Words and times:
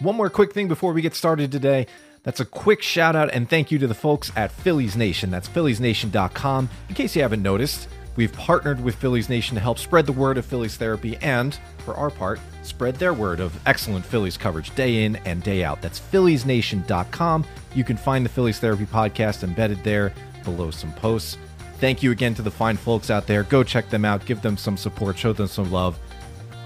One 0.00 0.16
more 0.16 0.28
quick 0.28 0.52
thing 0.52 0.66
before 0.66 0.92
we 0.92 1.02
get 1.02 1.14
started 1.14 1.52
today. 1.52 1.86
That's 2.24 2.40
a 2.40 2.44
quick 2.44 2.82
shout 2.82 3.14
out 3.14 3.30
and 3.32 3.48
thank 3.48 3.70
you 3.70 3.78
to 3.78 3.86
the 3.86 3.94
folks 3.94 4.32
at 4.34 4.50
Phillies 4.50 4.96
Nation. 4.96 5.30
That's 5.30 5.48
philliesnation.com. 5.48 6.68
In 6.88 6.94
case 6.96 7.14
you 7.14 7.22
haven't 7.22 7.42
noticed, 7.42 7.88
we've 8.16 8.32
partnered 8.32 8.82
with 8.82 8.96
Phillies 8.96 9.28
Nation 9.28 9.54
to 9.54 9.60
help 9.60 9.78
spread 9.78 10.06
the 10.06 10.12
word 10.12 10.36
of 10.36 10.44
Phillies 10.44 10.76
therapy 10.76 11.16
and, 11.18 11.56
for 11.84 11.94
our 11.94 12.10
part, 12.10 12.40
spread 12.64 12.96
their 12.96 13.14
word 13.14 13.38
of 13.38 13.56
excellent 13.66 14.04
Phillies 14.04 14.36
coverage 14.36 14.74
day 14.74 15.04
in 15.04 15.14
and 15.26 15.44
day 15.44 15.62
out. 15.62 15.80
That's 15.80 16.00
philliesnation.com. 16.00 17.44
You 17.76 17.84
can 17.84 17.96
find 17.96 18.24
the 18.24 18.30
Phillies 18.30 18.58
Therapy 18.58 18.86
podcast 18.86 19.44
embedded 19.44 19.84
there 19.84 20.12
below 20.42 20.72
some 20.72 20.92
posts. 20.94 21.38
Thank 21.78 22.02
you 22.02 22.10
again 22.10 22.34
to 22.34 22.42
the 22.42 22.50
fine 22.50 22.76
folks 22.76 23.10
out 23.10 23.28
there. 23.28 23.44
Go 23.44 23.62
check 23.62 23.90
them 23.90 24.04
out, 24.04 24.26
give 24.26 24.42
them 24.42 24.56
some 24.56 24.76
support, 24.76 25.16
show 25.16 25.32
them 25.32 25.46
some 25.46 25.70
love. 25.70 25.96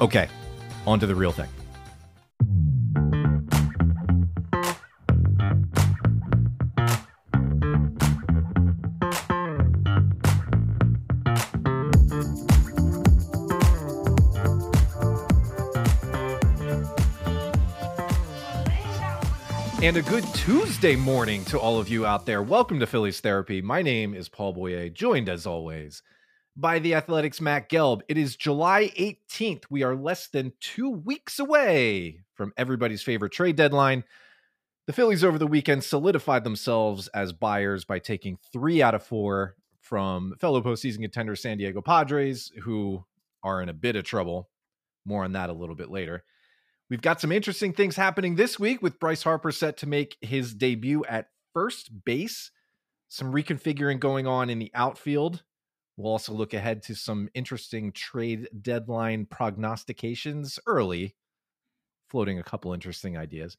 Okay, 0.00 0.29
on 0.86 0.98
to 1.00 1.06
the 1.06 1.14
real 1.14 1.32
thing. 1.32 1.48
And 19.88 19.96
a 19.96 20.02
good 20.02 20.24
Tuesday 20.34 20.96
morning 20.96 21.46
to 21.46 21.58
all 21.58 21.80
of 21.80 21.88
you 21.88 22.04
out 22.04 22.26
there. 22.26 22.42
Welcome 22.42 22.78
to 22.78 22.86
Phillies 22.86 23.20
Therapy. 23.20 23.62
My 23.62 23.80
name 23.80 24.12
is 24.12 24.28
Paul 24.28 24.52
Boyer, 24.52 24.90
joined 24.90 25.30
as 25.30 25.46
always 25.46 26.02
by 26.54 26.78
the 26.78 26.92
Athletic's 26.92 27.40
Matt 27.40 27.70
Gelb. 27.70 28.02
It 28.06 28.18
is 28.18 28.36
July 28.36 28.92
18th. 28.98 29.62
We 29.70 29.82
are 29.84 29.96
less 29.96 30.26
than 30.26 30.52
two 30.61 30.90
weeks 30.90 31.38
away 31.38 32.20
from 32.34 32.52
everybody's 32.58 33.02
favorite 33.02 33.33
trade 33.33 33.56
deadline. 33.56 34.05
The 34.86 34.92
Phillies 34.92 35.24
over 35.24 35.38
the 35.38 35.47
weekend 35.47 35.83
solidified 35.83 36.44
themselves 36.44 37.08
as 37.14 37.33
buyers 37.33 37.86
by 37.86 37.98
taking 37.98 38.36
three 38.52 38.83
out 38.83 38.95
of 38.95 39.02
four 39.02 39.56
from 39.80 40.34
fellow 40.39 40.61
postseason 40.61 41.00
contender 41.00 41.34
San 41.34 41.56
Diego 41.56 41.80
Padres, 41.80 42.52
who 42.61 43.06
are 43.42 43.62
in 43.62 43.70
a 43.70 43.73
bit 43.73 43.97
of 43.97 44.05
trouble. 44.05 44.50
More 45.06 45.25
on 45.25 45.33
that 45.33 45.48
a 45.48 45.55
little 45.55 45.75
bit 45.75 45.89
later. 45.89 46.25
We've 46.91 47.03
got 47.03 47.20
some 47.20 47.33
interesting 47.33 47.72
things 47.72 47.97
happening 47.97 48.36
this 48.36 48.58
week 48.58 48.81
with 48.83 48.98
Bryce 48.98 49.22
Harper 49.22 49.53
set 49.53 49.77
to 49.78 49.86
make 49.86 50.17
his 50.20 50.55
debut 50.55 51.05
at 51.05 51.28
first 51.53 52.05
base. 52.05 52.50
Some 53.08 53.33
reconfiguring 53.33 54.00
going 54.00 54.27
on 54.27 54.48
in 54.48 54.58
the 54.58 54.70
outfield. 54.75 55.42
We'll 55.97 56.12
also 56.12 56.33
look 56.33 56.55
ahead 56.55 56.83
to 56.84 56.95
some 56.95 57.28
interesting 57.34 57.92
trade 57.92 58.48
deadline 58.62 59.27
prognostications 59.27 60.58
early, 60.67 61.17
floating 62.08 62.39
a 62.39 62.45
couple 62.45 62.72
interesting 62.72 63.17
ideas. 63.17 63.56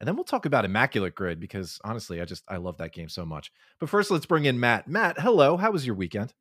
And 0.00 0.08
then 0.08 0.16
we'll 0.16 0.24
talk 0.24 0.46
about 0.46 0.64
Immaculate 0.64 1.14
Grid 1.14 1.38
because 1.38 1.80
honestly, 1.84 2.20
I 2.20 2.24
just 2.24 2.44
I 2.48 2.56
love 2.56 2.78
that 2.78 2.92
game 2.92 3.08
so 3.08 3.24
much. 3.24 3.52
But 3.78 3.88
first, 3.88 4.10
let's 4.10 4.26
bring 4.26 4.44
in 4.44 4.58
Matt. 4.58 4.88
Matt, 4.88 5.20
hello. 5.20 5.56
How 5.56 5.70
was 5.70 5.86
your 5.86 5.94
weekend? 5.94 6.34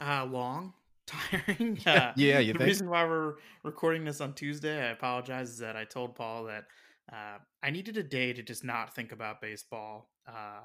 Uh, 0.00 0.24
long, 0.24 0.74
tiring. 1.06 1.78
Uh, 1.86 2.12
yeah, 2.16 2.38
you 2.38 2.52
the 2.52 2.58
think? 2.58 2.68
reason 2.68 2.88
why 2.90 3.04
we're 3.04 3.34
recording 3.62 4.04
this 4.04 4.20
on 4.20 4.34
Tuesday, 4.34 4.88
I 4.88 4.90
apologize, 4.90 5.50
is 5.50 5.58
that 5.58 5.76
I 5.76 5.84
told 5.84 6.14
Paul 6.14 6.44
that 6.44 6.64
uh, 7.12 7.38
I 7.62 7.70
needed 7.70 7.96
a 7.96 8.02
day 8.02 8.32
to 8.32 8.42
just 8.42 8.64
not 8.64 8.94
think 8.94 9.12
about 9.12 9.40
baseball, 9.40 10.10
uh, 10.26 10.60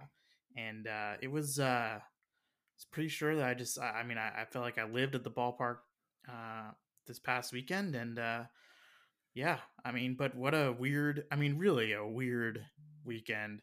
and 0.55 0.87
uh, 0.87 1.13
it 1.21 1.27
was. 1.29 1.59
Uh, 1.59 1.99
it's 2.75 2.85
pretty 2.85 3.09
sure 3.09 3.35
that 3.35 3.45
I 3.45 3.53
just. 3.53 3.77
I, 3.79 3.99
I 3.99 4.03
mean, 4.03 4.17
I, 4.17 4.41
I 4.41 4.45
felt 4.45 4.63
like 4.63 4.77
I 4.77 4.85
lived 4.85 5.15
at 5.15 5.23
the 5.23 5.31
ballpark 5.31 5.77
uh, 6.29 6.71
this 7.07 7.19
past 7.19 7.51
weekend, 7.51 7.95
and 7.95 8.17
uh, 8.17 8.43
yeah, 9.33 9.57
I 9.83 9.91
mean, 9.91 10.15
but 10.17 10.35
what 10.35 10.53
a 10.53 10.75
weird. 10.77 11.25
I 11.31 11.35
mean, 11.35 11.57
really 11.57 11.93
a 11.93 12.05
weird 12.07 12.65
weekend. 13.03 13.61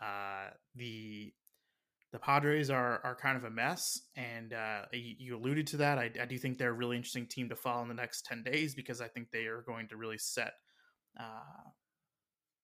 Uh, 0.00 0.48
the 0.74 1.32
the 2.14 2.20
Padres 2.20 2.70
are 2.70 3.00
are 3.02 3.16
kind 3.16 3.36
of 3.36 3.42
a 3.42 3.50
mess, 3.50 4.00
and 4.14 4.52
uh, 4.52 4.82
you, 4.92 5.16
you 5.18 5.36
alluded 5.36 5.66
to 5.66 5.78
that. 5.78 5.98
I, 5.98 6.12
I, 6.22 6.26
do 6.26 6.38
think 6.38 6.58
they're 6.58 6.70
a 6.70 6.72
really 6.72 6.94
interesting 6.94 7.26
team 7.26 7.48
to 7.48 7.56
follow 7.56 7.82
in 7.82 7.88
the 7.88 7.94
next 7.94 8.24
ten 8.24 8.44
days 8.44 8.72
because 8.72 9.00
I 9.00 9.08
think 9.08 9.32
they 9.32 9.46
are 9.46 9.62
going 9.62 9.88
to 9.88 9.96
really 9.96 10.18
set 10.18 10.52
uh, 11.18 11.70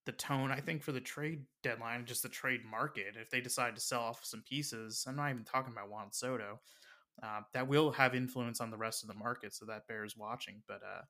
the 0.06 0.12
tone. 0.12 0.52
I 0.52 0.60
think 0.60 0.84
for 0.84 0.92
the 0.92 1.00
trade 1.00 1.46
deadline, 1.64 2.04
just 2.06 2.22
the 2.22 2.28
trade 2.28 2.60
market. 2.64 3.16
If 3.20 3.28
they 3.30 3.40
decide 3.40 3.74
to 3.74 3.80
sell 3.80 4.02
off 4.02 4.24
some 4.24 4.44
pieces, 4.48 5.04
I'm 5.08 5.16
not 5.16 5.30
even 5.30 5.42
talking 5.42 5.72
about 5.72 5.90
Juan 5.90 6.12
Soto. 6.12 6.60
Uh, 7.20 7.40
that 7.52 7.66
will 7.66 7.90
have 7.90 8.14
influence 8.14 8.60
on 8.60 8.70
the 8.70 8.76
rest 8.76 9.02
of 9.02 9.08
the 9.08 9.16
market, 9.16 9.52
so 9.52 9.64
that 9.64 9.88
bears 9.88 10.16
watching. 10.16 10.62
But 10.68 10.82
uh, 10.84 11.02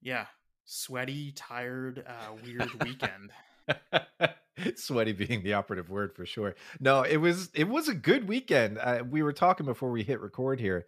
yeah, 0.00 0.28
sweaty, 0.64 1.32
tired, 1.32 2.06
uh, 2.06 2.36
weird 2.42 2.70
weekend. 2.84 3.32
sweaty 4.76 5.12
being 5.12 5.42
the 5.42 5.54
operative 5.54 5.90
word 5.90 6.14
for 6.14 6.26
sure. 6.26 6.54
No 6.80 7.02
it 7.02 7.16
was 7.16 7.50
it 7.54 7.68
was 7.68 7.88
a 7.88 7.94
good 7.94 8.28
weekend. 8.28 8.78
Uh, 8.78 9.02
we 9.08 9.22
were 9.22 9.32
talking 9.32 9.66
before 9.66 9.90
we 9.90 10.02
hit 10.02 10.20
record 10.20 10.60
here 10.60 10.86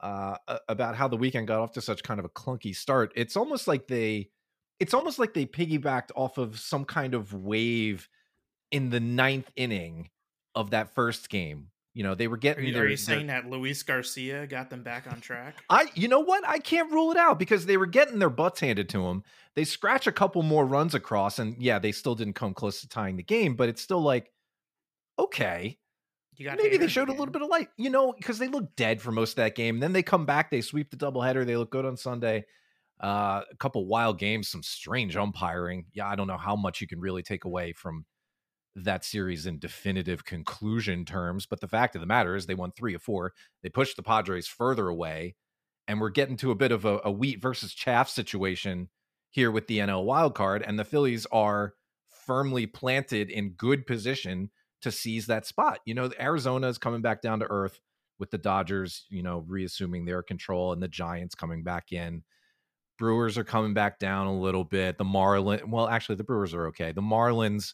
uh, 0.00 0.36
about 0.68 0.96
how 0.96 1.08
the 1.08 1.16
weekend 1.16 1.48
got 1.48 1.60
off 1.60 1.72
to 1.72 1.80
such 1.80 2.02
kind 2.02 2.18
of 2.18 2.24
a 2.24 2.30
clunky 2.30 2.74
start. 2.74 3.12
It's 3.16 3.36
almost 3.36 3.68
like 3.68 3.86
they 3.86 4.30
it's 4.78 4.94
almost 4.94 5.18
like 5.18 5.34
they 5.34 5.46
piggybacked 5.46 6.10
off 6.14 6.38
of 6.38 6.58
some 6.58 6.84
kind 6.84 7.14
of 7.14 7.34
wave 7.34 8.08
in 8.70 8.90
the 8.90 9.00
ninth 9.00 9.50
inning 9.56 10.10
of 10.54 10.70
that 10.70 10.94
first 10.94 11.28
game 11.28 11.68
you 11.94 12.04
know, 12.04 12.14
they 12.14 12.28
were 12.28 12.36
getting. 12.36 12.64
Are 12.64 12.66
you, 12.66 12.72
their, 12.72 12.84
are 12.84 12.88
you 12.88 12.96
saying 12.96 13.26
their, 13.26 13.42
that 13.42 13.50
Luis 13.50 13.82
Garcia 13.82 14.46
got 14.46 14.70
them 14.70 14.82
back 14.82 15.06
on 15.10 15.20
track? 15.20 15.56
I, 15.70 15.86
you 15.94 16.08
know 16.08 16.20
what? 16.20 16.46
I 16.46 16.58
can't 16.58 16.90
rule 16.92 17.10
it 17.10 17.16
out 17.16 17.38
because 17.38 17.66
they 17.66 17.76
were 17.76 17.86
getting 17.86 18.18
their 18.18 18.30
butts 18.30 18.60
handed 18.60 18.88
to 18.90 19.02
them. 19.02 19.24
They 19.56 19.64
scratch 19.64 20.06
a 20.06 20.12
couple 20.12 20.42
more 20.42 20.64
runs 20.64 20.94
across, 20.94 21.38
and 21.38 21.60
yeah, 21.60 21.78
they 21.78 21.92
still 21.92 22.14
didn't 22.14 22.34
come 22.34 22.54
close 22.54 22.80
to 22.82 22.88
tying 22.88 23.16
the 23.16 23.22
game. 23.22 23.56
But 23.56 23.68
it's 23.68 23.82
still 23.82 24.00
like, 24.00 24.30
okay, 25.18 25.78
maybe 26.38 26.76
they 26.76 26.88
showed 26.88 27.08
a 27.08 27.12
little 27.12 27.26
bit 27.26 27.42
of 27.42 27.48
light, 27.48 27.68
you 27.76 27.90
know, 27.90 28.12
because 28.12 28.38
they 28.38 28.48
looked 28.48 28.76
dead 28.76 29.02
for 29.02 29.12
most 29.12 29.32
of 29.32 29.36
that 29.36 29.54
game. 29.54 29.80
Then 29.80 29.92
they 29.92 30.02
come 30.02 30.26
back, 30.26 30.50
they 30.50 30.60
sweep 30.60 30.90
the 30.90 30.96
doubleheader, 30.96 31.44
they 31.44 31.56
look 31.56 31.70
good 31.70 31.84
on 31.84 31.96
Sunday. 31.96 32.44
Uh, 33.02 33.42
a 33.50 33.56
couple 33.56 33.86
wild 33.86 34.18
games, 34.18 34.48
some 34.48 34.62
strange 34.62 35.16
umpiring. 35.16 35.86
Yeah, 35.92 36.06
I 36.06 36.16
don't 36.16 36.26
know 36.26 36.36
how 36.36 36.54
much 36.54 36.80
you 36.80 36.86
can 36.86 37.00
really 37.00 37.22
take 37.22 37.44
away 37.44 37.72
from 37.72 38.04
that 38.84 39.04
series 39.04 39.46
in 39.46 39.58
definitive 39.58 40.24
conclusion 40.24 41.04
terms. 41.04 41.46
But 41.46 41.60
the 41.60 41.68
fact 41.68 41.94
of 41.94 42.00
the 42.00 42.06
matter 42.06 42.36
is, 42.36 42.46
they 42.46 42.54
won 42.54 42.72
three 42.72 42.94
of 42.94 43.02
four. 43.02 43.32
They 43.62 43.68
pushed 43.68 43.96
the 43.96 44.02
Padres 44.02 44.46
further 44.46 44.88
away, 44.88 45.36
and 45.88 46.00
we're 46.00 46.10
getting 46.10 46.36
to 46.38 46.50
a 46.50 46.56
bit 46.56 46.72
of 46.72 46.84
a, 46.84 47.00
a 47.04 47.10
wheat 47.10 47.40
versus 47.40 47.74
chaff 47.74 48.08
situation 48.08 48.88
here 49.30 49.50
with 49.50 49.66
the 49.66 49.78
NL 49.78 50.04
wild 50.04 50.34
card. 50.34 50.62
And 50.66 50.78
the 50.78 50.84
Phillies 50.84 51.26
are 51.32 51.74
firmly 52.26 52.66
planted 52.66 53.30
in 53.30 53.50
good 53.50 53.86
position 53.86 54.50
to 54.82 54.90
seize 54.90 55.26
that 55.26 55.46
spot. 55.46 55.80
You 55.84 55.94
know, 55.94 56.10
Arizona 56.18 56.68
is 56.68 56.78
coming 56.78 57.02
back 57.02 57.22
down 57.22 57.40
to 57.40 57.50
earth 57.50 57.80
with 58.18 58.30
the 58.30 58.38
Dodgers, 58.38 59.06
you 59.08 59.22
know, 59.22 59.44
reassuming 59.46 60.04
their 60.04 60.22
control 60.22 60.72
and 60.72 60.82
the 60.82 60.88
Giants 60.88 61.34
coming 61.34 61.62
back 61.62 61.92
in. 61.92 62.22
Brewers 62.98 63.38
are 63.38 63.44
coming 63.44 63.72
back 63.72 63.98
down 63.98 64.26
a 64.26 64.38
little 64.38 64.64
bit. 64.64 64.98
The 64.98 65.04
Marlins, 65.04 65.66
well, 65.66 65.88
actually, 65.88 66.16
the 66.16 66.24
Brewers 66.24 66.52
are 66.52 66.66
okay. 66.66 66.92
The 66.92 67.00
Marlins 67.00 67.72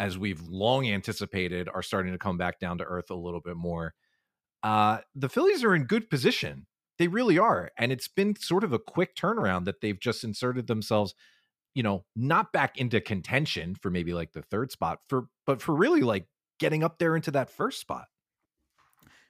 as 0.00 0.16
we've 0.16 0.40
long 0.48 0.88
anticipated, 0.88 1.68
are 1.72 1.82
starting 1.82 2.12
to 2.12 2.18
come 2.18 2.38
back 2.38 2.58
down 2.58 2.78
to 2.78 2.84
earth 2.84 3.10
a 3.10 3.14
little 3.14 3.40
bit 3.40 3.56
more. 3.56 3.94
Uh, 4.62 4.98
the 5.14 5.28
Phillies 5.28 5.62
are 5.62 5.74
in 5.74 5.84
good 5.84 6.08
position. 6.08 6.66
They 6.98 7.06
really 7.06 7.38
are. 7.38 7.70
And 7.78 7.92
it's 7.92 8.08
been 8.08 8.34
sort 8.34 8.64
of 8.64 8.72
a 8.72 8.78
quick 8.78 9.14
turnaround 9.14 9.66
that 9.66 9.82
they've 9.82 10.00
just 10.00 10.24
inserted 10.24 10.66
themselves, 10.66 11.14
you 11.74 11.82
know, 11.82 12.06
not 12.16 12.50
back 12.50 12.78
into 12.78 13.00
contention 13.00 13.74
for 13.74 13.90
maybe 13.90 14.14
like 14.14 14.32
the 14.32 14.42
third 14.42 14.72
spot, 14.72 15.00
for 15.06 15.26
but 15.46 15.60
for 15.60 15.74
really 15.74 16.00
like 16.00 16.26
getting 16.58 16.82
up 16.82 16.98
there 16.98 17.14
into 17.14 17.30
that 17.32 17.50
first 17.50 17.78
spot. 17.78 18.06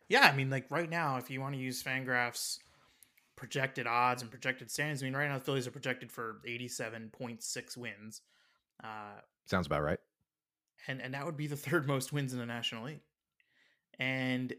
Yeah, 0.09 0.23
I 0.23 0.35
mean, 0.35 0.51
like 0.51 0.71
right 0.71 0.89
now, 0.89 1.17
if 1.17 1.31
you 1.31 1.41
want 1.41 1.55
to 1.55 1.61
use 1.61 1.83
Fangraphs 1.83 2.59
projected 3.35 3.89
odds 3.89 4.23
and 4.23 4.31
projected 4.31 4.71
standings, 4.71 5.03
I 5.03 5.07
mean, 5.07 5.17
right 5.17 5.29
now 5.29 5.39
the 5.39 5.45
Phillies 5.45 5.67
are 5.67 5.73
projected 5.73 6.13
for 6.13 6.41
87.6 6.47 7.77
wins. 7.77 8.23
Uh, 8.83 9.21
Sounds 9.47 9.67
about 9.67 9.83
right 9.83 9.99
and 10.87 11.01
and 11.01 11.15
that 11.15 11.27
would 11.27 11.37
be 11.37 11.47
the 11.47 11.57
third 11.57 11.87
most 11.87 12.13
wins 12.13 12.33
in 12.33 12.39
the 12.39 12.47
National 12.47 12.85
League. 12.85 13.03
And 13.99 14.55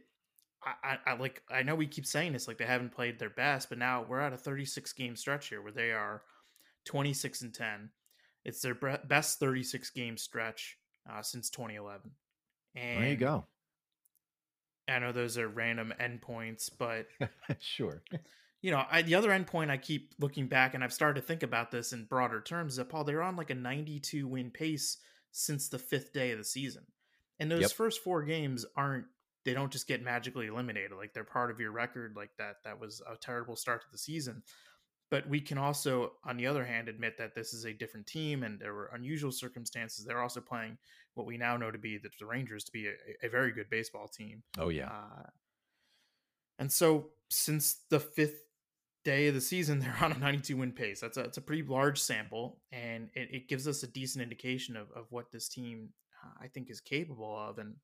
I, 0.64 0.74
I, 0.84 0.98
I, 1.12 1.14
like 1.16 1.42
I 1.50 1.64
know 1.64 1.76
we 1.76 1.88
keep 1.88 2.06
saying 2.06 2.34
this 2.34 2.48
like 2.48 2.58
they 2.58 2.66
haven't 2.66 2.94
played 2.94 3.20
their 3.20 3.30
best, 3.30 3.70
but 3.70 3.78
now 3.78 4.06
we're 4.08 4.20
at 4.20 4.34
a 4.34 4.38
36 4.38 4.94
game 4.94 5.16
stretch 5.16 5.50
here 5.50 5.62
where 5.62 5.72
they 5.72 5.92
are 5.92 6.22
26 6.86 7.42
and 7.42 7.54
10. 7.54 7.90
It's 8.44 8.62
their 8.62 8.76
best 8.76 9.40
36 9.40 9.90
game 9.92 10.18
stretch 10.18 10.78
uh, 11.12 11.22
since 11.22 11.50
2011. 11.50 12.12
And 12.76 13.04
there 13.04 13.10
you 13.10 13.16
go. 13.18 13.46
I 14.88 15.00
know 15.00 15.12
those 15.12 15.38
are 15.38 15.48
random 15.48 15.94
endpoints, 16.00 16.70
but 16.76 17.08
sure. 17.60 18.04
You 18.62 18.72
know, 18.72 18.84
I, 18.92 19.02
the 19.02 19.16
other 19.16 19.30
endpoint 19.30 19.70
I 19.70 19.78
keep 19.78 20.14
looking 20.20 20.48
back, 20.48 20.74
and 20.74 20.84
I've 20.84 20.94
started 20.94 21.22
to 21.22 21.26
think 21.26 21.44
about 21.44 21.72
this 21.72 21.94
in 21.94 22.06
broader 22.06 22.42
terms. 22.42 22.74
Is 22.74 22.78
that 22.78 22.90
Paul? 22.90 23.04
They're 23.04 23.24
on 23.24 23.36
like 23.36 23.50
a 23.50 23.56
92 23.56 24.28
win 24.28 24.52
pace 24.52 24.98
since 25.32 25.70
the 25.70 25.80
fifth 25.80 26.14
day 26.14 26.32
of 26.32 26.38
the 26.38 26.44
season. 26.44 26.84
And 27.40 27.50
those 27.50 27.62
yep. 27.62 27.72
first 27.72 28.04
four 28.04 28.24
games 28.24 28.66
aren't 28.76 29.06
they 29.44 29.54
don't 29.54 29.72
just 29.72 29.88
get 29.88 30.04
magically 30.04 30.48
eliminated. 30.48 30.92
Like 30.92 31.14
they're 31.14 31.24
part 31.24 31.52
of 31.52 31.60
your 31.60 31.72
record 31.72 32.14
like 32.16 32.32
that. 32.38 32.58
That 32.64 32.80
was 32.80 33.02
a 33.12 33.16
terrible 33.16 33.56
start 33.56 33.82
to 33.82 33.88
the 33.92 33.98
season. 33.98 34.44
but 35.10 35.28
we 35.28 35.42
can 35.42 35.58
also, 35.58 36.14
on 36.24 36.38
the 36.38 36.48
other 36.48 36.64
hand, 36.64 36.88
admit 36.88 37.18
that 37.18 37.36
this 37.36 37.54
is 37.54 37.66
a 37.66 37.74
different 37.74 38.08
team 38.08 38.44
and 38.44 38.60
there 38.60 38.74
were 38.74 38.92
unusual 38.94 39.32
circumstances. 39.32 40.06
They're 40.06 40.22
also 40.22 40.40
playing 40.40 40.78
what 41.16 41.26
we 41.26 41.38
now 41.38 41.58
know 41.58 41.72
to 41.72 41.78
be 41.78 41.98
the, 41.98 42.10
the 42.20 42.26
Rangers 42.26 42.64
to 42.66 42.72
be 42.72 42.88
a, 42.88 43.26
a, 43.26 43.30
very 43.30 43.52
good 43.52 43.70
baseball 43.70 44.08
team. 44.08 44.44
Oh 44.58 44.70
yeah. 44.70 44.88
Uh, 44.88 45.28
and 46.60 46.72
so 46.72 47.10
since 47.30 47.82
the 47.90 48.00
fifth 48.00 48.44
day 49.04 49.28
of 49.28 49.34
the 49.34 49.42
season, 49.42 49.80
they're 49.82 49.98
on 50.02 50.12
a 50.12 50.18
92 50.18 50.58
win 50.58 50.72
pace. 50.72 51.00
That's 51.00 51.18
a, 51.18 51.24
that's 51.24 51.38
a 51.38 51.42
pretty 51.42 51.64
large 51.64 52.00
sample, 52.00 52.60
and 52.72 53.10
it, 53.14 53.30
it 53.32 53.50
gives 53.50 53.68
us 53.68 53.84
a 53.84 53.88
decent 53.88 54.24
indication 54.24 54.76
of, 54.76 54.92
of 54.96 55.06
what 55.10 55.32
this 55.32 55.48
team, 55.48 55.90
uh, 56.24 56.44
I 56.44 56.48
think, 56.48 56.70
is 56.70 56.80
capable 56.80 57.36
of. 57.38 57.58
And 57.58 57.76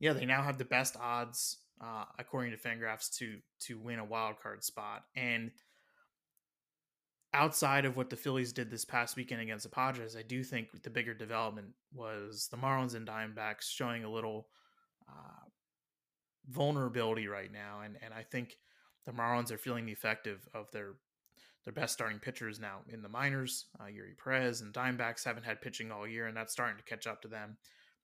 yeah, 0.00 0.12
they 0.12 0.26
now 0.26 0.42
have 0.42 0.58
the 0.58 0.64
best 0.64 0.96
odds, 1.00 1.58
uh, 1.80 2.04
according 2.18 2.52
to 2.52 2.56
Fangraphs, 2.58 3.16
to 3.18 3.38
to 3.66 3.78
win 3.78 3.98
a 3.98 4.04
wild 4.04 4.36
card 4.40 4.64
spot. 4.64 5.04
And 5.16 5.50
outside 7.34 7.84
of 7.84 7.96
what 7.96 8.10
the 8.10 8.16
Phillies 8.16 8.52
did 8.52 8.70
this 8.70 8.84
past 8.84 9.16
weekend 9.16 9.42
against 9.42 9.64
the 9.64 9.70
Padres, 9.70 10.16
I 10.16 10.22
do 10.22 10.42
think 10.42 10.82
the 10.82 10.90
bigger 10.90 11.14
development 11.14 11.68
was 11.92 12.48
the 12.50 12.56
Marlins 12.56 12.94
and 12.94 13.06
Diamondbacks 13.06 13.62
showing 13.62 14.04
a 14.04 14.10
little 14.10 14.48
uh, 15.08 15.48
vulnerability 16.48 17.26
right 17.26 17.52
now, 17.52 17.80
and 17.84 17.96
and 18.02 18.14
I 18.14 18.22
think 18.22 18.56
the 19.06 19.12
Marlins 19.12 19.50
are 19.50 19.58
feeling 19.58 19.86
the 19.86 19.92
effect 19.92 20.26
of, 20.26 20.46
of 20.54 20.70
their 20.72 20.94
their 21.64 21.72
best 21.74 21.92
starting 21.92 22.18
pitchers 22.18 22.58
now 22.58 22.78
in 22.88 23.02
the 23.02 23.10
minors. 23.10 23.66
Uh, 23.78 23.84
Eury 23.84 24.16
Perez 24.16 24.62
and 24.62 24.72
Diamondbacks 24.72 25.22
haven't 25.22 25.44
had 25.44 25.60
pitching 25.60 25.92
all 25.92 26.06
year, 26.06 26.26
and 26.26 26.34
that's 26.34 26.50
starting 26.50 26.78
to 26.78 26.82
catch 26.84 27.06
up 27.06 27.20
to 27.20 27.28
them. 27.28 27.58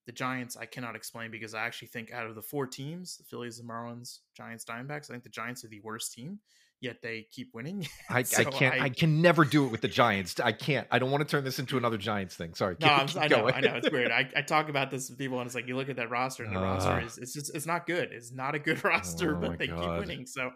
The 0.04 0.12
Giants, 0.12 0.54
I 0.54 0.66
cannot 0.66 0.96
explain 0.96 1.30
because 1.30 1.54
I 1.54 1.64
actually 1.64 1.88
think 1.88 2.12
out 2.12 2.26
of 2.26 2.34
the 2.34 2.42
four 2.42 2.66
teams, 2.66 3.16
the 3.16 3.24
Phillies, 3.24 3.56
the 3.56 3.64
Marlins, 3.64 4.18
Giants, 4.36 4.66
Diamondbacks, 4.66 5.08
I 5.08 5.14
think 5.14 5.22
the 5.22 5.30
Giants 5.30 5.64
are 5.64 5.68
the 5.68 5.80
worst 5.80 6.12
team. 6.12 6.40
Yet 6.80 6.98
they 7.00 7.26
keep 7.32 7.54
winning. 7.54 7.88
I, 8.10 8.24
so 8.24 8.42
I 8.42 8.44
can't. 8.44 8.74
I, 8.74 8.84
I, 8.84 8.88
can 8.90 9.22
never 9.22 9.46
do 9.46 9.64
it 9.64 9.68
with 9.70 9.80
the 9.80 9.88
Giants. 9.88 10.38
I 10.38 10.52
can't. 10.52 10.86
I 10.90 10.98
don't 10.98 11.10
want 11.10 11.26
to 11.26 11.30
turn 11.30 11.42
this 11.42 11.58
into 11.58 11.78
another 11.78 11.96
Giants 11.96 12.36
thing. 12.36 12.52
Sorry. 12.52 12.76
No, 12.78 12.98
keep, 12.98 13.06
keep 13.06 13.22
i 13.22 13.28
know. 13.28 13.36
Going. 13.36 13.54
I 13.54 13.60
know. 13.60 13.74
It's 13.76 13.90
weird. 13.90 14.10
I, 14.12 14.28
I 14.36 14.42
talk 14.42 14.68
about 14.68 14.90
this 14.90 15.08
with 15.08 15.18
people, 15.18 15.38
and 15.40 15.46
it's 15.46 15.54
like 15.54 15.66
you 15.66 15.76
look 15.76 15.88
at 15.88 15.96
that 15.96 16.10
roster, 16.10 16.44
and 16.44 16.54
the 16.54 16.60
uh, 16.60 16.64
roster 16.64 17.00
is 17.00 17.16
it's 17.16 17.32
just 17.32 17.54
it's 17.54 17.64
not 17.64 17.86
good. 17.86 18.10
It's 18.12 18.32
not 18.32 18.54
a 18.54 18.58
good 18.58 18.84
roster, 18.84 19.34
oh 19.34 19.40
but 19.40 19.58
they 19.58 19.68
God. 19.68 19.80
keep 19.80 20.06
winning. 20.06 20.26
So 20.26 20.50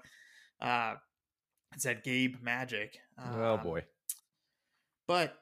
uh, 0.61 0.95
it's 1.75 1.85
that 1.85 2.05
Gabe 2.05 2.37
magic. 2.43 2.99
oh 3.19 3.55
um, 3.55 3.63
boy. 3.63 3.85
But 5.07 5.35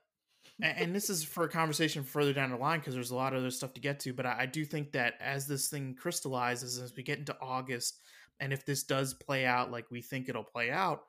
and 0.63 0.95
this 0.95 1.11
is 1.11 1.23
for 1.23 1.45
a 1.45 1.49
conversation 1.49 2.03
further 2.03 2.33
down 2.33 2.51
the 2.51 2.57
line 2.57 2.79
because 2.79 2.95
there's 2.95 3.11
a 3.11 3.17
lot 3.17 3.35
of 3.35 3.41
other 3.41 3.51
stuff 3.51 3.75
to 3.75 3.81
get 3.81 4.01
to. 4.01 4.13
But 4.13 4.27
I, 4.27 4.41
I 4.41 4.47
do 4.47 4.65
think 4.65 4.93
that 4.93 5.15
as 5.21 5.47
this 5.47 5.69
thing 5.69 5.95
crystallizes, 5.99 6.79
as 6.79 6.95
we 6.97 7.03
get 7.03 7.19
into 7.19 7.37
August, 7.41 8.01
and 8.41 8.53
if 8.53 8.65
this 8.65 8.85
does 8.85 9.15
play 9.15 9.45
out 9.45 9.71
like 9.71 9.91
we 9.91 10.01
think 10.01 10.29
it'll 10.29 10.45
play 10.45 10.71
out, 10.71 11.03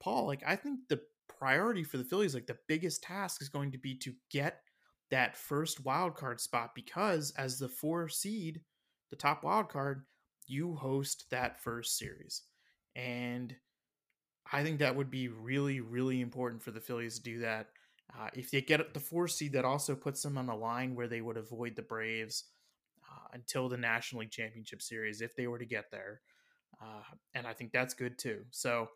Paul, 0.00 0.26
like 0.26 0.42
I 0.46 0.56
think 0.56 0.80
the 0.88 1.00
priority 1.38 1.82
for 1.82 1.98
the 1.98 2.04
Phillies, 2.04 2.34
like 2.34 2.46
the 2.46 2.58
biggest 2.68 3.02
task 3.02 3.42
is 3.42 3.48
going 3.48 3.72
to 3.72 3.78
be 3.78 3.94
to 3.98 4.12
get 4.30 4.60
that 5.10 5.36
first 5.36 5.84
wild 5.84 6.14
card 6.14 6.40
spot 6.40 6.70
because 6.74 7.32
as 7.36 7.58
the 7.58 7.68
four 7.68 8.08
seed, 8.08 8.60
the 9.10 9.16
top 9.16 9.44
wild 9.44 9.68
card, 9.68 10.04
you 10.46 10.74
host 10.74 11.26
that 11.30 11.62
first 11.62 11.98
series. 11.98 12.42
And 12.96 13.54
I 14.52 14.62
think 14.62 14.78
that 14.78 14.94
would 14.94 15.10
be 15.10 15.28
really, 15.28 15.80
really 15.80 16.20
important 16.20 16.62
for 16.62 16.70
the 16.70 16.80
Phillies 16.80 17.16
to 17.16 17.22
do 17.22 17.38
that. 17.40 17.68
Uh, 18.16 18.28
if 18.34 18.50
they 18.50 18.60
get 18.60 18.94
the 18.94 19.00
four 19.00 19.26
seed, 19.26 19.52
that 19.52 19.64
also 19.64 19.94
puts 19.94 20.22
them 20.22 20.38
on 20.38 20.46
the 20.46 20.54
line 20.54 20.94
where 20.94 21.08
they 21.08 21.20
would 21.20 21.36
avoid 21.36 21.74
the 21.74 21.82
Braves 21.82 22.44
uh, 23.02 23.28
until 23.32 23.68
the 23.68 23.76
National 23.76 24.20
League 24.20 24.30
Championship 24.30 24.82
Series 24.82 25.20
if 25.20 25.34
they 25.34 25.46
were 25.46 25.58
to 25.58 25.64
get 25.64 25.90
there. 25.90 26.20
Uh, 26.80 27.02
and 27.34 27.46
I 27.46 27.52
think 27.52 27.72
that's 27.72 27.94
good 27.94 28.18
too. 28.18 28.44
So 28.50 28.88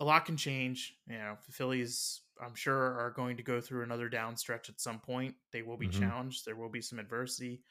a 0.00 0.04
lot 0.04 0.24
can 0.24 0.36
change. 0.36 0.94
You 1.06 1.18
know, 1.18 1.36
the 1.46 1.52
Phillies, 1.52 2.22
I'm 2.42 2.54
sure, 2.54 2.98
are 2.98 3.12
going 3.14 3.36
to 3.36 3.42
go 3.42 3.60
through 3.60 3.82
another 3.82 4.08
down 4.08 4.36
stretch 4.36 4.68
at 4.68 4.80
some 4.80 4.98
point. 4.98 5.34
They 5.52 5.62
will 5.62 5.76
be 5.76 5.88
mm-hmm. 5.88 6.00
challenged. 6.00 6.46
There 6.46 6.56
will 6.56 6.70
be 6.70 6.80
some 6.80 6.98
adversity, 6.98 7.62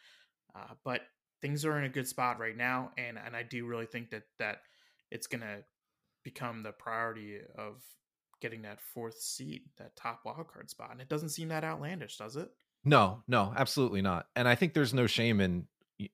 uh, 0.56 0.74
but 0.84 1.02
things 1.42 1.66
are 1.66 1.78
in 1.80 1.86
a 1.86 1.90
good 1.90 2.08
spot 2.08 2.40
right 2.40 2.56
now. 2.56 2.92
And 2.98 3.18
and 3.18 3.36
I 3.36 3.44
do 3.44 3.66
really 3.66 3.88
think 3.88 4.12
that 4.12 4.24
that 4.38 4.62
it's 5.12 5.28
going 5.28 5.42
to 5.42 5.64
become 6.24 6.64
the 6.64 6.72
priority 6.72 7.40
of 7.58 7.82
getting 8.42 8.62
that 8.64 8.80
fourth 8.82 9.20
seed, 9.20 9.62
that 9.78 9.96
top 9.96 10.22
wild 10.26 10.48
card 10.48 10.70
spot. 10.70 10.92
And 10.92 11.02
it 11.02 11.10
doesn't 11.10 11.30
seem 11.30 11.50
that 11.50 11.64
outlandish, 11.64 12.18
does 12.18 12.36
it? 12.36 12.50
No, 12.86 13.24
no, 13.28 13.54
absolutely 13.56 14.02
not. 14.02 14.28
And 14.36 14.48
I 14.48 14.56
think 14.56 14.74
there's 14.74 14.94
no 14.94 15.08
shame 15.08 15.42
in 15.42 15.68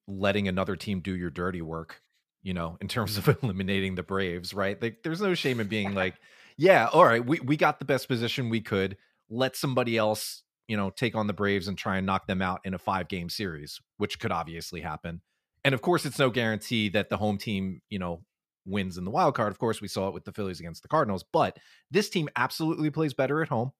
letting 0.08 0.48
another 0.48 0.76
team 0.76 1.02
do 1.02 1.16
your 1.16 1.30
dirty 1.30 1.62
work, 1.62 2.02
you 2.42 2.54
know, 2.54 2.78
in 2.82 2.88
terms 2.88 3.18
of 3.18 3.28
eliminating 3.44 3.96
the 3.96 4.04
Braves, 4.04 4.54
right? 4.54 4.82
Like 4.82 5.04
there's 5.04 5.22
no 5.22 5.36
shame 5.36 5.60
in 5.60 5.68
being 5.68 5.94
like, 5.94 6.16
yeah, 6.58 6.88
all 6.92 7.06
right, 7.06 7.24
we, 7.24 7.40
we 7.40 7.58
got 7.58 7.80
the 7.80 7.86
best 7.86 8.08
position 8.08 8.50
we 8.50 8.62
could. 8.62 8.98
Let 9.30 9.56
somebody 9.56 9.98
else, 9.98 10.44
you 10.68 10.78
know, 10.78 10.90
take 10.90 11.16
on 11.16 11.28
the 11.28 11.34
Braves 11.34 11.68
and 11.68 11.78
try 11.78 11.98
and 11.98 12.06
knock 12.06 12.28
them 12.28 12.42
out 12.42 12.62
in 12.64 12.74
a 12.74 12.80
five 12.80 13.08
game 13.08 13.30
series, 13.30 13.80
which 13.98 14.20
could 14.20 14.32
obviously 14.32 14.82
happen. 14.82 15.22
And 15.64 15.74
of 15.74 15.82
course, 15.82 16.06
it's 16.06 16.20
no 16.20 16.30
guarantee 16.30 16.90
that 16.90 17.10
the 17.10 17.18
home 17.18 17.38
team, 17.38 17.82
you 17.90 18.00
know, 18.00 18.22
wins 18.66 18.98
in 18.98 19.06
the 19.06 19.12
wild 19.12 19.36
card. 19.36 19.52
Of 19.52 19.60
course, 19.60 19.82
we 19.82 19.88
saw 19.88 20.08
it 20.08 20.14
with 20.14 20.26
the 20.26 20.32
Phillies 20.32 20.60
against 20.60 20.82
the 20.82 20.88
Cardinals, 20.88 21.24
but 21.32 21.58
this 21.92 22.10
team 22.10 22.30
absolutely 22.36 22.90
plays 22.90 23.14
better 23.14 23.42
at 23.42 23.50
home. 23.50 23.72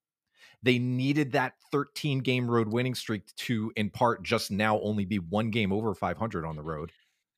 They 0.64 0.80
needed 0.80 1.34
that 1.34 1.54
13 1.72 2.20
game 2.20 2.50
road 2.50 2.68
winning 2.68 2.96
streak 2.96 3.24
to, 3.36 3.72
in 3.76 3.90
part, 3.90 4.24
just 4.24 4.52
now 4.52 4.80
only 4.80 5.06
be 5.06 5.20
one 5.20 5.52
game 5.52 5.72
over 5.72 5.94
500 5.94 6.46
on 6.46 6.56
the 6.56 6.64
road 6.64 6.92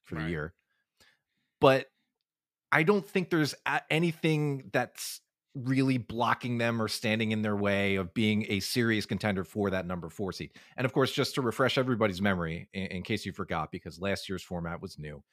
for 0.05 0.15
right. 0.15 0.23
the 0.23 0.29
year. 0.29 0.53
But 1.59 1.87
I 2.71 2.83
don't 2.83 3.05
think 3.05 3.29
there's 3.29 3.55
anything 3.89 4.69
that's 4.71 5.21
really 5.55 5.97
blocking 5.97 6.57
them 6.57 6.81
or 6.81 6.87
standing 6.87 7.31
in 7.31 7.41
their 7.41 7.55
way 7.55 7.95
of 7.95 8.13
being 8.13 8.45
a 8.49 8.59
serious 8.59 9.05
contender 9.05 9.43
for 9.43 9.71
that 9.71 9.87
number 9.87 10.09
four 10.09 10.31
seed. 10.31 10.51
And 10.75 10.85
of 10.85 10.93
course, 10.93 11.11
just 11.11 11.35
to 11.35 11.41
refresh 11.41 11.77
everybody's 11.77 12.21
memory, 12.21 12.69
in, 12.73 12.87
in 12.87 13.03
case 13.03 13.25
you 13.25 13.31
forgot, 13.31 13.71
because 13.71 13.99
last 13.99 14.29
year's 14.29 14.43
format 14.43 14.81
was 14.81 14.99
new, 14.99 15.23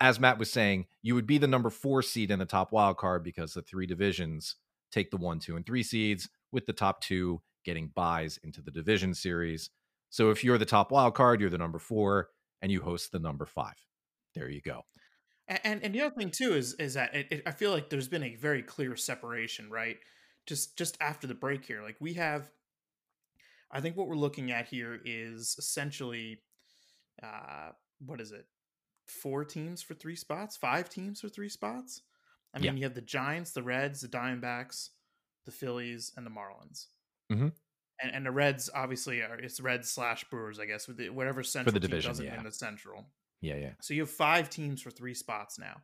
as 0.00 0.18
Matt 0.18 0.38
was 0.38 0.50
saying, 0.50 0.86
you 1.02 1.14
would 1.14 1.26
be 1.26 1.38
the 1.38 1.46
number 1.46 1.70
four 1.70 2.02
seed 2.02 2.30
in 2.30 2.38
the 2.38 2.44
top 2.44 2.72
wild 2.72 2.96
card 2.96 3.22
because 3.22 3.54
the 3.54 3.62
three 3.62 3.86
divisions 3.86 4.56
take 4.90 5.10
the 5.10 5.16
one, 5.16 5.38
two, 5.38 5.56
and 5.56 5.64
three 5.64 5.82
seeds, 5.82 6.28
with 6.50 6.66
the 6.66 6.72
top 6.72 7.00
two 7.00 7.40
getting 7.64 7.90
buys 7.94 8.38
into 8.44 8.60
the 8.60 8.70
division 8.70 9.14
series. 9.14 9.70
So 10.10 10.30
if 10.30 10.44
you're 10.44 10.58
the 10.58 10.66
top 10.66 10.90
wild 10.90 11.14
card, 11.14 11.40
you're 11.40 11.50
the 11.50 11.58
number 11.58 11.78
four, 11.78 12.28
and 12.60 12.70
you 12.70 12.82
host 12.82 13.12
the 13.12 13.18
number 13.18 13.46
five. 13.46 13.74
There 14.34 14.48
you 14.48 14.60
go. 14.60 14.82
And 15.48 15.82
and 15.82 15.94
the 15.94 16.02
other 16.02 16.14
thing 16.14 16.30
too 16.30 16.54
is 16.54 16.74
is 16.74 16.94
that 16.94 17.14
it, 17.14 17.26
it, 17.30 17.42
I 17.46 17.50
feel 17.50 17.72
like 17.72 17.90
there's 17.90 18.08
been 18.08 18.22
a 18.22 18.36
very 18.36 18.62
clear 18.62 18.96
separation, 18.96 19.70
right? 19.70 19.96
Just 20.46 20.76
just 20.78 20.96
after 21.00 21.26
the 21.26 21.34
break 21.34 21.64
here, 21.64 21.82
like 21.82 21.96
we 22.00 22.14
have, 22.14 22.50
I 23.70 23.80
think 23.80 23.96
what 23.96 24.06
we're 24.06 24.14
looking 24.16 24.50
at 24.50 24.68
here 24.68 25.00
is 25.04 25.56
essentially, 25.58 26.40
uh, 27.22 27.70
what 28.04 28.20
is 28.20 28.32
it? 28.32 28.46
Four 29.12 29.44
teams 29.44 29.82
for 29.82 29.94
three 29.94 30.16
spots, 30.16 30.56
five 30.56 30.88
teams 30.88 31.20
for 31.20 31.28
three 31.28 31.48
spots. 31.48 32.02
I 32.54 32.58
mean, 32.58 32.64
yeah. 32.64 32.72
you 32.72 32.84
have 32.84 32.94
the 32.94 33.00
Giants, 33.00 33.52
the 33.52 33.62
Reds, 33.62 34.00
the 34.00 34.08
Diamondbacks, 34.08 34.90
the 35.46 35.52
Phillies, 35.52 36.12
and 36.16 36.26
the 36.26 36.30
Marlins. 36.30 36.86
Mm-hmm. 37.32 37.48
And, 38.02 38.14
and 38.14 38.26
the 38.26 38.30
Reds 38.30 38.68
obviously 38.74 39.20
are 39.20 39.38
it's 39.38 39.60
Reds 39.60 39.90
slash 39.90 40.24
Brewers, 40.24 40.58
I 40.58 40.66
guess, 40.66 40.88
with 40.88 40.96
the, 40.96 41.10
whatever 41.10 41.42
central 41.42 41.72
for 41.72 41.78
the 41.78 41.86
division 41.86 42.10
doesn't 42.10 42.24
yeah. 42.24 42.36
win 42.36 42.44
the 42.44 42.52
Central. 42.52 43.06
Yeah, 43.40 43.56
yeah. 43.56 43.72
So 43.80 43.94
you 43.94 44.00
have 44.02 44.10
five 44.10 44.50
teams 44.50 44.82
for 44.82 44.90
three 44.90 45.14
spots 45.14 45.58
now. 45.58 45.80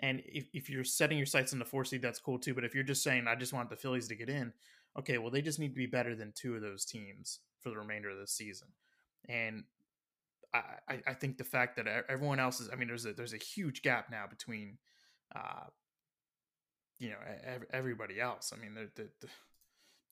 And 0.00 0.22
if, 0.26 0.48
if 0.52 0.68
you're 0.68 0.84
setting 0.84 1.16
your 1.16 1.26
sights 1.26 1.52
on 1.52 1.58
the 1.58 1.64
four 1.64 1.84
seed, 1.84 2.02
that's 2.02 2.20
cool 2.20 2.38
too. 2.38 2.54
But 2.54 2.64
if 2.64 2.74
you're 2.74 2.84
just 2.84 3.02
saying, 3.02 3.26
I 3.26 3.34
just 3.34 3.52
want 3.52 3.70
the 3.70 3.76
Phillies 3.76 4.08
to 4.08 4.14
get 4.14 4.28
in, 4.28 4.52
okay, 4.98 5.18
well, 5.18 5.30
they 5.30 5.42
just 5.42 5.58
need 5.58 5.70
to 5.70 5.78
be 5.78 5.86
better 5.86 6.14
than 6.14 6.32
two 6.34 6.54
of 6.54 6.62
those 6.62 6.84
teams 6.84 7.40
for 7.60 7.70
the 7.70 7.78
remainder 7.78 8.10
of 8.10 8.18
the 8.18 8.26
season. 8.26 8.68
And 9.28 9.64
I, 10.88 11.00
I 11.06 11.14
think 11.14 11.38
the 11.38 11.44
fact 11.44 11.76
that 11.76 11.86
everyone 12.08 12.40
else 12.40 12.60
is, 12.60 12.68
I 12.72 12.76
mean, 12.76 12.88
there's 12.88 13.06
a 13.06 13.12
there's 13.12 13.32
a 13.32 13.38
huge 13.38 13.82
gap 13.82 14.10
now 14.10 14.26
between, 14.28 14.78
uh, 15.34 15.64
you 16.98 17.10
know, 17.10 17.16
everybody 17.72 18.20
else. 18.20 18.52
I 18.54 18.60
mean, 18.60 18.74
the, 18.74 18.88
the, 18.94 19.08
the 19.20 19.28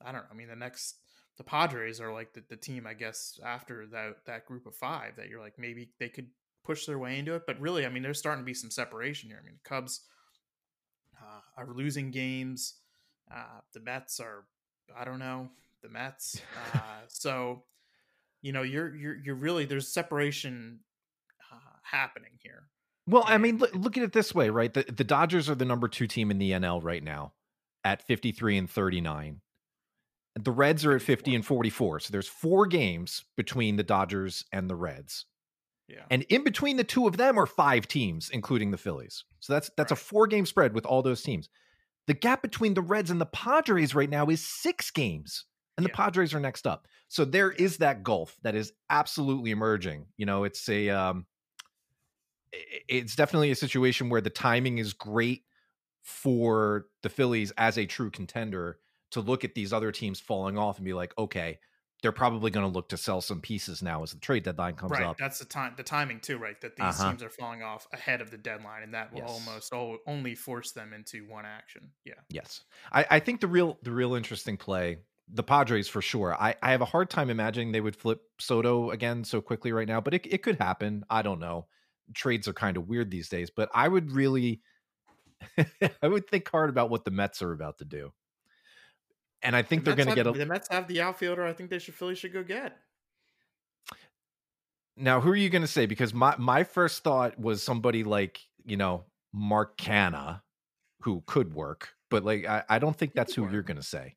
I 0.05 0.13
don't 0.13 0.23
know. 0.23 0.29
I 0.31 0.35
mean, 0.35 0.49
the 0.49 0.57
next 0.57 0.97
the 1.37 1.45
Padres 1.45 2.01
are 2.01 2.13
like 2.13 2.33
the, 2.33 2.43
the 2.49 2.57
team, 2.57 2.87
I 2.87 2.95
guess, 2.95 3.39
after 3.45 3.87
that 3.87 4.25
that 4.27 4.47
group 4.47 4.67
of 4.67 4.75
five 4.75 5.17
that 5.17 5.29
you're 5.29 5.41
like 5.41 5.59
maybe 5.59 5.91
they 5.99 6.09
could 6.09 6.29
push 6.65 6.87
their 6.87 6.99
way 6.99 7.19
into 7.19 7.35
it. 7.35 7.43
But 7.47 7.61
really, 7.61 7.87
I 7.87 7.89
mean, 7.89 8.03
there's 8.03 8.19
starting 8.19 8.43
to 8.43 8.47
be 8.47 8.55
some 8.55 8.71
separation 8.71 9.29
here. 9.29 9.39
I 9.41 9.45
mean, 9.45 9.59
the 9.63 9.69
Cubs 9.69 10.01
uh, 11.21 11.41
are 11.63 11.73
losing 11.73 12.11
games. 12.11 12.75
Uh, 13.33 13.61
the 13.73 13.81
Mets 13.81 14.21
are, 14.21 14.45
I 14.97 15.05
don't 15.05 15.19
know, 15.19 15.49
the 15.83 15.89
Mets. 15.89 16.41
Uh, 16.75 16.79
so 17.09 17.65
you 18.45 18.53
know 18.53 18.63
you're 18.63 18.95
you're 18.95 19.17
you're 19.17 19.35
really 19.35 19.65
there's 19.65 19.89
separation 19.89 20.81
uh, 21.53 21.57
happening 21.83 22.33
here 22.43 22.69
well 23.07 23.25
i 23.27 23.39
mean 23.39 23.59
look, 23.59 23.75
look 23.75 23.97
at 23.97 24.03
it 24.03 24.13
this 24.13 24.35
way 24.35 24.51
right 24.51 24.75
the, 24.75 24.83
the 24.83 25.05
dodgers 25.05 25.49
are 25.49 25.55
the 25.55 25.65
number 25.65 25.89
two 25.89 26.07
team 26.07 26.31
in 26.31 26.39
the 26.39 26.51
nl 26.53 26.83
right 26.85 27.03
now 27.03 27.33
at 27.85 28.07
53 28.07 28.59
and 28.59 28.71
39 28.71 29.41
the 30.37 30.51
reds 30.51 30.85
are 30.85 30.97
at 30.97 31.03
50 31.03 31.35
and 31.35 31.47
44 31.47 32.01
so 32.01 32.13
there's 32.13 32.29
four 32.29 32.67
games 32.67 33.25
between 33.37 33.77
the 33.77 33.83
dodgers 33.83 34.45
and 34.53 34.69
the 34.69 34.77
reds 34.77 35.27
yeah. 35.87 36.05
And 36.11 36.23
in 36.31 36.45
between 36.45 36.79
the 36.79 36.85
two 36.85 37.07
of 37.07 37.19
them 37.19 37.39
are 37.39 37.45
five 37.45 37.87
teams, 37.87 38.31
including 38.31 38.71
the 38.71 38.79
Phillies. 38.79 39.25
So 39.41 39.53
that's 39.53 39.71
that's 39.77 39.93
right. 39.93 40.01
a 40.01 40.03
four 40.03 40.27
game 40.27 40.47
spread 40.47 40.75
with 40.75 40.87
all 40.87 41.03
those 41.03 41.23
teams. 41.23 41.51
The 42.07 42.15
gap 42.15 42.41
between 42.41 42.73
the 42.73 42.81
Reds 42.81 43.11
and 43.11 43.21
the 43.21 43.27
Padres 43.27 43.95
right 43.95 44.09
now 44.09 44.27
is 44.29 44.43
six 44.43 44.91
games, 44.91 45.45
and 45.77 45.85
yeah. 45.85 45.89
the 45.89 45.97
Padres 45.97 46.35
are 46.35 46.41
next 46.41 46.67
up. 46.67 46.87
So 47.09 47.25
there 47.25 47.51
is 47.51 47.79
that 47.79 48.03
gulf 48.03 48.37
that 48.43 48.55
is 48.55 48.73
absolutely 48.91 49.51
emerging. 49.51 50.07
You 50.17 50.27
know, 50.27 50.45
it's 50.45 50.69
a 50.69 50.91
um, 50.91 51.27
it's 52.89 53.17
definitely 53.17 53.51
a 53.51 53.57
situation 53.57 54.09
where 54.09 54.21
the 54.21 54.31
timing 54.31 54.79
is 54.79 54.93
great 54.93 55.45
for 56.03 56.87
the 57.03 57.09
Phillies 57.09 57.53
as 57.57 57.79
a 57.79 57.87
true 57.87 58.11
contender 58.11 58.79
to 59.13 59.21
look 59.21 59.45
at 59.45 59.55
these 59.55 59.73
other 59.73 59.93
teams 59.93 60.21
falling 60.21 60.59
off 60.59 60.77
and 60.77 60.85
be 60.85 60.93
like, 60.93 61.17
okay, 61.17 61.59
they're 62.03 62.13
probably 62.13 62.51
going 62.51 62.67
to 62.67 62.73
look 62.73 62.91
to 62.91 62.99
sell 62.99 63.23
some 63.23 63.41
pieces 63.41 63.83
now 63.83 64.03
as 64.03 64.11
the 64.11 64.19
trade 64.19 64.43
deadline 64.43 64.75
comes 64.75 64.91
right, 64.91 65.05
up. 65.05 65.17
That's 65.17 65.39
the 65.39 65.47
time, 65.47 65.73
the 65.77 65.83
timing 65.83 66.21
too, 66.21 66.37
right? 66.37 66.61
That 66.61 66.77
these 66.77 66.85
uh-huh. 66.85 67.11
teams 67.11 67.23
are 67.23 67.31
falling 67.31 67.63
off 67.63 67.87
ahead 67.95 68.21
of 68.21 68.31
the 68.31 68.37
deadline, 68.37 68.83
and 68.83 68.93
that 68.93 69.11
will 69.13 69.21
yes. 69.21 69.31
almost 69.73 70.01
only 70.07 70.35
force 70.35 70.73
them 70.73 70.93
into 70.93 71.27
one 71.27 71.47
action. 71.47 71.93
Yeah. 72.05 72.15
Yes, 72.29 72.63
I, 72.93 73.07
I 73.11 73.21
think 73.21 73.41
the 73.41 73.47
real 73.47 73.79
the 73.83 73.91
real 73.91 74.15
interesting 74.15 74.59
play, 74.59 74.99
the 75.29 75.43
Padres 75.43 75.89
for 75.89 76.03
sure. 76.03 76.35
I, 76.35 76.55
I 76.63 76.71
have 76.71 76.83
a 76.83 76.87
hard 76.87 77.11
time 77.11 77.31
imagining 77.31 77.73
they 77.73 77.81
would 77.81 77.97
flip 77.97 78.23
Soto 78.39 78.91
again 78.91 79.25
so 79.25 79.41
quickly 79.41 79.73
right 79.73 79.89
now, 79.89 80.01
but 80.01 80.15
it 80.15 80.27
it 80.27 80.43
could 80.43 80.59
happen. 80.59 81.05
I 81.09 81.23
don't 81.23 81.41
know. 81.41 81.67
Trades 82.15 82.49
are 82.49 82.53
kind 82.53 82.77
of 82.77 82.89
weird 82.89 83.11
these 83.11 83.29
days, 83.29 83.51
but 83.51 83.71
I 83.75 83.89
would 83.89 84.13
really, 84.13 84.61
I 86.03 86.09
would 86.09 86.29
think 86.29 86.49
hard 86.51 86.69
about 86.71 86.91
what 86.91 87.05
the 87.05 87.11
Mets 87.11 87.41
are 87.41 87.53
about 87.53 87.79
to 87.79 87.85
do 87.85 88.13
and 89.45 89.55
I 89.55 89.63
think 89.63 89.85
the 89.85 89.91
they're 89.95 90.05
going 90.05 90.09
to 90.09 90.15
get 90.15 90.27
a. 90.27 90.33
The 90.33 90.47
Mets 90.47 90.69
have 90.71 90.89
the 90.89 91.03
outfielder. 91.03 91.45
I 91.45 91.53
think 91.53 91.71
they 91.71 91.79
should 91.79 91.95
Philly 91.95 92.15
should 92.15 92.33
go 92.33 92.43
get. 92.43 92.77
Now, 94.97 95.21
who 95.21 95.31
are 95.31 95.37
you 95.37 95.51
going 95.51 95.63
to 95.63 95.69
say? 95.69 95.87
Because 95.87 96.15
my 96.15 96.35
my 96.39 96.65
first 96.65 97.05
thought 97.05 97.39
was 97.39 97.63
somebody 97.63 98.03
like 98.03 98.41
you 98.65 98.77
know 98.77 99.05
Mark 99.33 99.77
Canha, 99.77 100.41
who 101.01 101.23
could 101.27 101.55
work, 101.55 101.91
but 102.11 102.25
like 102.25 102.47
I, 102.47 102.65
I 102.69 102.79
don't 102.79 102.97
think 102.97 103.13
that's 103.13 103.35
who 103.35 103.43
work. 103.43 103.53
you're 103.53 103.63
going 103.63 103.77
to 103.77 103.83
say. 103.83 104.17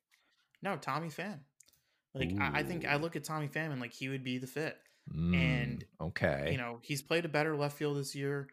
No, 0.62 0.76
Tommy 0.76 1.08
Pham. 1.08 1.40
Like 2.14 2.32
I, 2.40 2.60
I, 2.60 2.62
think 2.62 2.86
I 2.86 2.96
look 2.96 3.16
at 3.16 3.24
Tommy 3.24 3.48
Pham 3.48 3.70
and 3.70 3.80
like 3.80 3.92
he 3.92 4.08
would 4.08 4.24
be 4.24 4.38
the 4.38 4.46
fit. 4.46 4.76
Mm, 5.14 5.36
and 5.36 5.84
okay, 6.00 6.48
you 6.52 6.58
know 6.58 6.80
he's 6.82 7.00
played 7.00 7.24
a 7.24 7.28
better 7.28 7.56
left 7.56 7.78
field 7.78 7.96
this 7.96 8.14
year 8.14 8.48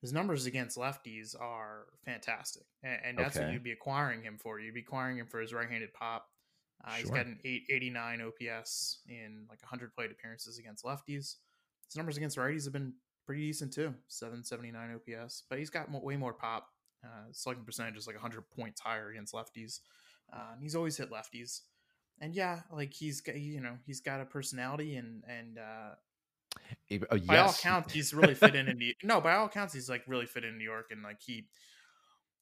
his 0.00 0.12
numbers 0.12 0.46
against 0.46 0.78
lefties 0.78 1.34
are 1.38 1.86
fantastic, 2.04 2.64
and, 2.84 2.98
and 3.04 3.18
that's 3.18 3.36
okay. 3.36 3.46
what 3.46 3.52
you'd 3.52 3.64
be 3.64 3.72
acquiring 3.72 4.22
him 4.22 4.38
for. 4.38 4.60
You'd 4.60 4.74
be 4.74 4.80
acquiring 4.80 5.18
him 5.18 5.26
for 5.26 5.40
his 5.40 5.52
right-handed 5.52 5.92
pop. 5.92 6.28
Uh, 6.84 6.90
sure. 6.90 6.98
He's 6.98 7.10
got 7.10 7.26
an 7.26 7.38
889 7.44 8.22
OPS 8.22 9.00
in 9.08 9.46
like 9.48 9.60
100 9.60 9.92
plate 9.94 10.12
appearances 10.12 10.58
against 10.58 10.84
lefties. 10.84 11.36
His 11.88 11.96
numbers 11.96 12.16
against 12.16 12.36
righties 12.36 12.64
have 12.64 12.72
been 12.72 12.92
pretty 13.26 13.42
decent 13.42 13.72
too, 13.72 13.92
779 14.06 14.94
OPS. 14.94 15.42
But 15.50 15.58
he's 15.58 15.70
got 15.70 15.90
way 15.90 16.16
more 16.16 16.32
pop. 16.32 16.68
Uh, 17.04 17.26
slugging 17.32 17.64
percentage 17.64 17.96
is 17.96 18.06
like 18.06 18.16
100 18.16 18.44
points 18.56 18.80
higher 18.80 19.10
against 19.10 19.34
lefties. 19.34 19.80
Uh, 20.32 20.54
he's 20.60 20.74
always 20.74 20.96
hit 20.96 21.10
lefties, 21.10 21.60
and 22.20 22.34
yeah, 22.34 22.60
like 22.72 22.92
he's 22.92 23.20
got 23.20 23.36
you 23.36 23.60
know 23.60 23.76
he's 23.86 24.00
got 24.00 24.20
a 24.20 24.24
personality 24.24 24.96
and 24.96 25.22
and 25.26 25.58
uh, 25.58 25.94
uh, 26.90 27.16
yes. 27.16 27.26
By 27.26 27.38
all 27.38 27.50
accounts, 27.50 27.92
he's 27.92 28.14
really 28.14 28.34
fit 28.34 28.54
in. 28.54 28.68
in 28.68 28.78
New- 28.78 28.94
no, 29.02 29.20
by 29.20 29.34
all 29.34 29.46
accounts, 29.46 29.74
he's 29.74 29.88
like 29.88 30.02
really 30.06 30.26
fit 30.26 30.44
in 30.44 30.58
New 30.58 30.64
York, 30.64 30.86
and 30.90 31.02
like 31.02 31.20
he 31.20 31.48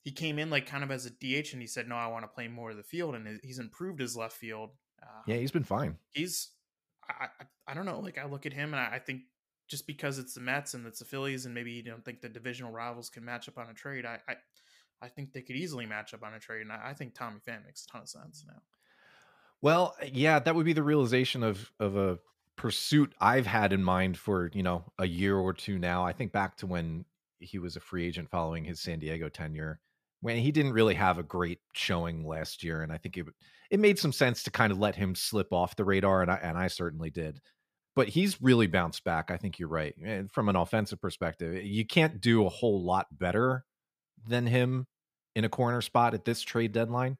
he 0.02 0.12
came 0.12 0.38
in 0.38 0.50
like 0.50 0.66
kind 0.66 0.84
of 0.84 0.90
as 0.90 1.06
a 1.06 1.10
DH, 1.10 1.52
and 1.52 1.60
he 1.60 1.66
said, 1.66 1.88
"No, 1.88 1.96
I 1.96 2.06
want 2.06 2.24
to 2.24 2.28
play 2.28 2.48
more 2.48 2.70
of 2.70 2.76
the 2.76 2.82
field," 2.82 3.14
and 3.14 3.40
he's 3.42 3.58
improved 3.58 4.00
his 4.00 4.16
left 4.16 4.36
field. 4.36 4.70
Uh, 5.02 5.22
yeah, 5.26 5.36
he's 5.36 5.50
been 5.50 5.64
fine. 5.64 5.96
He's 6.12 6.50
I, 7.08 7.24
I, 7.24 7.44
I 7.68 7.74
don't 7.74 7.86
know. 7.86 8.00
Like 8.00 8.18
I 8.18 8.26
look 8.26 8.46
at 8.46 8.52
him, 8.52 8.72
and 8.72 8.80
I, 8.80 8.96
I 8.96 8.98
think 8.98 9.22
just 9.68 9.86
because 9.86 10.18
it's 10.18 10.34
the 10.34 10.40
Mets 10.40 10.74
and 10.74 10.86
it's 10.86 11.00
the 11.00 11.04
Phillies, 11.04 11.44
and 11.44 11.54
maybe 11.54 11.72
you 11.72 11.82
don't 11.82 12.04
think 12.04 12.20
the 12.20 12.28
divisional 12.28 12.70
rivals 12.70 13.10
can 13.10 13.24
match 13.24 13.48
up 13.48 13.58
on 13.58 13.68
a 13.68 13.74
trade, 13.74 14.06
I 14.06 14.18
I, 14.28 14.34
I 15.02 15.08
think 15.08 15.32
they 15.32 15.42
could 15.42 15.56
easily 15.56 15.86
match 15.86 16.14
up 16.14 16.22
on 16.22 16.34
a 16.34 16.38
trade, 16.38 16.62
and 16.62 16.72
I, 16.72 16.90
I 16.90 16.94
think 16.94 17.14
Tommy 17.14 17.38
Pham 17.46 17.64
makes 17.64 17.84
a 17.84 17.88
ton 17.88 18.02
of 18.02 18.08
sense 18.08 18.44
now. 18.46 18.62
Well, 19.62 19.94
eh, 20.00 20.10
yeah, 20.12 20.38
that 20.38 20.54
would 20.54 20.66
be 20.66 20.72
the 20.72 20.82
realization 20.82 21.42
of 21.42 21.70
of 21.78 21.96
a 21.96 22.18
pursuit 22.56 23.14
I've 23.20 23.46
had 23.46 23.72
in 23.72 23.84
mind 23.84 24.16
for, 24.16 24.50
you 24.54 24.62
know, 24.62 24.92
a 24.98 25.06
year 25.06 25.36
or 25.36 25.52
two 25.52 25.78
now. 25.78 26.04
I 26.04 26.12
think 26.12 26.32
back 26.32 26.56
to 26.58 26.66
when 26.66 27.04
he 27.38 27.58
was 27.58 27.76
a 27.76 27.80
free 27.80 28.06
agent 28.06 28.30
following 28.30 28.64
his 28.64 28.80
San 28.80 28.98
Diego 28.98 29.28
tenure 29.28 29.80
when 30.20 30.38
he 30.38 30.50
didn't 30.50 30.72
really 30.72 30.94
have 30.94 31.18
a 31.18 31.22
great 31.22 31.60
showing 31.74 32.26
last 32.26 32.64
year 32.64 32.82
and 32.82 32.90
I 32.90 32.96
think 32.96 33.18
it 33.18 33.26
it 33.70 33.80
made 33.80 33.98
some 33.98 34.12
sense 34.12 34.42
to 34.44 34.50
kind 34.50 34.72
of 34.72 34.78
let 34.78 34.96
him 34.96 35.14
slip 35.14 35.52
off 35.52 35.76
the 35.76 35.84
radar 35.84 36.22
and 36.22 36.30
I 36.30 36.36
and 36.36 36.56
I 36.56 36.68
certainly 36.68 37.10
did. 37.10 37.40
But 37.94 38.08
he's 38.08 38.42
really 38.42 38.66
bounced 38.66 39.04
back. 39.04 39.30
I 39.30 39.38
think 39.38 39.58
you're 39.58 39.68
right. 39.68 39.94
And 40.04 40.30
from 40.30 40.48
an 40.48 40.56
offensive 40.56 41.00
perspective, 41.00 41.54
eh, 41.54 41.60
you 41.60 41.86
can't 41.86 42.20
do 42.20 42.46
a 42.46 42.50
whole 42.50 42.84
lot 42.84 43.06
better 43.10 43.64
than 44.28 44.46
him 44.46 44.86
in 45.34 45.44
a 45.44 45.48
corner 45.48 45.80
spot 45.80 46.14
at 46.14 46.24
this 46.24 46.42
trade 46.42 46.72
deadline. 46.72 47.18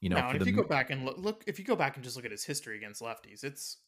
You 0.00 0.10
know, 0.10 0.20
no, 0.20 0.30
if 0.30 0.40
the, 0.40 0.46
you 0.46 0.52
go 0.52 0.62
back 0.62 0.90
and 0.90 1.04
look, 1.04 1.18
look, 1.18 1.44
if 1.46 1.58
you 1.58 1.64
go 1.64 1.76
back 1.76 1.96
and 1.96 2.04
just 2.04 2.16
look 2.16 2.24
at 2.24 2.30
his 2.30 2.44
history 2.44 2.76
against 2.76 3.02
lefties, 3.02 3.44
it's 3.44 3.78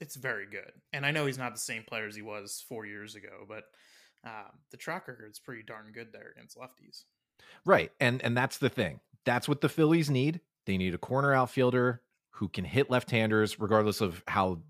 it's 0.00 0.16
very 0.16 0.46
good. 0.46 0.72
And 0.92 1.06
I 1.06 1.10
know 1.10 1.26
he's 1.26 1.38
not 1.38 1.54
the 1.54 1.60
same 1.60 1.82
player 1.84 2.06
as 2.06 2.14
he 2.16 2.22
was 2.22 2.64
four 2.68 2.84
years 2.84 3.14
ago, 3.14 3.44
but 3.48 3.64
uh, 4.26 4.48
the 4.70 4.76
track 4.76 5.08
record's 5.08 5.38
pretty 5.38 5.62
darn 5.62 5.90
good 5.92 6.12
there 6.12 6.32
against 6.36 6.58
lefties. 6.58 7.04
Right, 7.64 7.90
and 8.00 8.22
and 8.22 8.36
that's 8.36 8.58
the 8.58 8.68
thing. 8.68 9.00
That's 9.24 9.48
what 9.48 9.60
the 9.60 9.68
Phillies 9.68 10.10
need. 10.10 10.40
They 10.66 10.76
need 10.76 10.94
a 10.94 10.98
corner 10.98 11.32
outfielder 11.32 12.02
who 12.30 12.48
can 12.48 12.64
hit 12.64 12.90
left-handers, 12.90 13.60
regardless 13.60 14.00
of 14.00 14.22
how 14.26 14.60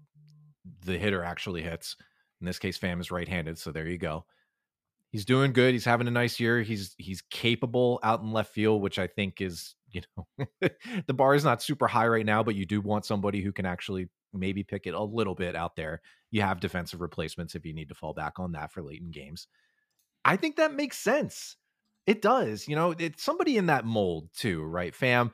the 0.84 0.99
hitter 0.99 1.23
actually 1.25 1.62
hits. 1.62 1.96
In 2.40 2.46
this 2.46 2.58
case, 2.58 2.78
Pham 2.78 3.00
is 3.00 3.11
right-handed, 3.11 3.58
so 3.58 3.73
there 3.73 3.88
you 3.88 3.99
go. 3.99 4.26
He's 5.14 5.25
doing 5.25 5.52
good. 5.52 5.75
He's 5.75 5.85
having 5.85 6.09
a 6.09 6.11
nice 6.11 6.40
year. 6.40 6.61
He's 6.62 6.92
he's 6.99 7.23
capable 7.30 8.00
out 8.02 8.23
in 8.23 8.33
left 8.33 8.52
field, 8.52 8.83
which 8.83 8.99
I 8.99 9.06
think 9.06 9.40
is 9.40 9.76
you 9.92 10.00
know 10.16 10.49
the 11.06 11.14
bar 11.14 11.37
is 11.37 11.44
not 11.44 11.62
super 11.62 11.87
high 11.87 12.09
right 12.09 12.26
now, 12.26 12.42
but 12.42 12.56
you 12.56 12.66
do 12.66 12.80
want 12.80 13.04
somebody 13.04 13.40
who 13.40 13.52
can 13.52 13.64
actually 13.64 14.09
maybe 14.33 14.64
pick 14.64 14.88
it 14.88 14.94
a 14.94 15.00
little 15.00 15.37
bit 15.37 15.54
out 15.54 15.76
there. 15.76 16.00
You 16.33 16.42
have 16.42 16.59
defensive 16.59 17.00
replacements 17.00 17.54
if 17.54 17.64
you 17.64 17.73
need 17.73 17.90
to 17.90 17.94
fall 17.94 18.12
back 18.12 18.40
on 18.40 18.50
that 18.52 18.73
for 18.73 18.83
late 18.83 19.02
in 19.02 19.12
games. 19.12 19.47
I 20.25 20.35
think 20.35 20.56
that 20.56 20.75
makes 20.75 20.99
sense. 20.99 21.59
It 22.09 22.21
does. 22.21 22.66
You 22.66 22.75
know, 22.75 22.92
it's 22.99 23.23
somebody 23.23 23.56
in 23.56 23.66
that 23.66 23.85
mold 23.85 24.30
too, 24.37 24.64
right? 24.64 24.92
Pham, 24.92 25.30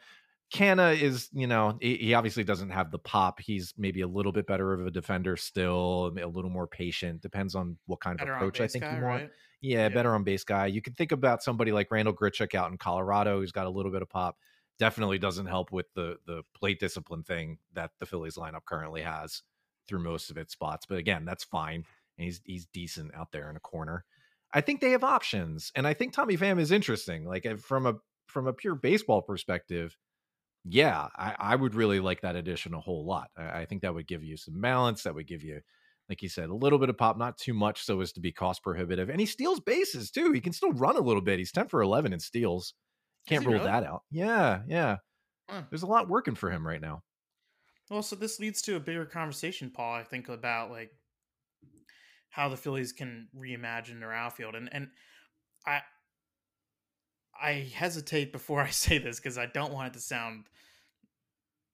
Canha 0.52 1.00
is, 1.00 1.30
you 1.32 1.46
know, 1.46 1.78
he 1.80 2.12
obviously 2.12 2.44
doesn't 2.44 2.68
have 2.68 2.90
the 2.90 2.98
pop. 2.98 3.40
He's 3.40 3.72
maybe 3.78 4.02
a 4.02 4.06
little 4.06 4.32
bit 4.32 4.46
better 4.46 4.74
of 4.74 4.86
a 4.86 4.90
defender 4.90 5.38
still, 5.38 6.12
a 6.22 6.26
little 6.26 6.50
more 6.50 6.66
patient. 6.66 7.22
Depends 7.22 7.54
on 7.54 7.78
what 7.86 8.00
kind 8.00 8.18
better 8.18 8.34
of 8.34 8.36
approach 8.36 8.60
I 8.60 8.66
think 8.66 8.84
guy, 8.84 8.98
you 8.98 9.04
want. 9.04 9.22
Right? 9.22 9.30
Yeah, 9.60 9.88
yeah, 9.88 9.88
better 9.90 10.14
on 10.14 10.24
base 10.24 10.44
guy. 10.44 10.66
You 10.66 10.80
can 10.80 10.94
think 10.94 11.12
about 11.12 11.42
somebody 11.42 11.72
like 11.72 11.90
Randal 11.90 12.14
Grichuk 12.14 12.54
out 12.54 12.70
in 12.70 12.78
Colorado 12.78 13.40
who's 13.40 13.52
got 13.52 13.66
a 13.66 13.70
little 13.70 13.92
bit 13.92 14.02
of 14.02 14.08
pop 14.08 14.36
definitely 14.78 15.18
doesn't 15.18 15.46
help 15.46 15.70
with 15.72 15.86
the 15.94 16.16
the 16.26 16.42
plate 16.54 16.80
discipline 16.80 17.22
thing 17.22 17.58
that 17.74 17.90
the 18.00 18.06
Phillies 18.06 18.36
lineup 18.36 18.64
currently 18.64 19.02
has 19.02 19.42
through 19.86 20.02
most 20.02 20.30
of 20.30 20.38
its 20.38 20.52
spots. 20.52 20.86
But 20.86 20.98
again, 20.98 21.24
that's 21.26 21.44
fine. 21.44 21.84
And 22.18 22.24
he's 22.24 22.40
he's 22.44 22.66
decent 22.66 23.14
out 23.14 23.32
there 23.32 23.50
in 23.50 23.56
a 23.56 23.60
corner. 23.60 24.04
I 24.52 24.62
think 24.62 24.80
they 24.80 24.90
have 24.92 25.04
options, 25.04 25.70
and 25.76 25.86
I 25.86 25.94
think 25.94 26.12
Tommy 26.12 26.36
Pham 26.36 26.58
is 26.58 26.72
interesting. 26.72 27.24
Like 27.26 27.46
from 27.58 27.86
a 27.86 27.96
from 28.28 28.46
a 28.46 28.52
pure 28.54 28.74
baseball 28.74 29.20
perspective, 29.22 29.96
yeah, 30.64 31.08
I, 31.16 31.36
I 31.38 31.56
would 31.56 31.74
really 31.74 32.00
like 32.00 32.22
that 32.22 32.36
addition 32.36 32.74
a 32.74 32.80
whole 32.80 33.04
lot. 33.06 33.30
I, 33.36 33.60
I 33.60 33.64
think 33.66 33.82
that 33.82 33.94
would 33.94 34.06
give 34.06 34.24
you 34.24 34.36
some 34.36 34.60
balance. 34.60 35.02
That 35.04 35.14
would 35.14 35.26
give 35.26 35.42
you 35.42 35.60
like 36.10 36.22
you 36.22 36.28
said, 36.28 36.48
a 36.48 36.54
little 36.54 36.80
bit 36.80 36.90
of 36.90 36.98
pop, 36.98 37.16
not 37.16 37.38
too 37.38 37.54
much 37.54 37.84
so 37.84 38.00
as 38.00 38.12
to 38.12 38.20
be 38.20 38.32
cost 38.32 38.64
prohibitive. 38.64 39.08
And 39.08 39.20
he 39.20 39.26
steals 39.26 39.60
bases 39.60 40.10
too. 40.10 40.32
He 40.32 40.40
can 40.40 40.52
still 40.52 40.72
run 40.72 40.96
a 40.96 41.00
little 41.00 41.22
bit. 41.22 41.38
He's 41.38 41.52
10 41.52 41.68
for 41.68 41.80
11 41.80 42.12
in 42.12 42.18
steals. 42.18 42.74
Can't 43.28 43.46
rule 43.46 43.54
really? 43.54 43.66
that 43.66 43.84
out. 43.84 44.02
Yeah, 44.10 44.62
yeah. 44.66 44.96
Huh. 45.48 45.62
There's 45.70 45.84
a 45.84 45.86
lot 45.86 46.08
working 46.08 46.34
for 46.34 46.50
him 46.50 46.66
right 46.66 46.80
now. 46.80 47.02
Well, 47.90 48.02
so 48.02 48.16
this 48.16 48.40
leads 48.40 48.60
to 48.62 48.74
a 48.74 48.80
bigger 48.80 49.06
conversation, 49.06 49.70
Paul. 49.70 49.94
I 49.94 50.02
think 50.02 50.28
about 50.28 50.72
like 50.72 50.90
how 52.28 52.48
the 52.48 52.56
Phillies 52.56 52.92
can 52.92 53.28
reimagine 53.36 54.00
their 54.00 54.12
outfield, 54.12 54.54
and 54.54 54.68
and 54.72 54.88
I 55.66 55.80
I 57.40 57.68
hesitate 57.74 58.32
before 58.32 58.60
I 58.60 58.70
say 58.70 58.98
this 58.98 59.18
because 59.18 59.38
I 59.38 59.46
don't 59.46 59.72
want 59.72 59.88
it 59.88 59.92
to 59.94 60.00
sound 60.00 60.46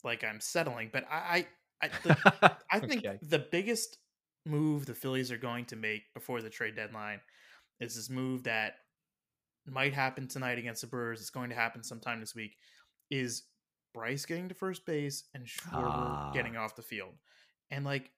like 0.04 0.24
I'm 0.24 0.40
settling, 0.40 0.90
but 0.92 1.04
I 1.10 1.46
I 1.80 1.86
I, 1.86 1.90
the, 2.02 2.56
I 2.70 2.80
think 2.80 3.04
okay. 3.04 3.18
the 3.22 3.38
biggest 3.38 3.98
move 4.46 4.86
the 4.86 4.94
Phillies 4.94 5.32
are 5.32 5.38
going 5.38 5.64
to 5.66 5.76
make 5.76 6.02
before 6.14 6.40
the 6.40 6.50
trade 6.50 6.76
deadline 6.76 7.20
is 7.80 7.96
this 7.96 8.08
move 8.08 8.44
that 8.44 8.74
might 9.66 9.92
happen 9.92 10.28
tonight 10.28 10.58
against 10.58 10.80
the 10.80 10.86
Brewers. 10.86 11.20
It's 11.20 11.30
going 11.30 11.50
to 11.50 11.56
happen 11.56 11.82
sometime 11.82 12.20
this 12.20 12.34
week. 12.34 12.56
Is 13.10 13.42
Bryce 13.92 14.24
getting 14.24 14.48
to 14.48 14.54
first 14.54 14.86
base 14.86 15.24
and 15.34 15.44
Schwarber 15.44 15.84
ah. 15.84 16.30
getting 16.32 16.56
off 16.56 16.76
the 16.76 16.82
field? 16.82 17.14
And 17.70 17.84
like, 17.84 18.10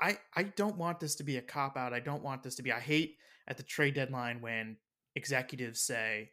I 0.00 0.18
I 0.36 0.44
don't 0.44 0.76
want 0.76 1.00
this 1.00 1.14
to 1.16 1.24
be 1.24 1.36
a 1.36 1.42
cop 1.42 1.76
out. 1.76 1.92
I 1.92 2.00
don't 2.00 2.22
want 2.22 2.42
this 2.42 2.54
to 2.56 2.62
be. 2.62 2.72
I 2.72 2.80
hate 2.80 3.16
at 3.48 3.56
the 3.56 3.62
trade 3.62 3.94
deadline 3.94 4.40
when 4.40 4.76
executives 5.14 5.80
say, 5.80 6.30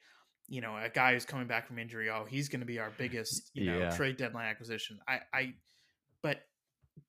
you 0.47 0.61
know, 0.61 0.75
a 0.75 0.89
guy 0.89 1.13
who's 1.13 1.25
coming 1.25 1.47
back 1.47 1.67
from 1.67 1.79
injury, 1.79 2.09
oh, 2.09 2.25
he's 2.27 2.49
going 2.49 2.61
to 2.61 2.65
be 2.65 2.79
our 2.79 2.91
biggest, 2.97 3.51
you 3.53 3.65
know, 3.65 3.79
yeah. 3.79 3.95
trade 3.95 4.17
deadline 4.17 4.47
acquisition. 4.47 4.99
I 5.07 5.19
I, 5.33 5.53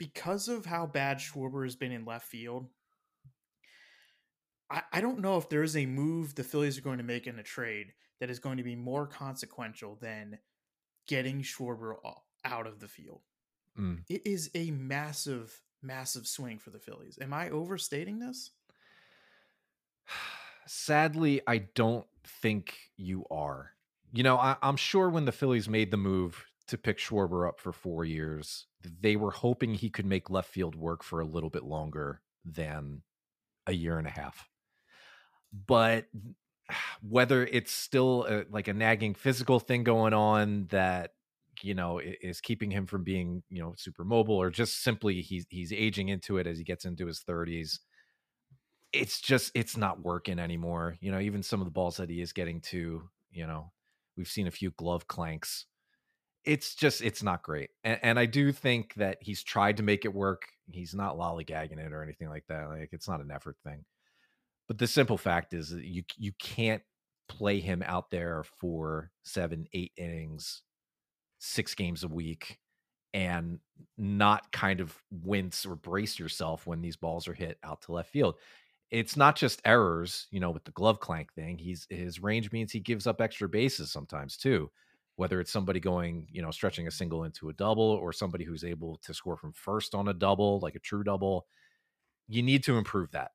because 0.00 0.48
of 0.48 0.64
how 0.64 0.86
bad 0.86 1.18
Schwarber 1.18 1.62
has 1.62 1.76
been 1.76 1.92
in 1.92 2.06
left 2.06 2.26
field, 2.26 2.66
I, 4.70 4.80
I 4.94 5.00
don't 5.02 5.20
know 5.20 5.36
if 5.36 5.50
there 5.50 5.62
is 5.62 5.76
a 5.76 5.84
move 5.84 6.34
the 6.34 6.42
Phillies 6.42 6.78
are 6.78 6.82
going 6.82 6.96
to 6.96 7.04
make 7.04 7.26
in 7.26 7.38
a 7.38 7.42
trade 7.42 7.92
that 8.18 8.30
is 8.30 8.38
going 8.38 8.56
to 8.56 8.62
be 8.62 8.74
more 8.74 9.06
consequential 9.06 9.98
than 10.00 10.38
getting 11.06 11.42
Schwarber 11.42 11.96
out 12.46 12.66
of 12.66 12.80
the 12.80 12.88
field. 12.88 13.20
Mm. 13.78 14.04
It 14.08 14.26
is 14.26 14.50
a 14.54 14.70
massive, 14.70 15.60
massive 15.82 16.26
swing 16.26 16.58
for 16.58 16.70
the 16.70 16.78
Phillies. 16.78 17.18
Am 17.20 17.34
I 17.34 17.50
overstating 17.50 18.20
this? 18.20 18.52
Sadly, 20.66 21.42
I 21.46 21.58
don't 21.74 22.06
think 22.24 22.74
you 22.96 23.26
are. 23.30 23.72
You 24.14 24.22
know, 24.22 24.38
I, 24.38 24.56
am 24.62 24.76
sure 24.76 25.10
when 25.10 25.26
the 25.26 25.32
Phillies 25.32 25.68
made 25.68 25.90
the 25.90 25.98
move 25.98 26.46
to 26.68 26.78
pick 26.78 26.96
Schwarber 26.96 27.46
up 27.46 27.60
for 27.60 27.72
four 27.72 28.06
years, 28.06 28.66
they 29.00 29.16
were 29.16 29.30
hoping 29.30 29.74
he 29.74 29.90
could 29.90 30.06
make 30.06 30.30
left 30.30 30.50
field 30.50 30.74
work 30.74 31.02
for 31.02 31.20
a 31.20 31.24
little 31.24 31.50
bit 31.50 31.64
longer 31.64 32.20
than 32.44 33.02
a 33.66 33.72
year 33.72 33.98
and 33.98 34.06
a 34.06 34.10
half. 34.10 34.48
But 35.66 36.06
whether 37.02 37.46
it's 37.46 37.72
still 37.72 38.26
a, 38.28 38.44
like 38.50 38.68
a 38.68 38.74
nagging 38.74 39.14
physical 39.14 39.60
thing 39.60 39.84
going 39.84 40.14
on 40.14 40.66
that 40.70 41.12
you 41.62 41.74
know 41.74 42.00
is 42.00 42.40
keeping 42.40 42.70
him 42.70 42.86
from 42.86 43.04
being 43.04 43.42
you 43.50 43.60
know 43.60 43.74
super 43.76 44.04
mobile 44.04 44.36
or 44.36 44.50
just 44.50 44.82
simply 44.82 45.20
he's 45.20 45.46
he's 45.50 45.72
aging 45.72 46.08
into 46.08 46.38
it 46.38 46.46
as 46.46 46.58
he 46.58 46.64
gets 46.64 46.84
into 46.84 47.06
his 47.06 47.20
30s 47.20 47.80
it's 48.92 49.20
just 49.20 49.52
it's 49.54 49.76
not 49.76 50.02
working 50.02 50.38
anymore 50.38 50.96
you 51.00 51.10
know 51.10 51.20
even 51.20 51.42
some 51.42 51.60
of 51.60 51.66
the 51.66 51.70
balls 51.70 51.96
that 51.96 52.08
he 52.08 52.20
is 52.20 52.32
getting 52.32 52.60
to 52.60 53.02
you 53.30 53.46
know 53.46 53.70
we've 54.16 54.28
seen 54.28 54.46
a 54.46 54.50
few 54.50 54.70
glove 54.72 55.06
clanks 55.06 55.66
it's 56.44 56.74
just 56.74 57.02
it's 57.02 57.22
not 57.22 57.42
great 57.42 57.70
and, 57.84 57.98
and 58.02 58.18
i 58.18 58.26
do 58.26 58.52
think 58.52 58.94
that 58.94 59.18
he's 59.20 59.42
tried 59.42 59.76
to 59.76 59.82
make 59.82 60.04
it 60.04 60.14
work 60.14 60.42
he's 60.72 60.94
not 60.94 61.16
lollygagging 61.16 61.78
it 61.78 61.92
or 61.92 62.02
anything 62.02 62.28
like 62.28 62.44
that 62.48 62.68
like 62.68 62.88
it's 62.92 63.08
not 63.08 63.20
an 63.20 63.30
effort 63.30 63.56
thing 63.64 63.84
but 64.68 64.78
the 64.78 64.86
simple 64.86 65.18
fact 65.18 65.52
is 65.54 65.70
that 65.70 65.84
you 65.84 66.02
you 66.16 66.32
can't 66.38 66.82
play 67.28 67.60
him 67.60 67.82
out 67.86 68.10
there 68.10 68.44
for 68.58 69.10
seven 69.24 69.66
eight 69.72 69.92
innings 69.96 70.62
six 71.38 71.74
games 71.74 72.04
a 72.04 72.08
week 72.08 72.58
and 73.14 73.58
not 73.98 74.50
kind 74.52 74.80
of 74.80 74.96
wince 75.10 75.66
or 75.66 75.74
brace 75.74 76.18
yourself 76.18 76.66
when 76.66 76.80
these 76.80 76.96
balls 76.96 77.26
are 77.26 77.34
hit 77.34 77.58
out 77.64 77.82
to 77.82 77.92
left 77.92 78.10
field. 78.10 78.36
It's 78.90 79.16
not 79.16 79.36
just 79.36 79.62
errors, 79.64 80.26
you 80.30 80.40
know, 80.40 80.50
with 80.50 80.64
the 80.64 80.72
glove 80.72 81.00
clank 81.00 81.32
thing. 81.32 81.58
He's 81.58 81.86
his 81.90 82.20
range 82.20 82.52
means 82.52 82.72
he 82.72 82.80
gives 82.80 83.06
up 83.06 83.20
extra 83.20 83.48
bases 83.48 83.90
sometimes 83.92 84.36
too. 84.36 84.70
Whether 85.20 85.38
it's 85.38 85.52
somebody 85.52 85.80
going, 85.80 86.28
you 86.32 86.40
know, 86.40 86.50
stretching 86.50 86.86
a 86.86 86.90
single 86.90 87.24
into 87.24 87.50
a 87.50 87.52
double 87.52 87.84
or 87.84 88.10
somebody 88.10 88.42
who's 88.42 88.64
able 88.64 88.96
to 89.02 89.12
score 89.12 89.36
from 89.36 89.52
first 89.52 89.94
on 89.94 90.08
a 90.08 90.14
double, 90.14 90.60
like 90.60 90.76
a 90.76 90.78
true 90.78 91.04
double, 91.04 91.46
you 92.26 92.42
need 92.42 92.64
to 92.64 92.78
improve 92.78 93.10
that. 93.10 93.32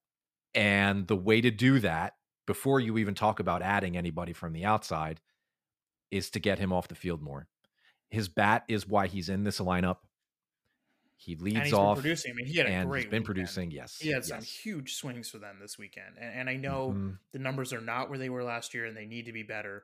And 0.55 1.05
the 1.05 1.15
way 1.15 1.41
to 1.41 1.51
do 1.51 1.77
that 1.81 2.13
before 2.47 2.79
you 2.79 2.97
even 2.97 3.13
talk 3.13 3.39
about 3.39 3.61
adding 3.61 3.95
anybody 3.95 4.33
from 4.33 4.51
the 4.51 4.65
outside 4.65 5.21
is 6.09 6.31
to 6.31 6.39
get 6.39 6.57
him 6.57 6.73
off 6.73 6.87
the 6.87 6.95
field 6.95 7.21
more. 7.21 7.45
His 8.09 8.29
bat 8.29 8.63
is 8.67 8.87
why 8.87 9.05
he's 9.05 9.29
in 9.29 9.43
this 9.43 9.59
lineup. 9.59 9.97
He 11.17 11.35
leads 11.35 11.71
off. 11.71 11.99
producing. 11.99 12.31
I 12.31 12.33
mean, 12.33 12.47
he 12.47 12.57
had 12.57 12.65
a 12.65 12.83
great. 12.83 13.03
He's 13.03 13.11
been 13.11 13.21
weekend. 13.21 13.25
producing. 13.25 13.69
Yes, 13.69 13.99
he 13.99 14.09
had 14.09 14.23
yes. 14.23 14.29
some 14.29 14.41
huge 14.41 14.95
swings 14.95 15.29
for 15.29 15.37
them 15.37 15.57
this 15.61 15.77
weekend, 15.77 16.15
and, 16.19 16.33
and 16.33 16.49
I 16.49 16.55
know 16.55 16.89
mm-hmm. 16.89 17.09
the 17.31 17.39
numbers 17.39 17.73
are 17.73 17.81
not 17.81 18.09
where 18.09 18.17
they 18.17 18.29
were 18.29 18.43
last 18.43 18.73
year, 18.73 18.85
and 18.85 18.97
they 18.97 19.05
need 19.05 19.27
to 19.27 19.31
be 19.31 19.43
better. 19.43 19.83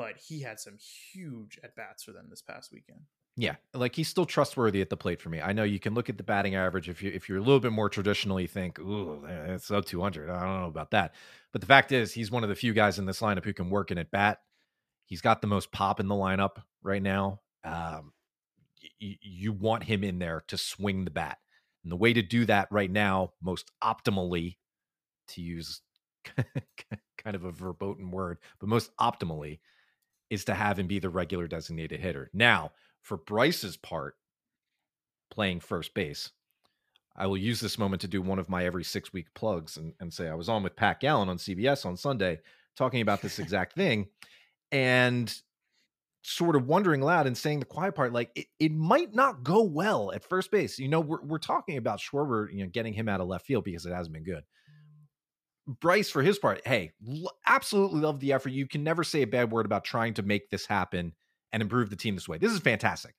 But 0.00 0.16
he 0.16 0.40
had 0.40 0.58
some 0.58 0.78
huge 1.12 1.60
at 1.62 1.76
bats 1.76 2.02
for 2.04 2.12
them 2.12 2.28
this 2.30 2.40
past 2.40 2.72
weekend. 2.72 3.00
Yeah, 3.36 3.56
like 3.74 3.94
he's 3.94 4.08
still 4.08 4.24
trustworthy 4.24 4.80
at 4.80 4.88
the 4.88 4.96
plate 4.96 5.20
for 5.20 5.28
me. 5.28 5.42
I 5.42 5.52
know 5.52 5.62
you 5.62 5.78
can 5.78 5.92
look 5.92 6.08
at 6.08 6.16
the 6.16 6.22
batting 6.22 6.54
average 6.54 6.88
if 6.88 7.02
you 7.02 7.10
if 7.14 7.28
you're 7.28 7.36
a 7.36 7.42
little 7.42 7.60
bit 7.60 7.72
more 7.72 7.90
traditionally 7.90 8.46
think, 8.46 8.78
ooh, 8.78 9.22
it's 9.28 9.66
sub 9.66 9.84
200. 9.84 10.30
I 10.30 10.40
don't 10.40 10.60
know 10.62 10.68
about 10.68 10.92
that, 10.92 11.14
but 11.52 11.60
the 11.60 11.66
fact 11.66 11.92
is, 11.92 12.14
he's 12.14 12.30
one 12.30 12.42
of 12.42 12.48
the 12.48 12.54
few 12.54 12.72
guys 12.72 12.98
in 12.98 13.04
this 13.04 13.20
lineup 13.20 13.44
who 13.44 13.52
can 13.52 13.68
work 13.68 13.90
in 13.90 13.98
at 13.98 14.10
bat. 14.10 14.38
He's 15.04 15.20
got 15.20 15.42
the 15.42 15.46
most 15.48 15.70
pop 15.70 16.00
in 16.00 16.08
the 16.08 16.14
lineup 16.14 16.62
right 16.82 17.02
now 17.02 17.40
um, 17.62 18.12
y- 19.02 19.18
you 19.20 19.52
want 19.52 19.84
him 19.84 20.02
in 20.02 20.18
there 20.18 20.44
to 20.48 20.56
swing 20.56 21.04
the 21.04 21.10
bat. 21.10 21.36
And 21.82 21.92
the 21.92 21.96
way 21.96 22.14
to 22.14 22.22
do 22.22 22.46
that 22.46 22.68
right 22.70 22.90
now, 22.90 23.32
most 23.42 23.70
optimally, 23.84 24.56
to 25.28 25.42
use 25.42 25.82
kind 27.18 27.36
of 27.36 27.44
a 27.44 27.52
verboten 27.52 28.10
word, 28.10 28.38
but 28.60 28.68
most 28.68 28.96
optimally, 28.96 29.58
is 30.30 30.44
to 30.44 30.54
have 30.54 30.78
him 30.78 30.86
be 30.86 30.98
the 30.98 31.10
regular 31.10 31.46
designated 31.46 32.00
hitter. 32.00 32.30
Now, 32.32 32.72
for 33.02 33.18
Bryce's 33.18 33.76
part, 33.76 34.14
playing 35.30 35.60
first 35.60 35.92
base, 35.94 36.30
I 37.16 37.26
will 37.26 37.36
use 37.36 37.60
this 37.60 37.78
moment 37.78 38.00
to 38.02 38.08
do 38.08 38.22
one 38.22 38.38
of 38.38 38.48
my 38.48 38.64
every 38.64 38.84
six 38.84 39.12
week 39.12 39.26
plugs 39.34 39.76
and, 39.76 39.92
and 40.00 40.12
say 40.12 40.28
I 40.28 40.34
was 40.34 40.48
on 40.48 40.62
with 40.62 40.76
Pat 40.76 41.00
Gallen 41.00 41.28
on 41.28 41.36
CBS 41.36 41.84
on 41.84 41.96
Sunday 41.96 42.40
talking 42.76 43.00
about 43.00 43.20
this 43.20 43.38
exact 43.40 43.74
thing. 43.74 44.08
And 44.72 45.34
sort 46.22 46.54
of 46.54 46.66
wondering 46.66 47.00
loud 47.00 47.26
and 47.26 47.36
saying 47.36 47.60
the 47.60 47.64
quiet 47.66 47.94
part, 47.94 48.12
like 48.12 48.30
it, 48.34 48.46
it 48.58 48.72
might 48.72 49.14
not 49.14 49.42
go 49.42 49.62
well 49.62 50.12
at 50.12 50.24
first 50.24 50.50
base. 50.50 50.78
You 50.78 50.88
know, 50.88 51.00
we're 51.00 51.22
we're 51.22 51.38
talking 51.38 51.76
about 51.76 51.98
Schwarber, 51.98 52.52
you 52.52 52.62
know, 52.62 52.70
getting 52.70 52.92
him 52.92 53.08
out 53.08 53.20
of 53.20 53.26
left 53.26 53.46
field 53.46 53.64
because 53.64 53.86
it 53.86 53.92
hasn't 53.92 54.14
been 54.14 54.24
good. 54.24 54.44
Bryce, 55.80 56.10
for 56.10 56.22
his 56.22 56.38
part, 56.38 56.66
hey, 56.66 56.92
l- 57.08 57.30
absolutely 57.46 58.00
love 58.00 58.20
the 58.20 58.32
effort. 58.32 58.52
You 58.52 58.66
can 58.66 58.82
never 58.82 59.04
say 59.04 59.22
a 59.22 59.26
bad 59.26 59.50
word 59.50 59.66
about 59.66 59.84
trying 59.84 60.14
to 60.14 60.22
make 60.22 60.50
this 60.50 60.66
happen 60.66 61.14
and 61.52 61.62
improve 61.62 61.90
the 61.90 61.96
team 61.96 62.14
this 62.14 62.28
way. 62.28 62.38
This 62.38 62.52
is 62.52 62.60
fantastic. 62.60 63.14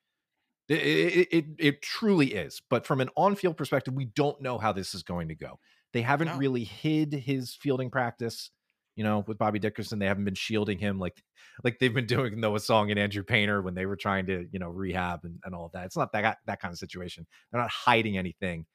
It, 0.69 0.75
it, 0.75 1.27
it, 1.31 1.45
it 1.59 1.81
truly 1.81 2.33
is. 2.33 2.61
But 2.69 2.85
from 2.85 3.01
an 3.01 3.09
on 3.15 3.35
field 3.35 3.57
perspective, 3.57 3.93
we 3.93 4.05
don't 4.05 4.41
know 4.41 4.57
how 4.57 4.71
this 4.71 4.93
is 4.93 5.03
going 5.03 5.27
to 5.27 5.35
go. 5.35 5.59
They 5.93 6.01
haven't 6.01 6.29
no. 6.29 6.37
really 6.37 6.63
hid 6.63 7.13
his 7.13 7.53
fielding 7.53 7.89
practice 7.89 8.51
you 8.95 9.03
know, 9.03 9.23
with 9.27 9.37
Bobby 9.37 9.59
Dickerson. 9.59 9.99
They 9.99 10.05
haven't 10.05 10.25
been 10.25 10.35
shielding 10.35 10.77
him 10.77 10.99
like 10.99 11.23
like 11.63 11.79
they've 11.79 11.93
been 11.93 12.05
doing 12.05 12.39
Noah 12.39 12.59
Song 12.59 12.91
and 12.91 12.99
Andrew 12.99 13.23
Painter 13.23 13.61
when 13.61 13.73
they 13.73 13.85
were 13.85 13.95
trying 13.95 14.25
to, 14.27 14.47
you 14.51 14.59
know, 14.59 14.69
rehab 14.69 15.21
and, 15.23 15.39
and 15.45 15.55
all 15.55 15.65
of 15.65 15.71
that. 15.73 15.85
It's 15.85 15.97
not 15.97 16.11
that 16.13 16.37
that 16.45 16.61
kind 16.61 16.71
of 16.71 16.77
situation. 16.77 17.25
They're 17.51 17.61
not 17.61 17.69
hiding 17.69 18.17
anything. 18.17 18.65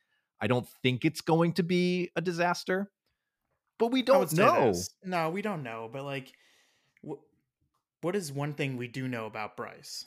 I 0.40 0.46
don't 0.46 0.66
think 0.82 1.04
it's 1.04 1.20
going 1.20 1.54
to 1.54 1.62
be 1.62 2.10
a 2.16 2.20
disaster, 2.20 2.90
but 3.78 3.88
we 3.88 4.02
don't 4.02 4.32
know. 4.32 4.72
No, 5.04 5.30
we 5.30 5.42
don't 5.42 5.62
know. 5.62 5.88
But 5.92 6.04
like, 6.04 6.32
wh- 7.06 7.22
what 8.02 8.16
is 8.16 8.32
one 8.32 8.52
thing 8.52 8.76
we 8.76 8.88
do 8.88 9.08
know 9.08 9.26
about 9.26 9.56
Bryce? 9.56 10.04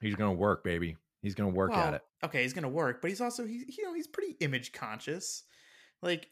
He's 0.00 0.14
going 0.14 0.34
to 0.34 0.40
work, 0.40 0.62
baby. 0.64 0.96
He's 1.22 1.34
going 1.34 1.50
to 1.50 1.56
work 1.56 1.70
well, 1.70 1.80
at 1.80 1.94
it. 1.94 2.02
Okay, 2.24 2.42
he's 2.42 2.52
going 2.52 2.62
to 2.62 2.68
work, 2.68 3.00
but 3.00 3.10
he's 3.10 3.20
also 3.20 3.46
he's 3.46 3.76
you 3.76 3.84
know 3.84 3.94
he's 3.94 4.06
pretty 4.06 4.36
image 4.40 4.72
conscious. 4.72 5.44
Like 6.02 6.28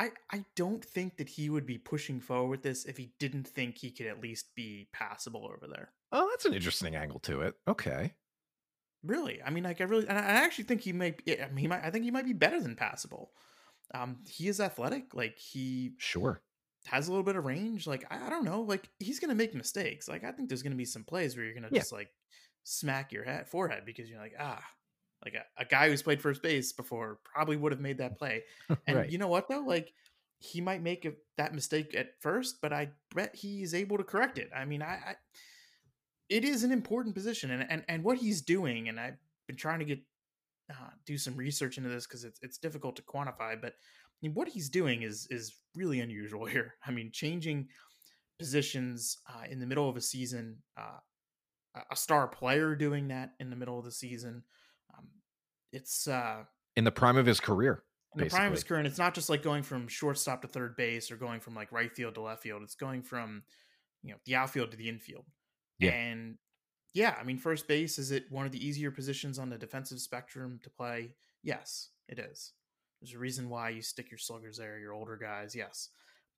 I, 0.00 0.12
I 0.32 0.44
don't 0.56 0.82
think 0.82 1.18
that 1.18 1.28
he 1.28 1.50
would 1.50 1.66
be 1.66 1.76
pushing 1.76 2.20
forward 2.20 2.48
with 2.48 2.62
this 2.62 2.86
if 2.86 2.96
he 2.96 3.12
didn't 3.18 3.46
think 3.46 3.76
he 3.76 3.90
could 3.90 4.06
at 4.06 4.22
least 4.22 4.54
be 4.54 4.88
passable 4.94 5.44
over 5.44 5.66
there. 5.70 5.90
Oh, 6.10 6.26
that's 6.30 6.46
an 6.46 6.54
interesting 6.54 6.96
angle 6.96 7.20
to 7.20 7.42
it. 7.42 7.54
Okay. 7.68 8.14
Really, 9.04 9.42
I 9.42 9.50
mean, 9.50 9.64
like 9.64 9.80
I 9.80 9.84
really, 9.84 10.08
and 10.08 10.18
I 10.18 10.22
actually 10.22 10.64
think 10.64 10.80
he 10.80 10.94
might. 10.94 11.20
I 11.28 11.48
mean, 11.48 11.56
he 11.58 11.66
might. 11.66 11.84
I 11.84 11.90
think 11.90 12.04
he 12.04 12.10
might 12.10 12.24
be 12.24 12.32
better 12.32 12.60
than 12.62 12.76
passable. 12.76 13.32
Um, 13.94 14.18
he 14.28 14.48
is 14.48 14.60
athletic. 14.60 15.14
Like 15.14 15.38
he 15.38 15.92
sure 15.98 16.42
has 16.86 17.08
a 17.08 17.10
little 17.10 17.24
bit 17.24 17.36
of 17.36 17.44
range. 17.44 17.86
Like 17.86 18.04
I, 18.10 18.26
I 18.26 18.30
don't 18.30 18.44
know. 18.44 18.62
Like 18.62 18.88
he's 18.98 19.20
gonna 19.20 19.34
make 19.34 19.54
mistakes. 19.54 20.08
Like 20.08 20.24
I 20.24 20.32
think 20.32 20.48
there's 20.48 20.62
gonna 20.62 20.76
be 20.76 20.84
some 20.84 21.04
plays 21.04 21.36
where 21.36 21.44
you're 21.44 21.54
gonna 21.54 21.68
yeah. 21.70 21.80
just 21.80 21.92
like 21.92 22.10
smack 22.64 23.12
your 23.12 23.24
head 23.24 23.48
forehead 23.48 23.84
because 23.86 24.08
you're 24.08 24.20
like 24.20 24.34
ah 24.38 24.62
like 25.24 25.34
a, 25.34 25.44
a 25.62 25.64
guy 25.64 25.88
who's 25.88 26.02
played 26.02 26.20
first 26.20 26.42
base 26.42 26.72
before 26.72 27.18
probably 27.24 27.56
would 27.56 27.72
have 27.72 27.80
made 27.80 27.98
that 27.98 28.18
play. 28.18 28.44
And 28.86 28.96
right. 28.96 29.10
you 29.10 29.18
know 29.18 29.28
what 29.28 29.48
though? 29.48 29.64
Like 29.66 29.92
he 30.38 30.60
might 30.60 30.82
make 30.82 31.04
a, 31.04 31.12
that 31.36 31.54
mistake 31.54 31.94
at 31.94 32.20
first, 32.20 32.62
but 32.62 32.72
I 32.72 32.90
bet 33.14 33.36
he's 33.36 33.74
able 33.74 33.98
to 33.98 34.04
correct 34.04 34.38
it. 34.38 34.50
I 34.56 34.64
mean, 34.64 34.82
I, 34.82 34.94
I 34.94 35.14
it 36.30 36.44
is 36.44 36.64
an 36.64 36.72
important 36.72 37.14
position, 37.14 37.50
and 37.50 37.66
and 37.68 37.84
and 37.88 38.04
what 38.04 38.18
he's 38.18 38.40
doing, 38.40 38.88
and 38.88 38.98
I've 38.98 39.18
been 39.46 39.56
trying 39.56 39.80
to 39.80 39.84
get 39.84 40.00
uh, 40.70 40.90
do 41.06 41.18
some 41.18 41.36
research 41.36 41.78
into 41.78 41.90
this 41.90 42.06
because 42.06 42.24
it's 42.24 42.38
it's 42.42 42.58
difficult 42.58 42.96
to 42.96 43.02
quantify, 43.02 43.60
but 43.60 43.72
I 43.72 44.18
mean, 44.22 44.34
what 44.34 44.48
he's 44.48 44.68
doing 44.68 45.02
is 45.02 45.26
is 45.30 45.56
really 45.74 46.00
unusual 46.00 46.44
here. 46.46 46.74
I 46.86 46.90
mean, 46.90 47.10
changing 47.12 47.68
positions 48.38 49.18
uh, 49.28 49.44
in 49.50 49.60
the 49.60 49.66
middle 49.66 49.88
of 49.88 49.96
a 49.96 50.00
season, 50.00 50.58
uh, 50.78 50.98
a 51.90 51.96
star 51.96 52.26
player 52.28 52.74
doing 52.74 53.08
that 53.08 53.32
in 53.38 53.50
the 53.50 53.56
middle 53.56 53.78
of 53.78 53.84
the 53.84 53.92
season. 53.92 54.42
Um, 54.96 55.08
it's 55.72 56.08
uh, 56.08 56.44
in 56.76 56.84
the 56.84 56.92
prime 56.92 57.16
of 57.16 57.26
his 57.26 57.40
career. 57.40 57.84
In 58.16 58.24
the 58.24 58.30
prime 58.30 58.46
of 58.46 58.52
his 58.52 58.64
career, 58.64 58.78
and 58.78 58.88
it's 58.88 58.98
not 58.98 59.14
just 59.14 59.30
like 59.30 59.42
going 59.42 59.62
from 59.62 59.86
shortstop 59.86 60.42
to 60.42 60.48
third 60.48 60.74
base 60.76 61.12
or 61.12 61.16
going 61.16 61.38
from 61.38 61.54
like 61.54 61.70
right 61.70 61.94
field 61.94 62.14
to 62.14 62.22
left 62.22 62.42
field. 62.42 62.62
It's 62.62 62.74
going 62.74 63.02
from 63.02 63.42
you 64.02 64.12
know 64.12 64.18
the 64.26 64.34
outfield 64.34 64.72
to 64.72 64.76
the 64.76 64.88
infield. 64.88 65.26
Yeah. 65.78 65.92
And 65.92 66.36
yeah, 66.92 67.16
I 67.20 67.24
mean, 67.24 67.38
first 67.38 67.68
base 67.68 67.98
is 67.98 68.10
it 68.10 68.30
one 68.30 68.46
of 68.46 68.52
the 68.52 68.64
easier 68.64 68.90
positions 68.90 69.38
on 69.38 69.48
the 69.48 69.58
defensive 69.58 70.00
spectrum 70.00 70.60
to 70.62 70.70
play? 70.70 71.14
Yes, 71.42 71.90
it 72.08 72.18
is. 72.18 72.52
There's 73.00 73.14
a 73.14 73.18
reason 73.18 73.48
why 73.48 73.70
you 73.70 73.82
stick 73.82 74.10
your 74.10 74.18
sluggers 74.18 74.58
there, 74.58 74.78
your 74.78 74.92
older 74.92 75.16
guys. 75.16 75.54
Yes, 75.54 75.88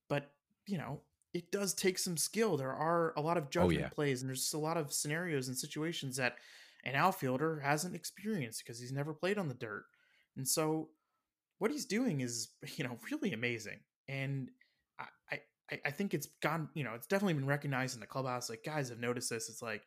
but 0.08 0.30
you 0.66 0.78
know 0.78 1.00
it 1.34 1.50
does 1.50 1.74
take 1.74 1.98
some 1.98 2.16
skill. 2.16 2.56
There 2.56 2.72
are 2.72 3.14
a 3.16 3.20
lot 3.20 3.36
of 3.36 3.44
oh, 3.44 3.50
judgment 3.50 3.80
oh, 3.80 3.84
yeah. 3.84 3.88
plays, 3.88 4.22
and 4.22 4.28
there's 4.28 4.52
a 4.52 4.58
lot 4.58 4.76
of 4.76 4.92
scenarios 4.92 5.48
and 5.48 5.56
situations 5.56 6.16
that 6.16 6.36
an 6.84 6.94
outfielder 6.94 7.60
hasn't 7.60 7.94
experienced 7.94 8.62
because 8.64 8.78
he's 8.78 8.92
never 8.92 9.14
played 9.14 9.38
on 9.38 9.48
the 9.48 9.54
dirt. 9.54 9.84
And 10.36 10.46
so 10.46 10.90
what 11.58 11.70
he's 11.70 11.86
doing 11.86 12.20
is, 12.20 12.48
you 12.76 12.84
know, 12.84 12.98
really 13.10 13.32
amazing. 13.32 13.80
And 14.08 14.50
I, 14.98 15.04
I, 15.30 15.40
I, 15.70 15.80
I 15.86 15.90
think 15.90 16.12
it's 16.12 16.28
gone. 16.42 16.68
You 16.74 16.84
know, 16.84 16.94
it's 16.94 17.06
definitely 17.06 17.34
been 17.34 17.46
recognized 17.46 17.94
in 17.94 18.00
the 18.00 18.06
clubhouse. 18.06 18.50
Like 18.50 18.64
guys 18.64 18.90
have 18.90 18.98
noticed 18.98 19.30
this. 19.30 19.48
It's 19.48 19.62
like, 19.62 19.82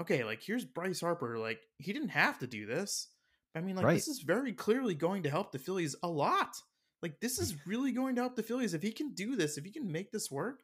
okay, 0.00 0.24
like 0.24 0.42
here's 0.42 0.64
Bryce 0.64 1.00
Harper. 1.00 1.38
Like 1.38 1.60
he 1.78 1.92
didn't 1.92 2.10
have 2.10 2.38
to 2.40 2.46
do 2.46 2.66
this. 2.66 3.08
I 3.54 3.60
mean, 3.60 3.76
like 3.76 3.86
right. 3.86 3.94
this 3.94 4.08
is 4.08 4.20
very 4.20 4.52
clearly 4.52 4.94
going 4.94 5.22
to 5.22 5.30
help 5.30 5.52
the 5.52 5.58
Phillies 5.58 5.96
a 6.02 6.08
lot. 6.08 6.54
Like 7.02 7.20
this 7.20 7.38
is 7.38 7.54
really 7.66 7.92
going 7.92 8.14
to 8.16 8.22
help 8.22 8.36
the 8.36 8.42
Phillies 8.42 8.74
if 8.74 8.82
he 8.82 8.92
can 8.92 9.14
do 9.14 9.36
this. 9.36 9.56
If 9.56 9.64
he 9.64 9.70
can 9.70 9.90
make 9.90 10.12
this 10.12 10.30
work, 10.30 10.60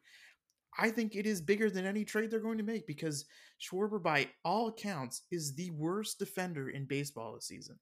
I 0.77 0.89
think 0.89 1.15
it 1.15 1.25
is 1.25 1.41
bigger 1.41 1.69
than 1.69 1.85
any 1.85 2.03
trade 2.03 2.31
they're 2.31 2.39
going 2.39 2.57
to 2.57 2.63
make 2.63 2.87
because 2.87 3.25
Schwarber, 3.61 4.01
by 4.01 4.29
all 4.43 4.67
accounts, 4.67 5.23
is 5.31 5.55
the 5.55 5.71
worst 5.71 6.19
defender 6.19 6.69
in 6.69 6.85
baseball 6.85 7.33
this 7.33 7.47
season. 7.47 7.79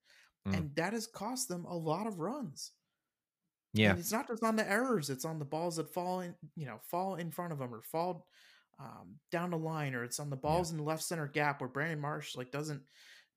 Mm. 0.47 0.57
And 0.57 0.75
that 0.75 0.93
has 0.93 1.07
cost 1.07 1.47
them 1.47 1.65
a 1.65 1.75
lot 1.75 2.07
of 2.07 2.19
runs. 2.19 2.71
Yeah. 3.73 3.91
And 3.91 3.99
it's 3.99 4.11
not 4.11 4.27
just 4.27 4.43
on 4.43 4.57
the 4.57 4.69
errors, 4.69 5.09
it's 5.09 5.25
on 5.25 5.39
the 5.39 5.45
balls 5.45 5.77
that 5.77 5.93
fall 5.93 6.19
in, 6.19 6.35
you 6.55 6.65
know, 6.65 6.79
fall 6.89 7.15
in 7.15 7.31
front 7.31 7.53
of 7.53 7.59
them 7.59 7.73
or 7.73 7.81
fall 7.81 8.27
um, 8.81 9.15
down 9.31 9.51
the 9.51 9.57
line, 9.57 9.93
or 9.93 10.03
it's 10.03 10.19
on 10.19 10.29
the 10.29 10.35
balls 10.35 10.69
yeah. 10.69 10.73
in 10.73 10.77
the 10.77 10.83
left 10.83 11.03
center 11.03 11.27
gap 11.27 11.61
where 11.61 11.69
Brandon 11.69 11.99
Marsh 11.99 12.35
like 12.35 12.51
doesn't 12.51 12.81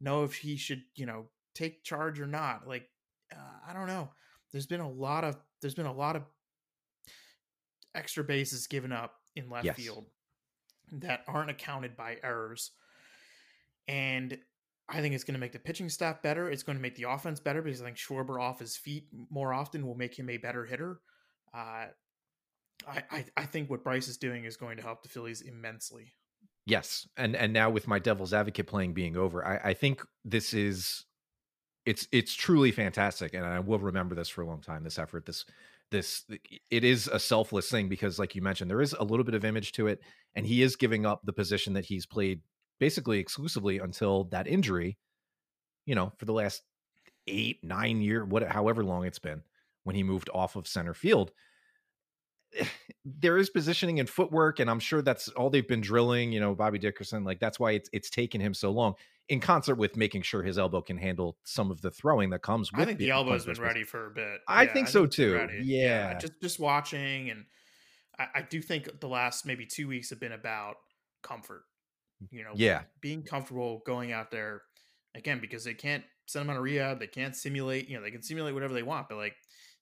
know 0.01 0.25
if 0.25 0.35
he 0.35 0.57
should, 0.57 0.83
you 0.97 1.07
know, 1.07 1.27
take 1.55 1.85
charge 1.85 2.21
or 2.21 2.27
not. 2.27 2.67
Like, 2.67 2.89
uh, 3.33 3.69
I 3.69 3.73
don't 3.73 3.87
know. 3.87 4.11
There's 4.53 4.67
been 4.67 4.81
a 4.81 4.91
lot 4.91 5.25
of 5.25 5.37
there's 5.61 5.75
been 5.75 5.87
a 5.87 5.93
lot 5.93 6.17
of 6.17 6.23
extra 7.95 8.25
bases 8.25 8.67
given 8.67 8.93
up 8.93 9.15
in 9.37 9.51
left 9.51 9.67
yes. 9.67 9.77
field 9.77 10.07
that 10.93 11.25
aren't 11.27 11.51
accounted 11.51 11.97
by 11.97 12.17
errors. 12.23 12.71
And 13.87 14.39
I 14.89 15.01
think 15.01 15.15
it's 15.15 15.25
going 15.25 15.35
to 15.35 15.41
make 15.41 15.53
the 15.53 15.59
pitching 15.59 15.89
staff 15.89 16.23
better. 16.23 16.51
It's 16.51 16.63
going 16.63 16.77
to 16.77 16.83
make 16.83 16.97
the 16.97 17.09
offense 17.09 17.41
better 17.41 17.63
because 17.63 17.83
I 17.83 17.87
think 17.87 17.97
Schwarber 17.97 18.41
off 18.41 18.61
his 18.61 18.77
feet 18.77 19.09
more 19.31 19.53
often 19.53 19.87
will 19.87 19.95
make 19.95 20.19
him 20.19 20.31
a 20.31 20.37
better 20.37 20.65
hitter. 20.65 21.01
Uh, 21.53 21.87
I, 22.89 23.25
I, 23.37 23.47
think 23.47 23.71
what 23.71 23.85
Bryce 23.85 24.09
is 24.09 24.17
doing 24.17 24.45
is 24.45 24.57
going 24.57 24.77
to 24.77 24.83
help 24.83 25.03
the 25.03 25.09
Phillies 25.09 25.41
immensely. 25.41 26.15
Yes, 26.67 27.07
and 27.17 27.37
and 27.37 27.53
now 27.53 27.71
with 27.71 27.87
my 27.87 27.99
devil's 27.99 28.33
advocate 28.33 28.67
playing 28.67 28.95
being 28.95 29.17
over, 29.17 29.47
I, 29.47 29.71
I 29.71 29.75
think 29.75 30.03
this 30.25 30.55
is 30.55 31.05
it's 31.85 32.09
it's 32.11 32.35
truly 32.35 32.73
fantastic, 32.73 33.35
and 33.35 33.45
I 33.45 33.61
will 33.61 33.79
remember 33.79 34.15
this 34.15 34.29
for 34.29 34.43
a 34.43 34.47
long 34.47 34.63
time. 34.63 34.83
This 34.83 34.99
effort, 34.99 35.27
this 35.27 35.45
this 35.91 36.25
it 36.71 36.83
is 36.83 37.09
a 37.09 37.21
selfless 37.21 37.71
thing 37.71 37.89
because 37.89 38.19
like 38.19 38.35
you 38.35 38.43
mentioned 38.43 38.71
there 38.71 38.81
is 38.81 38.95
a 38.95 39.05
little 39.05 39.25
bit 39.25 39.35
of 39.35 39.45
image 39.45 39.73
to 39.73 39.87
it 39.87 40.01
and 40.35 40.47
he 40.47 40.63
is 40.63 40.77
giving 40.77 41.07
up 41.07 41.21
the 41.25 41.33
position 41.33 41.75
that 41.75 41.85
he's 41.85 42.07
played 42.07 42.41
basically 42.81 43.19
exclusively 43.19 43.79
until 43.79 44.25
that 44.25 44.49
injury 44.49 44.99
you 45.87 45.95
know 45.95 46.13
for 46.19 46.25
the 46.25 46.33
last 46.33 46.63
eight 47.29 47.63
nine 47.63 48.01
year 48.01 48.25
what 48.25 48.43
however 48.43 48.83
long 48.83 49.05
it's 49.05 49.19
been 49.19 49.43
when 49.85 49.95
he 49.95 50.03
moved 50.03 50.29
off 50.35 50.57
of 50.57 50.67
center 50.67 50.95
field 50.95 51.31
there 53.05 53.37
is 53.37 53.51
positioning 53.51 54.01
and 54.01 54.09
footwork 54.09 54.61
and 54.61 54.71
i'm 54.71 54.81
sure 54.81 55.03
that's 55.03 55.29
all 55.31 55.51
they've 55.51 55.69
been 55.69 55.81
drilling 55.81 56.33
you 56.33 56.41
know 56.41 56.55
bobby 56.55 56.79
dickerson 56.79 57.25
like 57.25 57.39
that's 57.39 57.61
why 57.61 57.73
it's 57.73 57.91
it's 57.93 58.11
taken 58.11 58.41
him 58.41 58.55
so 58.55 58.71
long 58.71 58.95
in 59.29 59.41
concert 59.41 59.77
with 59.77 59.97
making 59.97 60.23
sure 60.23 60.43
his 60.43 60.59
elbow 60.59 60.83
can 60.83 60.99
handle 60.99 61.39
some 61.45 61.71
of 61.71 61.81
the 61.81 61.91
throwing 61.91 62.31
that 62.31 62.43
comes 62.43 62.71
with. 62.73 62.83
I 62.83 62.85
think 62.85 62.99
the 62.99 63.11
elbow's 63.11 63.47
been 63.47 63.61
ready 63.61 63.85
for 63.85 64.07
a 64.07 64.11
bit. 64.11 64.41
I 64.47 64.65
yeah, 64.65 64.73
think 64.73 64.89
I 64.89 64.91
so 64.91 65.07
too. 65.07 65.49
Yeah. 65.63 66.11
yeah. 66.11 66.19
just 66.19 66.35
just 66.43 66.61
watching, 66.61 67.31
and 67.31 67.45
I, 68.19 68.27
I, 68.35 68.43
do 68.43 68.61
think 68.61 69.01
the 69.01 69.09
last 69.09 69.47
maybe 69.47 69.67
two 69.67 69.89
weeks 69.89 70.11
have 70.11 70.21
been 70.21 70.33
about 70.33 70.77
comfort. 71.23 71.63
You 72.31 72.45
know, 72.45 72.53
yeah, 72.55 72.83
being 73.01 73.23
comfortable 73.23 73.83
going 73.87 74.13
out 74.13 74.31
there 74.31 74.63
again 75.15 75.41
because 75.41 75.65
they 75.65 75.75
can't 75.75 76.05
send 76.27 76.45
him 76.45 76.51
on 76.51 76.57
a 76.57 76.61
rehab. 76.61 77.01
They 77.01 77.07
can't 77.07 77.35
simulate. 77.35 77.89
You 77.89 77.97
know, 77.97 78.03
they 78.03 78.11
can 78.11 78.23
simulate 78.23 78.55
whatever 78.55 78.75
they 78.75 78.83
want, 78.83 79.09
but 79.09 79.17
like. 79.17 79.35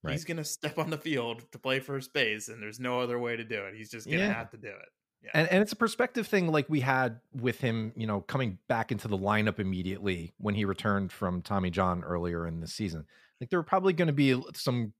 Right. 0.02 0.12
He's 0.12 0.24
gonna 0.24 0.44
step 0.44 0.78
on 0.78 0.90
the 0.90 0.98
field 0.98 1.44
to 1.52 1.58
play 1.58 1.78
first 1.80 2.12
base, 2.12 2.48
and 2.48 2.62
there's 2.62 2.80
no 2.80 3.00
other 3.00 3.18
way 3.18 3.36
to 3.36 3.44
do 3.44 3.62
it. 3.64 3.74
He's 3.74 3.90
just 3.90 4.06
gonna 4.06 4.18
yeah. 4.18 4.32
have 4.32 4.50
to 4.50 4.56
do 4.56 4.68
it. 4.68 4.88
Yeah. 5.22 5.30
And, 5.34 5.48
and 5.48 5.62
it's 5.62 5.72
a 5.72 5.76
perspective 5.76 6.26
thing 6.26 6.48
like 6.48 6.68
we 6.68 6.80
had 6.80 7.20
with 7.32 7.60
him, 7.60 7.92
you 7.96 8.06
know, 8.06 8.22
coming 8.22 8.58
back 8.68 8.90
into 8.90 9.06
the 9.06 9.16
lineup 9.16 9.60
immediately 9.60 10.34
when 10.38 10.54
he 10.54 10.64
returned 10.64 11.12
from 11.12 11.42
Tommy 11.42 11.70
John 11.70 12.02
earlier 12.02 12.46
in 12.46 12.60
the 12.60 12.66
season. 12.66 13.06
Like 13.40 13.50
there 13.50 13.58
were 13.58 13.64
probably 13.64 13.92
going 13.92 14.08
to 14.08 14.12
be 14.12 14.40
some 14.54 14.92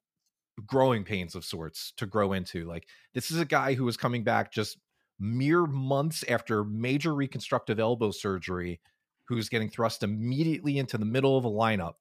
growing 0.64 1.02
pains 1.02 1.34
of 1.34 1.44
sorts 1.44 1.92
to 1.96 2.06
grow 2.06 2.32
into. 2.32 2.64
Like 2.66 2.86
this 3.14 3.30
is 3.30 3.40
a 3.40 3.44
guy 3.44 3.74
who 3.74 3.84
was 3.84 3.96
coming 3.96 4.22
back 4.22 4.52
just 4.52 4.78
mere 5.18 5.66
months 5.66 6.24
after 6.28 6.64
major 6.64 7.14
reconstructive 7.14 7.80
elbow 7.80 8.12
surgery, 8.12 8.80
who's 9.26 9.48
getting 9.48 9.70
thrust 9.70 10.02
immediately 10.02 10.78
into 10.78 10.98
the 10.98 11.04
middle 11.04 11.36
of 11.36 11.44
a 11.44 11.50
lineup. 11.50 11.94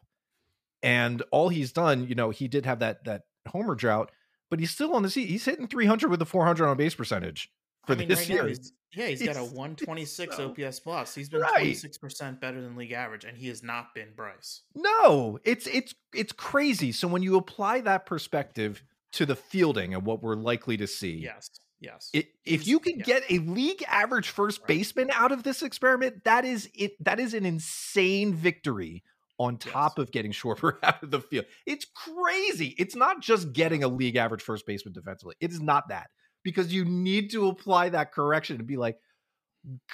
And 0.83 1.21
all 1.31 1.49
he's 1.49 1.71
done, 1.71 2.07
you 2.07 2.15
know, 2.15 2.31
he 2.31 2.47
did 2.47 2.65
have 2.65 2.79
that 2.79 3.03
that 3.05 3.23
homer 3.47 3.75
drought, 3.75 4.11
but 4.49 4.59
he's 4.59 4.71
still 4.71 4.95
on 4.95 5.03
the 5.03 5.09
seat. 5.09 5.27
He's 5.29 5.45
hitting 5.45 5.67
300 5.67 6.09
with 6.09 6.21
a 6.21 6.25
400 6.25 6.67
on 6.67 6.77
base 6.77 6.95
percentage 6.95 7.51
for 7.85 7.93
I 7.93 7.95
mean, 7.97 8.07
this 8.07 8.19
right 8.19 8.29
year. 8.29 8.47
He's, 8.47 8.73
yeah, 8.93 9.07
he's, 9.07 9.19
he's 9.21 9.29
got 9.29 9.37
a 9.37 9.43
126 9.43 10.35
so, 10.35 10.49
OPS 10.49 10.79
plus. 10.81 11.15
He's 11.15 11.29
been 11.29 11.41
right. 11.41 11.67
26% 11.67 12.39
better 12.39 12.61
than 12.61 12.75
league 12.75 12.91
average, 12.91 13.23
and 13.23 13.37
he 13.37 13.47
has 13.47 13.63
not 13.63 13.93
been 13.95 14.09
Bryce. 14.15 14.61
No, 14.75 15.39
it's 15.43 15.67
it's 15.67 15.95
it's 16.13 16.33
crazy. 16.33 16.91
So 16.91 17.07
when 17.07 17.23
you 17.23 17.37
apply 17.37 17.81
that 17.81 18.05
perspective 18.05 18.83
to 19.13 19.25
the 19.25 19.35
fielding 19.35 19.93
and 19.93 20.05
what 20.05 20.21
we're 20.21 20.35
likely 20.35 20.77
to 20.77 20.87
see, 20.87 21.13
yes, 21.23 21.49
yes, 21.79 22.09
it, 22.13 22.27
if 22.43 22.67
you 22.67 22.79
can 22.79 22.97
get 22.99 23.23
a 23.29 23.39
league 23.39 23.83
average 23.87 24.29
first 24.29 24.67
baseman 24.67 25.09
out 25.13 25.31
of 25.31 25.43
this 25.43 25.61
experiment, 25.61 26.25
that 26.25 26.43
is 26.43 26.69
it. 26.73 27.01
That 27.03 27.19
is 27.19 27.33
an 27.33 27.45
insane 27.45 28.33
victory 28.33 29.03
on 29.41 29.57
top 29.57 29.93
yes. 29.97 30.03
of 30.03 30.11
getting 30.11 30.31
Schwarber 30.31 30.77
out 30.83 31.01
of 31.01 31.09
the 31.09 31.19
field. 31.19 31.45
It's 31.65 31.85
crazy. 31.85 32.75
It's 32.77 32.95
not 32.95 33.21
just 33.21 33.53
getting 33.53 33.83
a 33.83 33.87
league 33.87 34.15
average 34.15 34.43
first 34.43 34.67
baseman 34.67 34.93
defensively. 34.93 35.35
It 35.39 35.51
is 35.51 35.59
not 35.59 35.89
that 35.89 36.09
because 36.43 36.71
you 36.71 36.85
need 36.85 37.31
to 37.31 37.47
apply 37.47 37.89
that 37.89 38.11
correction 38.11 38.57
and 38.57 38.67
be 38.67 38.77
like, 38.77 38.97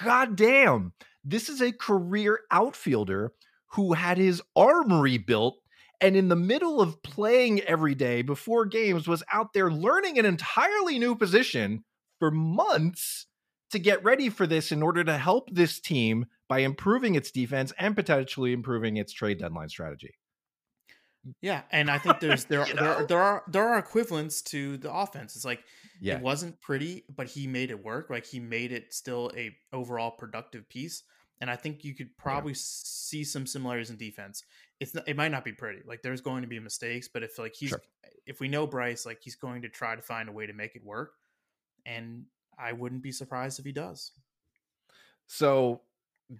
God 0.02 0.36
damn, 0.36 0.92
this 1.24 1.48
is 1.48 1.62
a 1.62 1.72
career 1.72 2.40
outfielder 2.50 3.32
who 3.72 3.94
had 3.94 4.18
his 4.18 4.42
arm 4.54 4.92
rebuilt 5.00 5.58
and 6.00 6.14
in 6.14 6.28
the 6.28 6.36
middle 6.36 6.80
of 6.80 7.02
playing 7.02 7.60
every 7.62 7.94
day 7.94 8.22
before 8.22 8.66
games 8.66 9.08
was 9.08 9.22
out 9.32 9.52
there 9.52 9.70
learning 9.70 10.18
an 10.18 10.24
entirely 10.24 10.98
new 10.98 11.14
position 11.14 11.84
for 12.18 12.30
months 12.30 13.26
to 13.70 13.78
get 13.78 14.04
ready 14.04 14.28
for 14.28 14.46
this 14.46 14.72
in 14.72 14.82
order 14.82 15.04
to 15.04 15.18
help 15.18 15.50
this 15.50 15.80
team 15.80 16.26
by 16.48 16.60
improving 16.60 17.14
its 17.14 17.30
defense 17.30 17.72
and 17.78 17.94
potentially 17.94 18.52
improving 18.52 18.96
its 18.96 19.12
trade 19.12 19.38
deadline 19.38 19.68
strategy. 19.68 20.14
Yeah, 21.42 21.62
and 21.70 21.90
I 21.90 21.98
think 21.98 22.20
there's 22.20 22.44
there 22.46 22.64
there, 22.64 23.04
there 23.06 23.20
are 23.20 23.44
there 23.48 23.68
are 23.68 23.78
equivalents 23.78 24.42
to 24.42 24.78
the 24.78 24.92
offense. 24.92 25.36
It's 25.36 25.44
like 25.44 25.62
yeah. 26.00 26.16
It 26.16 26.22
wasn't 26.22 26.60
pretty, 26.60 27.04
but 27.14 27.26
he 27.26 27.46
made 27.46 27.70
it 27.70 27.84
work. 27.84 28.10
Like 28.10 28.26
he 28.26 28.40
made 28.40 28.72
it 28.72 28.94
still 28.94 29.32
a 29.36 29.54
overall 29.72 30.10
productive 30.10 30.68
piece. 30.68 31.02
And 31.40 31.50
I 31.50 31.56
think 31.56 31.84
you 31.84 31.94
could 31.94 32.16
probably 32.16 32.52
yeah. 32.52 32.58
see 32.58 33.24
some 33.24 33.46
similarities 33.46 33.90
in 33.90 33.96
defense. 33.96 34.42
It's 34.80 34.94
not, 34.94 35.08
it 35.08 35.16
might 35.16 35.30
not 35.30 35.44
be 35.44 35.52
pretty. 35.52 35.80
Like 35.86 36.02
there's 36.02 36.20
going 36.20 36.42
to 36.42 36.48
be 36.48 36.58
mistakes, 36.58 37.08
but 37.08 37.22
if 37.22 37.38
like 37.38 37.54
he's 37.54 37.70
sure. 37.70 37.82
if 38.26 38.40
we 38.40 38.48
know 38.48 38.66
Bryce, 38.66 39.06
like 39.06 39.20
he's 39.22 39.36
going 39.36 39.62
to 39.62 39.68
try 39.68 39.94
to 39.94 40.02
find 40.02 40.28
a 40.28 40.32
way 40.32 40.46
to 40.46 40.52
make 40.52 40.74
it 40.74 40.84
work. 40.84 41.12
And 41.86 42.24
I 42.58 42.72
wouldn't 42.72 43.02
be 43.02 43.12
surprised 43.12 43.58
if 43.58 43.64
he 43.64 43.72
does. 43.72 44.12
So 45.26 45.82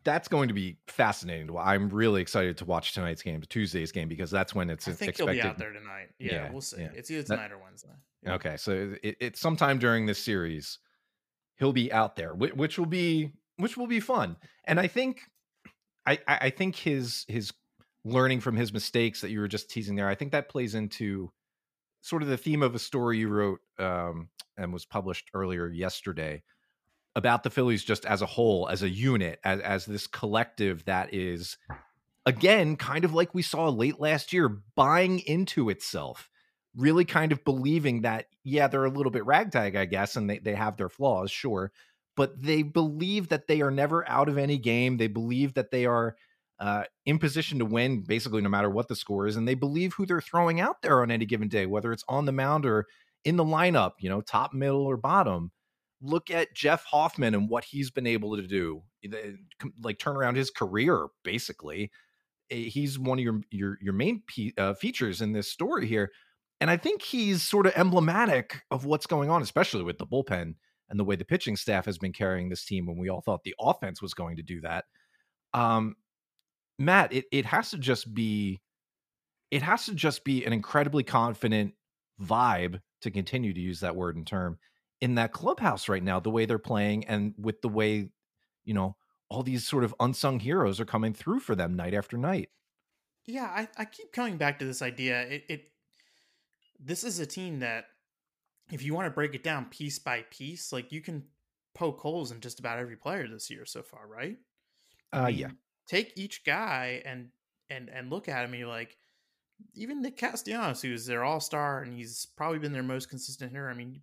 that's 0.05 0.29
going 0.29 0.49
to 0.49 0.55
be 0.55 0.77
fascinating. 0.87 1.49
I'm 1.59 1.89
really 1.89 2.21
excited 2.21 2.59
to 2.59 2.65
watch 2.65 2.93
tonight's 2.93 3.23
game, 3.23 3.43
Tuesday's 3.49 3.93
game, 3.93 4.09
because 4.09 4.31
that's 4.31 4.55
when 4.55 4.69
it's 4.71 4.87
I 4.87 4.93
think 4.93 5.11
expected. 5.11 5.35
he'll 5.35 5.43
be 5.43 5.49
out 5.49 5.59
there 5.59 5.73
tonight. 5.73 6.09
Yeah, 6.19 6.33
yeah 6.33 6.53
we'll 6.53 6.61
see. 6.61 6.83
Yeah. 6.83 6.91
It's 6.95 7.11
either 7.11 7.23
tonight 7.23 7.49
that, 7.49 7.53
or 7.53 7.59
Wednesday. 7.59 7.89
Yeah. 8.23 8.35
Okay, 8.35 8.57
so 8.57 8.95
it, 9.03 9.17
it's 9.21 9.41
sometime 9.41 9.79
during 9.79 10.07
this 10.07 10.19
series, 10.19 10.79
he'll 11.57 11.73
be 11.73 11.93
out 11.93 12.17
there, 12.17 12.35
which, 12.35 12.55
which 12.55 12.79
will 12.79 12.87
be 12.87 13.33
which 13.57 13.77
will 13.77 13.87
be 13.87 14.01
fun. 14.01 14.37
And 14.67 14.79
I 14.79 14.87
think, 14.87 15.23
I 16.07 16.19
I 16.27 16.51
think 16.51 16.77
his 16.77 17.25
his 17.29 17.53
learning 18.05 18.41
from 18.41 18.57
his 18.57 18.73
mistakes 18.73 19.21
that 19.23 19.31
you 19.31 19.41
were 19.41 19.49
just 19.49 19.71
teasing 19.71 19.97
there, 19.97 20.09
I 20.09 20.15
think 20.15 20.33
that 20.33 20.49
plays 20.49 20.75
into 20.75 21.33
sort 22.03 22.23
of 22.23 22.29
the 22.29 22.37
theme 22.37 22.63
of 22.63 22.75
a 22.75 22.79
story 22.79 23.19
you 23.19 23.29
wrote 23.29 23.61
um, 23.79 24.29
and 24.57 24.73
was 24.73 24.85
published 24.85 25.31
earlier 25.35 25.69
yesterday 25.69 26.43
about 27.19 27.43
the 27.43 27.51
Phillies 27.51 27.83
just 27.83 28.07
as 28.07 28.23
a 28.23 28.27
whole, 28.27 28.69
as 28.69 28.85
a 28.85 28.89
unit, 28.89 29.41
as 29.43 29.61
as 29.61 29.87
this 29.87 30.07
collective 30.07 30.85
that 30.85 31.13
is 31.13 31.59
again 32.25 32.77
kind 32.77 33.05
of 33.05 33.13
like 33.13 33.35
we 33.35 33.43
saw 33.43 33.69
late 33.69 33.99
last 33.99 34.33
year, 34.33 34.49
buying 34.77 35.19
into 35.19 35.69
itself, 35.69 36.31
really 36.77 37.05
kind 37.05 37.33
of 37.33 37.45
believing 37.45 38.03
that 38.03 38.27
yeah, 38.45 38.69
they're 38.69 38.85
a 38.85 38.91
little 38.91 39.11
bit 39.11 39.27
ragtag, 39.27 39.75
I 39.75 39.85
guess, 39.85 40.15
and 40.15 40.31
they 40.31 40.39
they 40.39 40.55
have 40.55 40.77
their 40.77 40.89
flaws, 40.89 41.33
sure, 41.33 41.73
but 42.17 42.41
they 42.41 42.63
believe 42.63 43.31
that 43.31 43.49
they 43.49 43.63
are 43.63 43.73
never 43.73 44.09
out 44.09 44.29
of 44.29 44.39
any 44.39 44.57
game. 44.57 44.97
They 44.97 45.09
believe 45.09 45.55
that 45.55 45.73
they 45.73 45.87
are 45.87 46.15
uh, 46.61 46.85
in 47.05 47.19
position 47.19 47.59
to 47.59 47.65
win 47.65 48.03
basically 48.03 48.43
no 48.43 48.49
matter 48.49 48.71
what 48.71 48.87
the 48.87 48.95
score 48.95 49.27
is, 49.27 49.35
and 49.35 49.49
they 49.49 49.55
believe 49.55 49.95
who 49.95 50.07
they're 50.07 50.21
throwing 50.21 50.61
out 50.61 50.83
there 50.83 51.03
on 51.03 51.11
any 51.11 51.27
given 51.27 51.49
day, 51.49 51.67
whether 51.67 51.93
it's 51.93 52.05
on 52.09 52.27
the 52.27 52.33
mound 52.33 52.65
or 52.65 52.87
in 53.25 53.35
the 53.37 53.45
lineup, 53.45 53.95
you 53.99 54.09
know, 54.09 54.21
top, 54.21 54.55
middle, 54.55 54.87
or 54.87 54.97
bottom 54.97 55.51
look 56.01 56.31
at 56.31 56.55
Jeff 56.55 56.85
Hoffman 56.85 57.35
and 57.35 57.49
what 57.49 57.65
he's 57.65 57.91
been 57.91 58.07
able 58.07 58.37
to 58.37 58.47
do, 58.47 58.83
like 59.83 59.99
turn 59.99 60.17
around 60.17 60.37
his 60.37 60.51
career. 60.51 61.09
Basically, 61.25 61.91
eh, 62.51 62.57
he's 62.57 62.99
one 62.99 63.19
of 63.19 63.25
your 63.25 63.41
your 63.51 63.79
your 63.81 63.93
main 63.93 64.23
uh, 64.57 64.75
features 64.75 65.21
in 65.21 65.33
this 65.33 65.51
story 65.51 65.87
here. 65.87 66.11
And 66.61 66.71
I 66.71 66.77
think 66.77 67.03
he's 67.03 67.43
sort 67.43 67.67
of 67.67 67.73
emblematic 67.77 68.63
of 68.71 68.85
what's 68.85 69.07
going 69.07 69.31
on, 69.31 69.43
especially 69.43 69.85
with 69.85 69.99
the 69.99 70.07
bullpen 70.07 70.55
and 70.91 70.99
the 70.99 71.05
way 71.05 71.15
the 71.15 71.25
pitching 71.25 71.57
staff 71.57 71.85
has 71.85 71.99
been 71.99 72.13
carrying 72.13 72.49
this 72.49 72.65
team 72.65 72.87
when 72.87 72.99
we 72.99 73.09
all 73.09 73.21
thought 73.21 73.45
the 73.45 73.55
offense 73.61 74.03
was 74.03 74.15
going 74.15 74.37
to 74.37 74.43
do 74.43 74.61
that. 74.63 74.85
Um, 75.55 75.95
Matt, 76.79 77.13
it, 77.13 77.27
it 77.31 77.47
has 77.47 77.71
to 77.71 77.79
just 77.79 78.13
be 78.13 78.61
it 79.51 79.63
has 79.63 79.87
to 79.87 79.95
just 79.95 80.25
be 80.25 80.45
an 80.45 80.53
incredibly 80.53 81.03
confident 81.03 81.75
vibe 82.21 82.81
to 83.01 83.11
continue 83.11 83.53
to 83.55 83.61
use 83.61 83.81
that 83.81 83.97
word 83.97 84.17
and 84.17 84.27
term 84.27 84.59
in 85.01 85.15
that 85.15 85.33
clubhouse 85.33 85.89
right 85.89 86.03
now, 86.03 86.21
the 86.21 86.31
way 86.31 86.45
they're 86.47 86.59
playing 86.59 87.07
and 87.07 87.35
with 87.39 87.63
the 87.63 87.69
way, 87.69 88.09
you 88.65 88.75
know, 88.75 88.97
all 89.29 89.43
these 89.43 89.67
sort 89.67 89.85
of 89.85 89.95
unsung 90.01 90.41
heroes 90.41 90.81
are 90.81 90.85
coming 90.85 91.13
through 91.13 91.41
for 91.41 91.55
them 91.55 91.77
night 91.77 91.95
after 91.95 92.17
night. 92.17 92.49
Yeah, 93.27 93.45
I, 93.45 93.69
I 93.77 93.85
keep 93.85 94.13
coming 94.13 94.39
back 94.39 94.59
to 94.59 94.65
this 94.65 94.81
idea. 94.81 95.21
It, 95.23 95.45
it 95.49 95.73
this 96.81 97.05
is 97.05 97.19
a 97.19 97.27
team 97.27 97.61
that 97.61 97.87
if 98.73 98.83
you 98.83 98.95
want 98.95 99.07
to 99.07 99.11
break 99.11 99.35
it 99.35 99.43
down 99.43 99.67
piece 99.67 99.99
by 99.99 100.25
piece, 100.31 100.73
like 100.73 100.93
you 100.93 101.01
can 101.01 101.25
poke 101.75 102.01
holes 102.01 102.33
in 102.33 102.41
just 102.41 102.59
about 102.59 102.79
every 102.79 102.97
player 102.97 103.29
this 103.29 103.51
year 103.51 103.65
so 103.65 103.83
far, 103.83 104.07
right? 104.07 104.37
Uh 105.13 105.27
I 105.27 105.31
mean, 105.31 105.39
yeah. 105.39 105.51
Take 105.87 106.13
each 106.17 106.45
guy 106.45 107.03
and 107.05 107.29
and 107.71 107.91
and 107.91 108.11
look 108.11 108.29
at 108.29 108.45
him 108.45 108.51
and 108.51 108.61
you're 108.61 108.69
like, 108.69 108.97
even 109.75 110.01
Nick 110.01 110.17
Castellanos, 110.17 110.83
who's 110.83 111.07
their 111.07 111.25
all 111.25 111.41
star 111.41 111.83
and 111.83 111.93
he's 111.93 112.27
probably 112.37 112.59
been 112.59 112.73
their 112.73 112.83
most 112.83 113.11
consistent 113.11 113.53
hitter. 113.53 113.69
I 113.69 113.75
mean, 113.75 114.03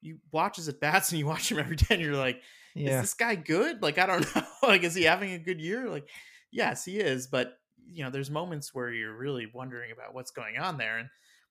you 0.00 0.18
watch 0.32 0.56
his 0.56 0.68
at 0.68 0.80
bats 0.80 1.10
and 1.10 1.18
you 1.18 1.26
watch 1.26 1.50
him 1.50 1.58
every 1.58 1.76
day 1.76 1.86
and 1.90 2.00
you're 2.00 2.16
like, 2.16 2.42
yeah. 2.74 2.96
is 2.96 3.00
this 3.02 3.14
guy 3.14 3.34
good? 3.34 3.82
Like, 3.82 3.98
I 3.98 4.06
don't 4.06 4.34
know. 4.36 4.42
like, 4.62 4.82
is 4.82 4.94
he 4.94 5.04
having 5.04 5.32
a 5.32 5.38
good 5.38 5.60
year? 5.60 5.88
Like, 5.88 6.08
yes, 6.50 6.84
he 6.84 6.98
is. 6.98 7.26
But, 7.26 7.58
you 7.86 8.04
know, 8.04 8.10
there's 8.10 8.30
moments 8.30 8.74
where 8.74 8.90
you're 8.90 9.16
really 9.16 9.46
wondering 9.52 9.92
about 9.92 10.14
what's 10.14 10.30
going 10.30 10.58
on 10.58 10.78
there. 10.78 10.98
And 10.98 11.08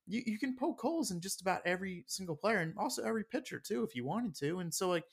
you, 0.07 0.21
you 0.25 0.39
can 0.39 0.55
poke 0.55 0.79
holes 0.81 1.12
in 1.12 1.21
just 1.21 1.41
about 1.41 1.62
every 1.65 2.03
single 2.07 2.35
player 2.35 2.57
and 2.57 2.73
also 2.77 3.03
every 3.03 3.23
pitcher 3.23 3.59
too, 3.59 3.83
if 3.83 3.95
you 3.95 4.05
wanted 4.05 4.35
to. 4.35 4.59
And 4.59 4.73
so, 4.73 4.89
like, 4.89 5.05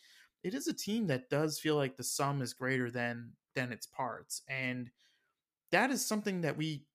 it 0.42 0.54
is 0.54 0.68
a 0.68 0.72
team 0.72 1.08
that 1.08 1.28
does 1.28 1.58
feel 1.58 1.76
like 1.76 1.96
the 1.96 2.04
sum 2.04 2.40
is 2.40 2.54
greater 2.54 2.90
than 2.90 3.32
than 3.54 3.72
its 3.72 3.86
parts. 3.86 4.42
And 4.48 4.90
that 5.72 5.90
is 5.90 6.04
something 6.04 6.42
that 6.42 6.56
we 6.56 6.86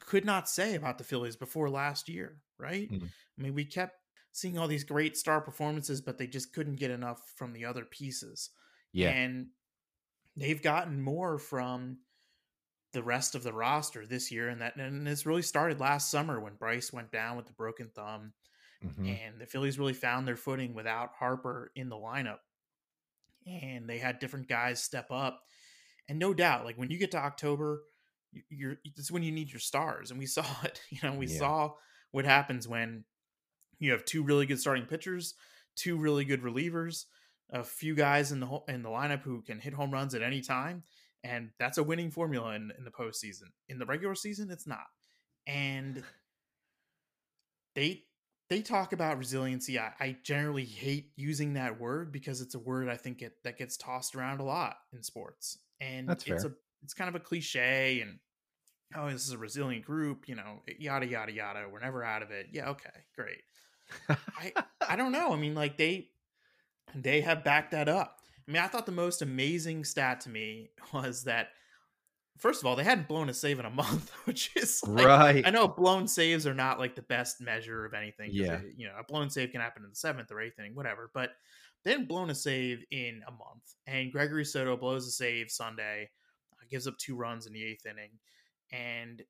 could 0.00 0.24
not 0.24 0.48
say 0.48 0.74
about 0.74 0.98
the 0.98 1.04
Phillies 1.04 1.36
before 1.36 1.68
last 1.68 2.08
year, 2.08 2.40
right? 2.58 2.90
Mm-hmm. 2.90 3.06
I 3.06 3.42
mean, 3.42 3.54
we 3.54 3.64
kept 3.64 3.96
seeing 4.32 4.58
all 4.58 4.66
these 4.66 4.84
great 4.84 5.16
star 5.16 5.40
performances, 5.40 6.00
but 6.00 6.18
they 6.18 6.26
just 6.26 6.52
couldn't 6.52 6.76
get 6.76 6.90
enough 6.90 7.20
from 7.36 7.52
the 7.52 7.64
other 7.64 7.84
pieces. 7.84 8.50
Yeah. 8.92 9.10
And 9.10 9.48
they've 10.36 10.62
gotten 10.62 11.00
more 11.00 11.38
from 11.38 11.98
the 12.92 13.02
rest 13.02 13.34
of 13.34 13.42
the 13.42 13.52
roster 13.52 14.06
this 14.06 14.30
year 14.30 14.50
and 14.50 14.60
that 14.60 14.76
and 14.76 15.08
it's 15.08 15.24
really 15.24 15.40
started 15.40 15.80
last 15.80 16.10
summer 16.10 16.38
when 16.38 16.56
Bryce 16.56 16.92
went 16.92 17.10
down 17.10 17.38
with 17.38 17.46
the 17.46 17.52
broken 17.54 17.88
thumb 17.94 18.34
mm-hmm. 18.84 19.06
and 19.06 19.40
the 19.40 19.46
Phillies 19.46 19.78
really 19.78 19.94
found 19.94 20.28
their 20.28 20.36
footing 20.36 20.74
without 20.74 21.12
Harper 21.18 21.72
in 21.74 21.88
the 21.88 21.96
lineup. 21.96 22.40
And 23.46 23.88
they 23.88 23.98
had 23.98 24.18
different 24.18 24.46
guys 24.46 24.82
step 24.82 25.06
up. 25.10 25.40
And 26.08 26.18
no 26.18 26.34
doubt, 26.34 26.64
like 26.64 26.76
when 26.76 26.90
you 26.90 26.98
get 26.98 27.12
to 27.12 27.18
October, 27.18 27.82
you're 28.48 28.76
is 28.96 29.10
when 29.10 29.22
you 29.22 29.32
need 29.32 29.50
your 29.50 29.60
stars 29.60 30.10
and 30.10 30.18
we 30.18 30.26
saw 30.38 30.46
it 30.64 30.80
you 30.90 30.98
know 31.02 31.14
we 31.14 31.26
yeah. 31.26 31.38
saw 31.38 31.70
what 32.12 32.24
happens 32.24 32.66
when 32.68 33.04
you 33.82 33.92
have 33.92 34.04
two 34.04 34.22
really 34.22 34.46
good 34.46 34.60
starting 34.60 34.86
pitchers 34.86 35.34
two 35.76 35.96
really 35.96 36.24
good 36.24 36.42
relievers 36.42 37.04
a 37.52 37.62
few 37.62 37.94
guys 37.94 38.32
in 38.32 38.40
the 38.40 38.60
in 38.68 38.82
the 38.82 38.88
lineup 38.88 39.22
who 39.22 39.42
can 39.42 39.58
hit 39.58 39.74
home 39.74 39.90
runs 39.90 40.14
at 40.14 40.22
any 40.22 40.40
time 40.40 40.82
and 41.24 41.50
that's 41.58 41.78
a 41.78 41.82
winning 41.82 42.10
formula 42.10 42.54
in, 42.54 42.72
in 42.76 42.84
the 42.84 42.90
postseason. 42.90 43.44
In 43.68 43.78
the 43.78 43.86
regular 43.86 44.14
season 44.14 44.50
it's 44.50 44.66
not. 44.66 44.86
And 45.46 46.02
they 47.74 48.04
they 48.50 48.60
talk 48.60 48.92
about 48.92 49.18
resiliency. 49.18 49.78
I, 49.78 49.92
I 49.98 50.16
generally 50.22 50.64
hate 50.64 51.12
using 51.16 51.54
that 51.54 51.80
word 51.80 52.12
because 52.12 52.42
it's 52.42 52.54
a 52.54 52.58
word 52.58 52.88
i 52.88 52.96
think 52.96 53.22
it 53.22 53.32
that 53.44 53.56
gets 53.56 53.76
tossed 53.76 54.14
around 54.14 54.40
a 54.40 54.44
lot 54.44 54.76
in 54.92 55.02
sports. 55.02 55.58
And 55.80 56.08
that's 56.08 56.24
it's 56.26 56.42
fair. 56.42 56.52
a 56.52 56.54
it's 56.82 56.94
kind 56.94 57.08
of 57.08 57.14
a 57.14 57.20
cliche 57.20 58.00
and 58.00 58.18
oh 58.96 59.10
this 59.10 59.26
is 59.26 59.32
a 59.32 59.38
resilient 59.38 59.84
group 59.84 60.28
you 60.28 60.34
know 60.34 60.62
yada 60.78 61.06
yada 61.06 61.32
yada. 61.32 61.66
We're 61.70 61.80
never 61.80 62.02
out 62.02 62.22
of 62.22 62.30
it. 62.30 62.46
Yeah 62.52 62.70
okay 62.70 62.90
great 63.16 63.42
i 64.08 64.52
i 64.88 64.96
don't 64.96 65.12
know. 65.12 65.32
I 65.32 65.36
mean 65.36 65.54
like 65.54 65.76
they 65.76 66.08
they 66.94 67.20
have 67.22 67.44
backed 67.44 67.72
that 67.72 67.88
up. 67.88 68.18
I 68.46 68.50
mean 68.50 68.62
i 68.62 68.66
thought 68.66 68.86
the 68.86 68.92
most 68.92 69.22
amazing 69.22 69.84
stat 69.84 70.20
to 70.22 70.30
me 70.30 70.70
was 70.92 71.24
that 71.24 71.48
first 72.38 72.60
of 72.60 72.66
all 72.66 72.74
they 72.74 72.84
hadn't 72.84 73.08
blown 73.08 73.28
a 73.28 73.34
save 73.34 73.58
in 73.58 73.66
a 73.66 73.70
month 73.82 74.10
which 74.24 74.50
is 74.56 74.82
like, 74.86 75.06
right. 75.06 75.46
i 75.46 75.50
know 75.50 75.68
blown 75.68 76.08
saves 76.08 76.46
are 76.46 76.54
not 76.54 76.78
like 76.78 76.96
the 76.96 77.02
best 77.02 77.40
measure 77.40 77.84
of 77.84 77.94
anything 77.94 78.30
yeah. 78.32 78.54
it, 78.54 78.74
you 78.76 78.86
know 78.86 78.94
a 78.98 79.04
blown 79.04 79.30
save 79.30 79.52
can 79.52 79.60
happen 79.60 79.84
in 79.84 79.90
the 79.90 79.96
seventh 79.96 80.32
or 80.32 80.40
eighth 80.40 80.58
inning 80.58 80.74
whatever 80.74 81.10
but 81.14 81.30
they 81.84 81.92
hadn't 81.92 82.08
blown 82.08 82.30
a 82.30 82.34
save 82.34 82.84
in 82.90 83.22
a 83.28 83.30
month 83.30 83.74
and 83.86 84.10
gregory 84.10 84.44
soto 84.44 84.76
blows 84.76 85.06
a 85.06 85.10
save 85.10 85.50
sunday 85.50 86.08
gives 86.72 86.86
up 86.88 86.96
two 86.98 87.14
runs 87.14 87.46
in 87.46 87.52
the 87.52 87.62
eighth 87.62 87.86
inning, 87.86 88.10
and 88.72 89.22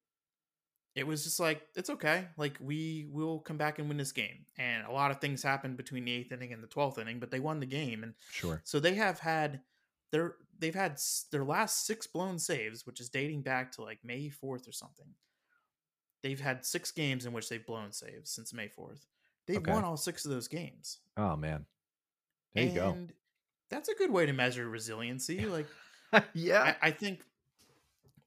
it 0.95 1.07
was 1.07 1.25
just 1.25 1.41
like 1.41 1.63
it's 1.75 1.91
okay. 1.91 2.27
Like 2.37 2.59
we 2.61 3.07
will 3.11 3.39
come 3.39 3.57
back 3.57 3.79
and 3.79 3.89
win 3.89 3.97
this 3.97 4.13
game. 4.13 4.45
And 4.59 4.87
a 4.87 4.93
lot 4.93 5.11
of 5.11 5.21
things 5.21 5.43
happened 5.43 5.77
between 5.77 6.05
the 6.05 6.13
eighth 6.13 6.33
inning 6.33 6.53
and 6.53 6.63
the 6.63 6.69
twelfth 6.69 6.99
inning, 6.99 7.19
but 7.19 7.31
they 7.31 7.41
won 7.41 7.61
the 7.61 7.67
game. 7.67 8.03
And 8.03 8.15
sure, 8.31 8.61
so 8.65 8.79
they 8.79 8.95
have 8.95 9.19
had 9.19 9.61
their 10.11 10.37
they've 10.59 10.75
had 10.75 10.99
their 11.31 11.45
last 11.45 11.87
six 11.87 12.07
blown 12.07 12.39
saves, 12.39 12.87
which 12.87 13.01
is 13.01 13.09
dating 13.09 13.43
back 13.43 13.73
to 13.73 13.83
like 13.83 14.01
May 14.05 14.29
fourth 14.29 14.69
or 14.69 14.73
something. 14.73 15.07
They've 16.23 16.41
had 16.41 16.65
six 16.65 16.93
games 16.93 17.27
in 17.27 17.33
which 17.33 17.49
they've 17.49 17.67
blown 17.67 17.93
saves 17.93 18.31
since 18.31 18.53
May 18.53 18.69
fourth. 18.69 19.07
They've 19.47 19.57
okay. 19.57 19.73
won 19.73 19.85
all 19.85 19.97
six 19.97 20.25
of 20.25 20.31
those 20.31 20.47
games. 20.47 20.99
Oh 21.17 21.37
man, 21.37 21.65
there 22.55 22.65
and 22.65 22.73
you 22.73 22.79
go. 22.79 22.97
That's 23.71 23.89
a 23.89 23.95
good 23.95 24.11
way 24.11 24.27
to 24.27 24.35
measure 24.35 24.69
resiliency. 24.69 25.47
Like, 25.47 25.67
yeah, 26.35 26.75
I, 26.83 26.89
I 26.89 26.91
think 26.91 27.23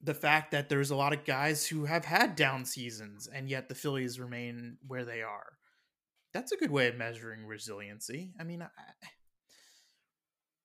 the 0.06 0.14
fact 0.14 0.52
that 0.52 0.70
there's 0.70 0.92
a 0.92 0.96
lot 0.96 1.14
of 1.14 1.26
guys 1.26 1.66
who 1.66 1.86
have 1.86 2.06
had 2.06 2.36
down 2.36 2.64
seasons 2.64 3.28
and 3.28 3.50
yet 3.50 3.68
the 3.68 3.76
Phillies 3.76 4.20
remain 4.20 4.78
where 4.86 5.04
they 5.04 5.22
are. 5.22 5.54
That's 6.34 6.52
a 6.52 6.58
good 6.58 6.72
way 6.72 6.88
of 6.88 6.96
measuring 6.96 7.46
resiliency. 7.46 8.34
I 8.40 8.44
mean, 8.44 8.62
I, 8.62 8.68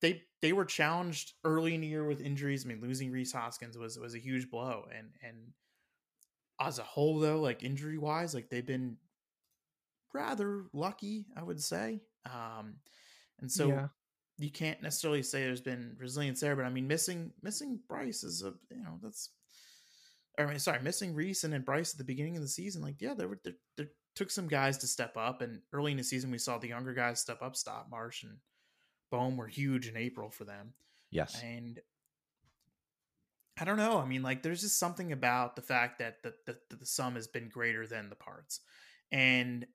they 0.03 0.23
they 0.43 0.53
were 0.53 0.65
challenged 0.65 1.33
early 1.45 1.75
in 1.75 1.81
the 1.81 1.87
year 1.87 2.07
with 2.07 2.21
injuries. 2.21 2.65
I 2.65 2.69
mean, 2.69 2.81
losing 2.81 3.11
Rhys 3.11 3.33
Hoskins 3.33 3.79
was 3.79 3.99
was 3.99 4.15
a 4.15 4.19
huge 4.19 4.51
blow, 4.51 4.87
and 4.97 5.11
and 5.23 5.37
as 6.61 6.79
a 6.79 6.83
whole, 6.83 7.21
though, 7.21 7.41
like 7.41 7.63
injury 7.63 7.99
wise, 7.99 8.35
like 8.35 8.51
they've 8.51 8.67
been 8.67 8.97
rather 10.13 10.65
lucky, 10.73 11.27
I 11.37 11.43
would 11.43 11.63
say. 11.63 12.01
Um, 12.27 12.79
and 13.39 13.51
so 13.51 13.69
yeah 13.69 13.87
you 14.41 14.51
can't 14.51 14.83
necessarily 14.83 15.23
say 15.23 15.45
there's 15.45 15.61
been 15.61 15.97
resilience 15.99 16.41
there, 16.41 16.57
but 16.57 16.65
I 16.65 16.71
mean, 16.71 16.89
missing 16.89 17.33
missing 17.43 17.79
Bryce 17.89 18.25
is 18.25 18.43
a 18.43 18.55
you 18.71 18.83
know 18.83 18.99
that's. 19.03 19.31
I 20.39 20.47
mean, 20.47 20.59
sorry, 20.59 20.81
missing 20.81 21.15
Rhys 21.15 21.45
and 21.45 21.65
Bryce 21.65 21.93
at 21.93 21.99
the 21.99 22.05
beginning 22.05 22.37
of 22.37 22.43
the 22.43 22.49
season, 22.49 22.81
like 22.81 23.01
yeah, 23.01 23.13
there 23.15 23.29
were 23.29 23.41
there, 23.45 23.57
there 23.77 23.89
took 24.15 24.31
some 24.31 24.49
guys 24.49 24.79
to 24.79 24.87
step 24.87 25.17
up, 25.17 25.43
and 25.43 25.61
early 25.73 25.91
in 25.91 25.99
the 25.99 26.05
season 26.05 26.31
we 26.31 26.39
saw 26.39 26.57
the 26.57 26.69
younger 26.69 26.95
guys 26.95 27.21
step 27.21 27.43
up. 27.43 27.55
Stott 27.55 27.91
Marsh 27.91 28.23
and 28.23 28.39
Bohm 29.11 29.37
were 29.37 29.49
huge 29.49 29.89
in 29.89 29.97
April 29.97 30.31
for 30.31 30.45
them. 30.45 30.73
Yes, 31.11 31.39
and 31.43 31.79
I 33.61 33.65
don't 33.67 33.77
know. 33.77 33.99
I 33.99 34.07
mean, 34.07 34.23
like 34.23 34.43
there's 34.43 34.63
just 34.63 34.79
something 34.79 35.13
about 35.13 35.57
the 35.57 35.63
fact 35.63 35.99
that 35.99 36.23
the 36.23 36.33
the, 36.47 36.57
the 36.75 36.87
sum 36.87 37.17
has 37.17 37.27
been 37.27 37.51
greater 37.51 37.87
than 37.87 38.09
the 38.09 38.17
parts, 38.17 38.61
and 39.13 39.67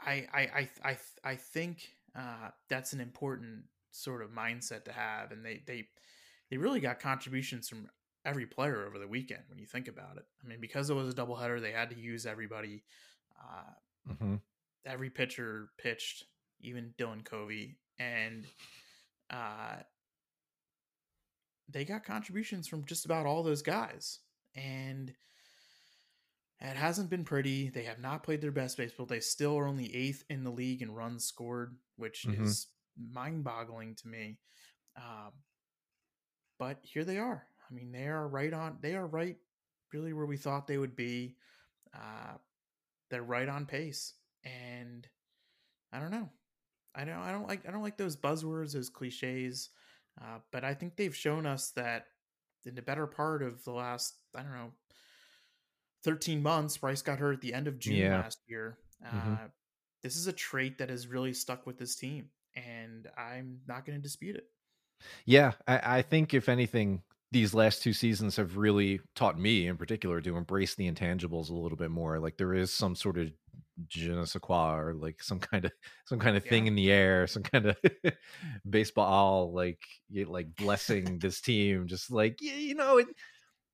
I 0.00 0.26
I 0.32 0.40
I 0.40 0.68
I, 0.82 0.98
I 1.22 1.34
think 1.36 1.88
uh, 2.16 2.50
that's 2.68 2.92
an 2.92 3.00
important 3.00 3.64
sort 3.90 4.22
of 4.22 4.30
mindset 4.30 4.84
to 4.84 4.92
have, 4.92 5.32
and 5.32 5.44
they 5.44 5.62
they 5.66 5.88
they 6.50 6.56
really 6.56 6.80
got 6.80 7.00
contributions 7.00 7.68
from 7.68 7.88
every 8.24 8.46
player 8.46 8.86
over 8.86 8.98
the 8.98 9.08
weekend 9.08 9.42
when 9.48 9.58
you 9.58 9.66
think 9.66 9.88
about 9.88 10.16
it. 10.16 10.24
I 10.44 10.48
mean, 10.48 10.60
because 10.60 10.90
it 10.90 10.94
was 10.94 11.08
a 11.08 11.16
doubleheader, 11.16 11.60
they 11.60 11.72
had 11.72 11.90
to 11.90 11.98
use 11.98 12.26
everybody. 12.26 12.82
Uh, 13.38 14.12
mm-hmm. 14.12 14.34
Every 14.84 15.10
pitcher 15.10 15.68
pitched, 15.78 16.24
even 16.60 16.94
Dylan 16.98 17.24
Covey, 17.24 17.76
and 17.98 18.46
uh, 19.30 19.76
they 21.68 21.84
got 21.84 22.04
contributions 22.04 22.66
from 22.66 22.84
just 22.84 23.04
about 23.04 23.26
all 23.26 23.42
those 23.42 23.62
guys. 23.62 24.20
And 24.54 25.12
it 26.60 26.76
hasn't 26.76 27.08
been 27.08 27.24
pretty. 27.24 27.70
They 27.70 27.84
have 27.84 27.98
not 27.98 28.22
played 28.22 28.40
their 28.40 28.52
best 28.52 28.76
baseball. 28.76 29.06
They 29.06 29.20
still 29.20 29.56
are 29.58 29.66
only 29.66 29.94
eighth 29.94 30.24
in 30.28 30.44
the 30.44 30.50
league 30.50 30.82
in 30.82 30.92
runs 30.92 31.24
scored, 31.24 31.76
which 31.96 32.26
mm-hmm. 32.28 32.44
is 32.44 32.66
mind 33.12 33.44
boggling 33.44 33.94
to 33.96 34.08
me. 34.08 34.38
Um, 34.96 35.32
but 36.58 36.78
here 36.82 37.04
they 37.04 37.18
are. 37.18 37.46
I 37.70 37.74
mean, 37.74 37.92
they 37.92 38.06
are 38.06 38.28
right 38.28 38.52
on, 38.52 38.78
they 38.82 38.94
are 38.94 39.06
right 39.06 39.36
really 39.92 40.12
where 40.12 40.26
we 40.26 40.36
thought 40.36 40.66
they 40.66 40.78
would 40.78 40.96
be. 40.96 41.36
Uh, 41.94 42.34
they're 43.10 43.22
right 43.22 43.48
on 43.48 43.64
pace. 43.64 44.14
And 44.44 45.06
I 45.92 45.98
don't 45.98 46.10
know. 46.10 46.28
I 46.94 47.04
don't, 47.04 47.18
I 47.18 47.32
don't 47.32 47.48
like, 47.48 47.66
I 47.66 47.70
don't 47.70 47.82
like 47.82 47.96
those 47.96 48.16
buzzwords, 48.16 48.72
those 48.72 48.90
cliches. 48.90 49.70
Uh, 50.20 50.38
but 50.52 50.64
I 50.64 50.74
think 50.74 50.96
they've 50.96 51.16
shown 51.16 51.46
us 51.46 51.70
that 51.70 52.06
in 52.66 52.74
the 52.74 52.82
better 52.82 53.06
part 53.06 53.42
of 53.42 53.64
the 53.64 53.70
last, 53.70 54.16
I 54.36 54.42
don't 54.42 54.52
know, 54.52 54.72
13 56.04 56.42
months. 56.42 56.76
Bryce 56.76 57.02
got 57.02 57.18
hurt 57.18 57.34
at 57.34 57.40
the 57.40 57.54
end 57.54 57.68
of 57.68 57.78
June 57.78 57.96
yeah. 57.96 58.18
last 58.18 58.40
year. 58.46 58.78
Mm-hmm. 59.06 59.32
Uh, 59.34 59.48
this 60.02 60.16
is 60.16 60.26
a 60.26 60.32
trait 60.32 60.78
that 60.78 60.90
has 60.90 61.06
really 61.06 61.32
stuck 61.32 61.66
with 61.66 61.78
this 61.78 61.96
team, 61.96 62.30
and 62.54 63.08
I'm 63.16 63.60
not 63.66 63.84
going 63.84 63.98
to 63.98 64.02
dispute 64.02 64.36
it. 64.36 64.44
Yeah, 65.24 65.52
I, 65.66 65.98
I 65.98 66.02
think 66.02 66.34
if 66.34 66.48
anything, 66.48 67.02
these 67.32 67.54
last 67.54 67.82
two 67.82 67.92
seasons 67.92 68.36
have 68.36 68.56
really 68.56 69.00
taught 69.14 69.38
me 69.38 69.68
in 69.68 69.76
particular 69.76 70.20
to 70.20 70.36
embrace 70.36 70.74
the 70.74 70.90
intangibles 70.90 71.50
a 71.50 71.54
little 71.54 71.76
bit 71.76 71.90
more. 71.90 72.18
Like 72.18 72.36
there 72.36 72.54
is 72.54 72.72
some 72.72 72.94
sort 72.94 73.18
of 73.18 73.30
je 73.88 74.08
ne 74.08 74.24
sais 74.24 74.40
quoi 74.40 74.74
or 74.74 74.94
like 74.94 75.22
some 75.22 75.38
kind 75.38 75.64
of 75.64 75.72
some 76.06 76.18
kind 76.18 76.36
of 76.36 76.44
thing 76.44 76.66
in 76.66 76.74
the 76.74 76.90
air, 76.90 77.26
some 77.26 77.42
kind 77.42 77.66
of 77.66 77.76
baseball 78.68 79.52
like 79.52 79.80
like 80.26 80.54
blessing 80.56 81.18
this 81.18 81.40
team. 81.40 81.86
Just 81.86 82.10
like 82.10 82.40
you 82.40 82.74
know, 82.74 82.98
it, 82.98 83.06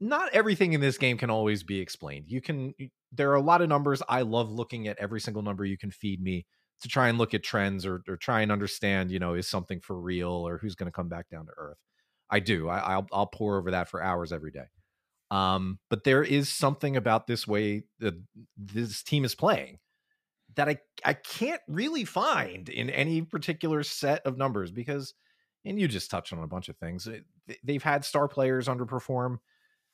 not 0.00 0.28
everything 0.32 0.72
in 0.72 0.80
this 0.80 0.98
game 0.98 1.18
can 1.18 1.30
always 1.30 1.62
be 1.62 1.80
explained. 1.80 2.26
You 2.28 2.40
can 2.40 2.74
there 3.12 3.30
are 3.30 3.36
a 3.36 3.40
lot 3.40 3.62
of 3.62 3.68
numbers. 3.68 4.02
I 4.08 4.22
love 4.22 4.50
looking 4.50 4.88
at 4.88 4.98
every 4.98 5.20
single 5.20 5.42
number 5.42 5.64
you 5.64 5.78
can 5.78 5.90
feed 5.90 6.20
me 6.20 6.46
to 6.82 6.88
try 6.88 7.08
and 7.08 7.18
look 7.18 7.34
at 7.34 7.42
trends 7.42 7.86
or 7.86 8.02
or 8.08 8.16
try 8.16 8.42
and 8.42 8.52
understand, 8.52 9.10
you 9.10 9.18
know, 9.18 9.34
is 9.34 9.48
something 9.48 9.80
for 9.80 9.98
real 9.98 10.30
or 10.30 10.58
who's 10.58 10.74
going 10.74 10.90
to 10.90 10.96
come 10.96 11.08
back 11.08 11.28
down 11.30 11.46
to 11.46 11.52
earth. 11.56 11.78
I 12.28 12.40
do. 12.40 12.68
I, 12.68 12.96
will 12.96 13.06
I'll 13.12 13.26
pour 13.26 13.56
over 13.56 13.70
that 13.70 13.88
for 13.88 14.02
hours 14.02 14.32
every 14.32 14.50
day. 14.50 14.66
Um, 15.30 15.78
but 15.90 16.04
there 16.04 16.22
is 16.22 16.48
something 16.48 16.96
about 16.96 17.26
this 17.26 17.46
way 17.46 17.84
that 18.00 18.14
this 18.56 19.02
team 19.02 19.24
is 19.24 19.34
playing 19.34 19.78
that 20.56 20.68
I 20.68 20.78
I 21.04 21.14
can't 21.14 21.60
really 21.68 22.04
find 22.04 22.68
in 22.68 22.90
any 22.90 23.22
particular 23.22 23.82
set 23.82 24.26
of 24.26 24.36
numbers 24.36 24.70
because, 24.70 25.14
and 25.64 25.78
you 25.78 25.86
just 25.88 26.10
touched 26.10 26.32
on 26.32 26.42
a 26.42 26.48
bunch 26.48 26.68
of 26.68 26.76
things. 26.76 27.08
They've 27.62 27.82
had 27.82 28.04
star 28.04 28.26
players 28.28 28.66
underperform. 28.66 29.38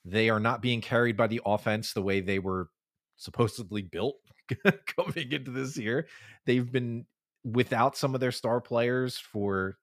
They 0.04 0.30
are 0.30 0.40
not 0.40 0.62
being 0.62 0.80
carried 0.80 1.16
by 1.16 1.28
the 1.28 1.40
offense 1.46 1.92
the 1.92 2.02
way 2.02 2.20
they 2.20 2.38
were 2.38 2.68
supposedly 3.16 3.82
built 3.82 4.16
coming 4.86 5.32
into 5.32 5.50
this 5.50 5.76
year. 5.76 6.08
They've 6.44 6.70
been 6.70 7.06
without 7.44 7.96
some 7.96 8.14
of 8.14 8.20
their 8.20 8.32
star 8.32 8.60
players 8.60 9.18
for 9.18 9.76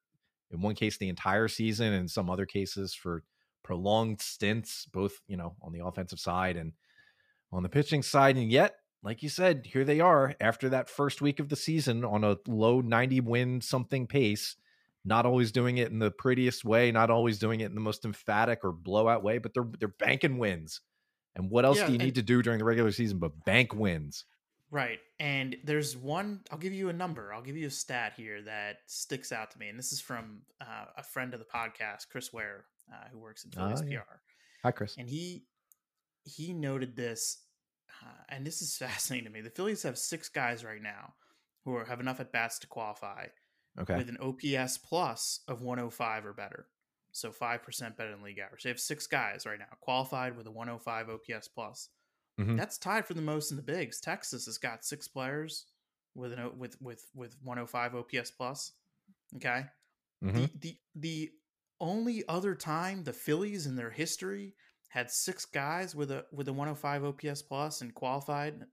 in 0.52 0.62
one 0.62 0.76
case 0.76 0.98
the 0.98 1.10
entire 1.10 1.48
season 1.48 1.94
and 1.94 2.10
some 2.10 2.30
other 2.30 2.46
cases 2.46 2.94
for 2.94 3.24
prolonged 3.64 4.22
stints 4.22 4.86
both 4.92 5.20
you 5.28 5.38
know 5.38 5.56
on 5.62 5.74
the 5.74 5.84
offensive 5.86 6.20
side 6.20 6.56
and 6.56 6.74
on 7.52 7.64
the 7.64 7.70
pitching 7.70 8.02
side 8.02 8.38
and 8.38 8.50
yet 8.50 8.76
like 9.04 9.22
you 9.22 9.30
said 9.30 9.66
here 9.66 9.84
they 9.84 10.00
are 10.00 10.34
after 10.40 10.70
that 10.70 10.90
first 10.90 11.22
week 11.22 11.40
of 11.40 11.50
the 11.50 11.56
season 11.56 12.06
on 12.06 12.24
a 12.24 12.38
low 12.48 12.82
90 12.82 13.20
win 13.22 13.62
something 13.62 14.08
pace 14.08 14.56
not 15.10 15.26
always 15.26 15.52
doing 15.52 15.78
it 15.78 15.92
in 15.92 16.00
the 16.00 16.12
prettiest 16.12 16.64
way 16.64 16.92
not 16.92 17.10
always 17.10 17.38
doing 17.38 17.60
it 17.60 17.66
in 17.66 17.76
the 17.76 17.82
most 17.82 18.06
emphatic 18.06 18.60
or 18.64 18.72
blowout 18.72 19.24
way 19.24 19.38
but 19.38 19.54
they're 19.54 19.68
they're 19.80 19.90
banking 20.00 20.38
wins 20.38 20.80
and 21.36 21.50
what 21.50 21.66
else 21.66 21.78
yeah, 21.78 21.88
do 21.88 21.92
you 21.92 21.98
need 21.98 22.16
to 22.16 22.22
do 22.22 22.42
during 22.42 22.60
the 22.60 22.66
regular 22.66 22.92
season 22.92 23.20
but 23.20 23.44
bank 23.44 23.74
wins 23.76 24.24
Right. 24.72 25.00
And 25.20 25.58
there's 25.64 25.98
one, 25.98 26.42
I'll 26.52 26.58
give 26.58 26.74
you 26.74 26.90
a 26.90 26.94
number. 26.94 27.34
I'll 27.34 27.42
give 27.42 27.58
you 27.58 27.68
a 27.68 27.72
stat 27.72 28.14
here 28.16 28.42
that 28.44 28.78
sticks 28.86 29.32
out 29.32 29.52
to 29.52 29.60
me. 29.60 29.68
And 29.68 29.80
this 29.80 29.92
is 29.92 30.00
from 30.00 30.42
uh, 30.62 30.86
a 30.98 31.04
friend 31.04 31.34
of 31.34 31.40
the 31.40 31.46
podcast, 31.46 32.10
Chris 32.12 32.32
Ware, 32.32 32.66
uh, 32.92 33.08
who 33.12 33.18
works 33.18 33.46
in 33.46 33.52
Phillies 33.52 33.82
oh, 33.82 33.86
yeah. 33.88 34.00
PR. 34.00 34.16
Hi, 34.64 34.72
Chris. 34.72 34.96
And 34.98 35.10
he 35.10 35.46
he 36.24 36.54
noted 36.54 36.96
this, 36.96 37.40
uh, 38.04 38.24
and 38.30 38.46
this 38.46 38.62
is 38.62 38.76
fascinating 38.78 39.26
to 39.26 39.32
me. 39.32 39.42
The 39.42 39.50
Phillies 39.50 39.84
have 39.84 39.98
six 39.98 40.30
guys 40.30 40.64
right 40.64 40.82
now 40.82 41.14
who 41.66 41.76
are, 41.76 41.86
have 41.86 42.00
enough 42.00 42.20
at 42.20 42.32
bats 42.32 42.60
to 42.60 42.68
qualify 42.68 43.26
okay. 43.80 43.96
with 43.96 44.10
an 44.10 44.18
OPS 44.22 44.78
plus 44.78 45.42
of 45.48 45.62
105 45.62 46.26
or 46.26 46.34
better. 46.34 46.68
So 47.12 47.32
5% 47.32 47.98
better 47.98 48.12
than 48.12 48.22
league 48.22 48.40
average. 48.40 48.64
They 48.64 48.70
have 48.70 48.80
six 48.80 49.08
guys 49.08 49.46
right 49.46 49.58
now 49.58 49.66
qualified 49.82 50.38
with 50.38 50.46
a 50.48 50.52
105 50.52 51.10
OPS 51.10 51.48
plus. 51.48 51.90
Mm-hmm. 52.40 52.56
That's 52.56 52.78
tied 52.78 53.06
for 53.06 53.14
the 53.14 53.22
most 53.22 53.52
in 53.52 53.58
the 53.58 53.64
bigs. 53.64 54.00
Texas 54.00 54.46
has 54.46 54.58
got 54.58 54.86
six 54.86 55.08
players 55.08 55.66
with 56.16 56.34
an 56.34 56.58
with 56.58 56.80
with 56.82 57.06
with 57.14 57.36
105 57.44 57.96
OPS 57.96 58.32
plus. 58.32 58.74
Okay. 59.36 59.66
Mm-hmm. 60.24 60.38
The 60.38 60.50
the 60.60 60.78
the 60.96 61.32
only 61.82 62.24
other 62.28 62.56
time 62.56 63.04
the 63.04 63.14
Phillies 63.14 63.66
in 63.66 63.76
their 63.76 63.90
history 63.90 64.54
had 64.90 65.12
six 65.12 65.46
guys 65.46 65.96
with 65.96 66.12
a 66.12 66.26
with 66.32 66.48
a 66.48 66.54
105 66.54 67.06
OPS 67.06 67.42
plus 67.42 67.82
and 67.82 67.94
qualified 67.94 68.66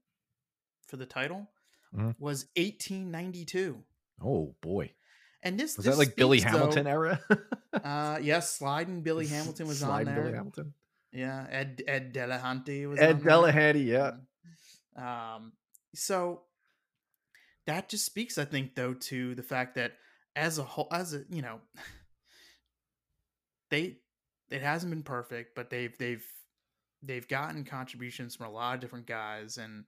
for 0.86 0.96
the 0.96 1.06
title 1.06 1.48
mm-hmm. 1.94 2.10
was 2.18 2.46
1892. 2.56 3.82
Oh 4.22 4.54
boy. 4.60 4.92
And 5.42 5.58
this 5.58 5.76
was 5.76 5.86
this 5.86 5.94
that 5.94 5.98
like 5.98 6.16
Billy 6.16 6.40
Hamilton 6.40 6.84
though, 6.84 6.90
era? 6.90 7.20
uh 7.72 8.18
yes, 8.20 8.50
sliding 8.56 9.02
Billy 9.02 9.26
Hamilton 9.26 9.68
was 9.68 9.80
sliding 9.80 10.08
on 10.08 10.14
there. 10.14 10.24
Billy 10.24 10.36
Hamilton. 10.36 10.74
Yeah, 11.12 11.46
Ed 11.50 11.82
Ed 11.86 12.12
Delahanty 12.14 12.88
was 12.88 12.98
on 12.98 13.06
there. 13.06 13.10
Ed 13.10 13.22
Delahanty, 13.22 13.86
yeah. 13.86 14.12
Um, 14.96 15.52
so 15.94 16.42
that 17.66 17.88
just 17.88 18.06
speaks, 18.06 18.38
I 18.38 18.44
think, 18.44 18.74
though, 18.74 18.94
to 18.94 19.34
the 19.34 19.42
fact 19.42 19.74
that 19.74 19.92
as 20.34 20.58
a 20.58 20.62
whole, 20.62 20.88
as 20.92 21.14
a 21.14 21.22
you 21.30 21.42
know, 21.42 21.60
they 23.70 23.98
it 24.50 24.62
hasn't 24.62 24.90
been 24.90 25.02
perfect, 25.02 25.54
but 25.54 25.70
they've 25.70 25.96
they've 25.98 26.24
they've 27.02 27.26
gotten 27.28 27.64
contributions 27.64 28.36
from 28.36 28.46
a 28.46 28.50
lot 28.50 28.74
of 28.74 28.80
different 28.80 29.06
guys, 29.06 29.58
and 29.58 29.84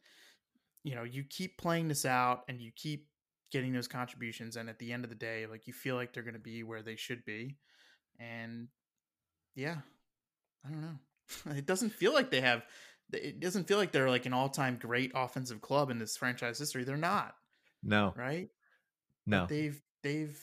you 0.85 0.95
know, 0.95 1.05
you 1.05 1.25
keep 1.25 1.59
playing 1.59 1.89
this 1.89 2.05
out, 2.05 2.45
and 2.49 2.61
you 2.61 2.71
keep 2.75 3.07
getting 3.51 3.73
those 3.73 3.89
contributions, 3.89 4.57
and 4.57 4.69
at 4.69 4.79
the 4.79 4.93
end 4.93 5.05
of 5.05 5.11
the 5.11 5.17
day, 5.17 5.47
like 5.47 5.67
you 5.67 5.73
feel 5.73 5.97
like 5.97 6.13
they're 6.13 6.23
going 6.23 6.35
to 6.35 6.41
be 6.41 6.63
where 6.63 6.83
they 6.83 6.97
should 6.97 7.25
be, 7.25 7.57
and 8.19 8.69
yeah, 9.55 9.77
I 10.67 10.71
don't 10.71 10.83
know. 10.83 10.99
it 11.57 11.67
doesn't 11.67 11.91
feel 11.91 12.13
like 12.13 12.31
they 12.31 12.41
have 12.41 12.63
it 13.13 13.41
doesn't 13.41 13.67
feel 13.67 13.79
like 13.79 13.93
they're 13.93 14.11
like 14.11 14.27
an 14.27 14.33
all-time 14.33 14.79
great 14.81 15.13
offensive 15.15 15.61
club 15.61 15.91
in 15.91 15.99
this 15.99 16.17
franchise 16.17 16.59
history. 16.59 16.85
They're 16.85 16.97
not. 16.97 17.35
No. 17.83 18.13
Right? 18.17 18.51
No. 19.27 19.41
But 19.41 19.49
they've 19.49 19.83
they've 20.03 20.41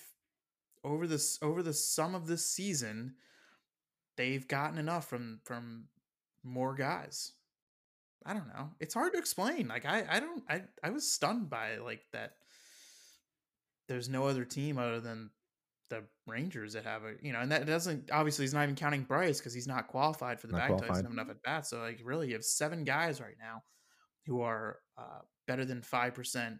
over 0.83 1.07
this 1.07 1.39
over 1.41 1.61
the 1.63 1.73
sum 1.73 2.15
of 2.15 2.27
this 2.27 2.45
season, 2.45 3.15
they've 4.17 4.47
gotten 4.47 4.77
enough 4.77 5.07
from 5.07 5.39
from 5.43 5.85
more 6.43 6.75
guys. 6.75 7.33
I 8.25 8.33
don't 8.33 8.47
know. 8.47 8.71
It's 8.79 8.93
hard 8.93 9.13
to 9.13 9.19
explain. 9.19 9.67
Like 9.67 9.85
I 9.85 10.05
I 10.09 10.19
don't 10.19 10.43
I 10.49 10.63
I 10.83 10.89
was 10.89 11.11
stunned 11.11 11.49
by 11.49 11.77
like 11.77 12.01
that 12.13 12.33
there's 13.87 14.09
no 14.09 14.27
other 14.27 14.45
team 14.45 14.77
other 14.77 14.99
than 14.99 15.29
the 15.89 16.03
Rangers 16.27 16.73
that 16.73 16.83
have 16.85 17.03
a 17.03 17.13
you 17.21 17.31
know, 17.31 17.39
and 17.39 17.51
that 17.51 17.65
doesn't 17.65 18.09
obviously 18.11 18.43
he's 18.43 18.53
not 18.53 18.63
even 18.63 18.75
counting 18.75 19.03
Bryce 19.03 19.39
because 19.39 19.53
he's 19.53 19.67
not 19.67 19.87
qualified 19.87 20.39
for 20.39 20.47
the 20.47 20.53
not 20.53 20.79
bag 20.79 20.95
have 20.95 21.05
enough 21.05 21.29
at 21.29 21.41
bats. 21.43 21.69
So 21.69 21.79
like 21.79 21.99
really, 22.03 22.27
you 22.27 22.33
have 22.33 22.43
seven 22.43 22.83
guys 22.83 23.21
right 23.21 23.35
now 23.39 23.63
who 24.25 24.41
are 24.41 24.79
uh, 24.97 25.19
better 25.47 25.65
than 25.65 25.81
five 25.81 26.13
percent 26.13 26.57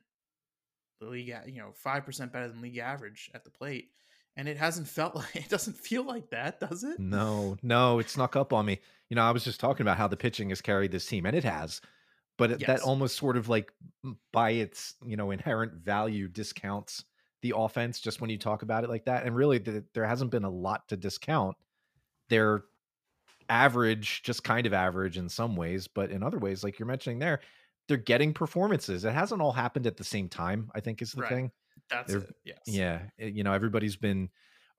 the 1.02 1.08
league, 1.08 1.34
you 1.48 1.60
know, 1.60 1.72
five 1.74 2.06
percent 2.06 2.32
better 2.32 2.48
than 2.48 2.62
league 2.62 2.78
average 2.78 3.32
at 3.34 3.44
the 3.44 3.50
plate, 3.50 3.90
and 4.38 4.48
it 4.48 4.58
hasn't 4.58 4.88
felt 4.88 5.16
like 5.16 5.36
it 5.36 5.50
doesn't 5.50 5.78
feel 5.78 6.04
like 6.04 6.30
that, 6.30 6.60
does 6.60 6.84
it? 6.84 7.00
No, 7.00 7.58
no, 7.64 8.00
it 8.00 8.10
snuck 8.10 8.36
up 8.36 8.54
on 8.54 8.66
me. 8.66 8.80
You 9.10 9.16
know, 9.16 9.24
I 9.24 9.32
was 9.32 9.44
just 9.44 9.60
talking 9.60 9.82
about 9.84 9.98
how 9.98 10.08
the 10.08 10.18
pitching 10.18 10.50
has 10.50 10.62
carried 10.62 10.92
this 10.92 11.08
team, 11.08 11.26
and 11.26 11.36
it 11.36 11.44
has, 11.44 11.82
but 12.38 12.60
yes. 12.60 12.68
that 12.68 12.82
almost 12.82 13.18
sort 13.18 13.38
of 13.38 13.50
like 13.50 13.72
by 14.32 14.52
its 14.52 14.94
you 15.04 15.18
know 15.18 15.32
inherent 15.32 15.74
value 15.74 16.28
discounts 16.28 17.04
the 17.46 17.54
offense 17.56 18.00
just 18.00 18.22
when 18.22 18.32
you 18.32 18.40
talk 18.40 18.64
about 18.64 18.84
it 18.84 18.90
like 18.90 19.06
that. 19.06 19.24
And 19.24 19.36
really, 19.36 19.60
the, 19.60 19.84
there 19.94 20.06
hasn't 20.06 20.32
been 20.32 20.46
a 20.46 20.50
lot 20.50 20.88
to 20.88 20.98
discount. 20.98 21.56
They're 22.30 22.64
average, 23.50 24.24
just 24.24 24.44
kind 24.44 24.66
of 24.66 24.74
average 24.74 25.18
in 25.18 25.30
some 25.30 25.56
ways, 25.56 25.88
but 25.88 26.10
in 26.10 26.24
other 26.24 26.40
ways, 26.40 26.64
like 26.64 26.80
you're 26.80 26.88
mentioning 26.88 27.20
there, 27.20 27.42
they're 27.88 27.98
getting 27.98 28.34
performances. 28.34 29.06
It 29.06 29.14
hasn't 29.14 29.42
all 29.42 29.52
happened 29.52 29.86
at 29.86 29.96
the 29.96 30.04
same 30.04 30.28
time. 30.28 30.72
I 30.74 30.80
think 30.80 31.04
is 31.04 31.12
the 31.12 31.22
right. 31.22 31.30
thing. 31.30 31.52
That's 31.92 32.12
they're, 32.12 32.22
it. 32.22 32.36
Yes. 32.44 32.58
Yeah. 32.66 33.00
Eh, 33.20 33.28
you 33.28 33.44
know, 33.44 33.54
everybody's 33.54 33.96
been 33.96 34.30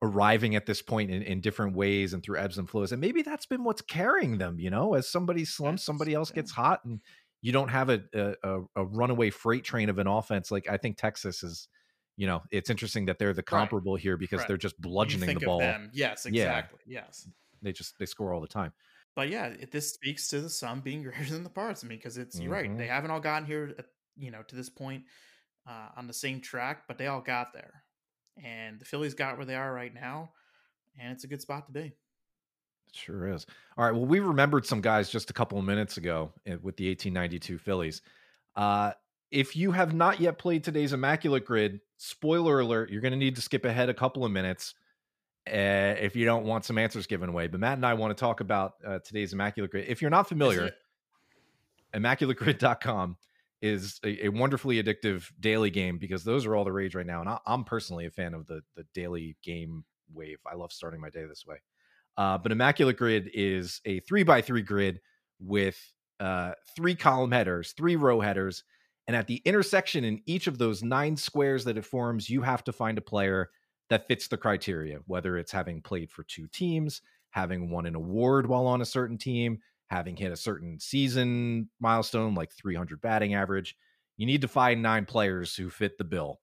arriving 0.01 0.55
at 0.55 0.65
this 0.65 0.81
point 0.81 1.09
in, 1.09 1.21
in 1.21 1.39
different 1.39 1.73
ways 1.73 2.13
and 2.13 2.21
through 2.21 2.37
ebbs 2.37 2.57
and 2.57 2.69
flows. 2.69 2.91
And 2.91 2.99
maybe 2.99 3.21
that's 3.21 3.45
been 3.45 3.63
what's 3.63 3.81
carrying 3.81 4.37
them, 4.37 4.59
you 4.59 4.69
know, 4.69 4.93
as 4.93 5.07
somebody 5.07 5.45
slumps, 5.45 5.83
somebody 5.83 6.13
else 6.13 6.31
gets 6.31 6.51
hot 6.51 6.83
and 6.83 6.99
you 7.41 7.51
don't 7.51 7.69
have 7.69 7.89
a, 7.89 8.01
a, 8.13 8.59
a 8.75 8.85
runaway 8.85 9.29
freight 9.29 9.63
train 9.63 9.89
of 9.89 9.99
an 9.99 10.07
offense. 10.07 10.51
Like 10.51 10.69
I 10.69 10.77
think 10.77 10.97
Texas 10.97 11.43
is 11.43 11.69
you 12.17 12.25
know, 12.25 12.41
it's 12.51 12.69
interesting 12.69 13.05
that 13.05 13.19
they're 13.19 13.33
the 13.33 13.43
comparable 13.43 13.93
right. 13.93 14.01
here 14.01 14.17
because 14.17 14.39
right. 14.39 14.47
they're 14.47 14.57
just 14.57 14.79
bludgeoning 14.81 15.37
the 15.37 15.45
ball. 15.45 15.61
Yes, 15.93 16.25
exactly. 16.25 16.79
Yeah. 16.85 17.03
Yes. 17.05 17.29
They 17.61 17.71
just 17.71 17.97
they 17.99 18.05
score 18.05 18.33
all 18.33 18.41
the 18.41 18.47
time. 18.47 18.73
But 19.15 19.29
yeah, 19.29 19.47
it, 19.47 19.71
this 19.71 19.93
speaks 19.93 20.27
to 20.29 20.41
the 20.41 20.49
sum 20.49 20.81
being 20.81 21.03
greater 21.03 21.31
than 21.31 21.43
the 21.43 21.49
parts. 21.49 21.83
I 21.83 21.87
mean, 21.87 21.99
because 21.99 22.17
it's 22.17 22.35
mm-hmm. 22.35 22.43
you're 22.43 22.53
right. 22.53 22.77
They 22.77 22.83
mm-hmm. 22.83 22.93
haven't 22.93 23.11
all 23.11 23.19
gotten 23.19 23.45
here, 23.45 23.73
at, 23.77 23.85
you 24.17 24.31
know, 24.31 24.41
to 24.47 24.55
this 24.55 24.69
point 24.69 25.03
uh, 25.67 25.89
on 25.95 26.07
the 26.07 26.13
same 26.13 26.41
track, 26.41 26.83
but 26.87 26.97
they 26.97 27.07
all 27.07 27.21
got 27.21 27.53
there, 27.53 27.83
and 28.43 28.79
the 28.79 28.85
Phillies 28.85 29.13
got 29.13 29.37
where 29.37 29.45
they 29.45 29.55
are 29.55 29.73
right 29.73 29.93
now, 29.93 30.31
and 30.99 31.11
it's 31.11 31.23
a 31.23 31.27
good 31.27 31.41
spot 31.41 31.67
to 31.67 31.71
be. 31.71 31.79
It 31.79 31.93
sure 32.93 33.27
is. 33.27 33.45
All 33.77 33.85
right. 33.85 33.93
Well, 33.93 34.05
we 34.05 34.19
remembered 34.19 34.65
some 34.65 34.81
guys 34.81 35.09
just 35.09 35.29
a 35.29 35.33
couple 35.33 35.59
of 35.59 35.65
minutes 35.65 35.97
ago 35.97 36.31
eh, 36.45 36.55
with 36.61 36.77
the 36.77 36.87
1892 36.89 37.57
Phillies. 37.57 38.01
Uh, 38.55 38.91
if 39.31 39.55
you 39.55 39.71
have 39.71 39.93
not 39.93 40.19
yet 40.19 40.37
played 40.37 40.63
today's 40.63 40.93
Immaculate 40.93 41.45
Grid, 41.45 41.81
spoiler 41.97 42.59
alert, 42.59 42.89
you're 42.89 43.01
going 43.01 43.11
to 43.11 43.17
need 43.17 43.35
to 43.35 43.41
skip 43.41 43.65
ahead 43.65 43.89
a 43.89 43.93
couple 43.93 44.23
of 44.25 44.31
minutes 44.31 44.73
uh, 45.47 45.95
if 45.99 46.15
you 46.15 46.25
don't 46.25 46.45
want 46.45 46.65
some 46.65 46.77
answers 46.77 47.07
given 47.07 47.29
away. 47.29 47.47
But 47.47 47.59
Matt 47.59 47.77
and 47.77 47.85
I 47.85 47.93
want 47.93 48.15
to 48.15 48.19
talk 48.19 48.39
about 48.39 48.73
uh, 48.85 48.99
today's 48.99 49.33
Immaculate 49.33 49.71
Grid. 49.71 49.85
If 49.87 50.01
you're 50.01 50.11
not 50.11 50.27
familiar, 50.27 50.71
ImmaculateGrid.com 51.93 53.17
is 53.61 53.99
a, 54.03 54.27
a, 54.27 54.29
wonderfully 54.29 54.81
addictive 54.81 55.31
daily 55.39 55.71
game 55.71 55.97
because 55.97 56.23
those 56.23 56.45
are 56.45 56.55
all 56.55 56.63
the 56.63 56.71
rage 56.71 56.93
right 56.93 57.05
now. 57.05 57.21
And 57.21 57.29
I, 57.29 57.39
am 57.47 57.63
personally 57.63 58.05
a 58.05 58.11
fan 58.11 58.33
of 58.33 58.45
the 58.45 58.61
the 58.75 58.85
daily 58.93 59.35
game 59.41 59.83
wave. 60.13 60.37
I 60.45 60.55
love 60.55 60.71
starting 60.71 61.01
my 61.01 61.09
day 61.09 61.25
this 61.25 61.45
way. 61.45 61.57
Uh, 62.17 62.37
but 62.37 62.51
Immaculate 62.51 62.97
Grid 62.97 63.29
is 63.33 63.81
a 63.85 63.99
three 64.01 64.23
by 64.23 64.41
three 64.41 64.61
grid 64.61 65.01
with 65.39 65.77
uh, 66.19 66.51
three 66.75 66.95
column 66.95 67.31
headers, 67.31 67.73
three 67.73 67.95
row 67.95 68.19
headers, 68.19 68.63
and 69.07 69.15
at 69.15 69.27
the 69.27 69.41
intersection 69.45 70.03
in 70.03 70.21
each 70.25 70.47
of 70.47 70.57
those 70.57 70.83
nine 70.83 71.15
squares 71.15 71.63
that 71.63 71.77
it 71.77 71.85
forms, 71.85 72.29
you 72.29 72.41
have 72.41 72.63
to 72.65 72.73
find 72.73 72.97
a 72.97 73.01
player 73.01 73.49
that 73.89 74.07
fits 74.07 74.27
the 74.27 74.37
criteria, 74.37 74.99
whether 75.05 75.37
it's 75.37 75.51
having 75.51 75.81
played 75.81 76.11
for 76.11 76.23
two 76.23 76.47
teams, 76.47 77.01
having 77.29 77.69
won 77.69 77.85
an 77.85 77.95
award 77.95 78.47
while 78.47 78.67
on 78.67 78.81
a 78.81 78.85
certain 78.85 79.17
team, 79.17 79.59
having 79.87 80.17
hit 80.17 80.31
a 80.31 80.37
certain 80.37 80.79
season 80.79 81.69
milestone 81.79 82.35
like 82.35 82.51
300 82.51 82.99
batting 82.99 83.33
average. 83.33 83.77
You 84.17 84.25
need 84.25 84.41
to 84.41 84.47
find 84.47 84.81
nine 84.81 85.05
players 85.05 85.55
who 85.55 85.69
fit 85.69 85.97
the 85.97 86.03
bill. 86.03 86.41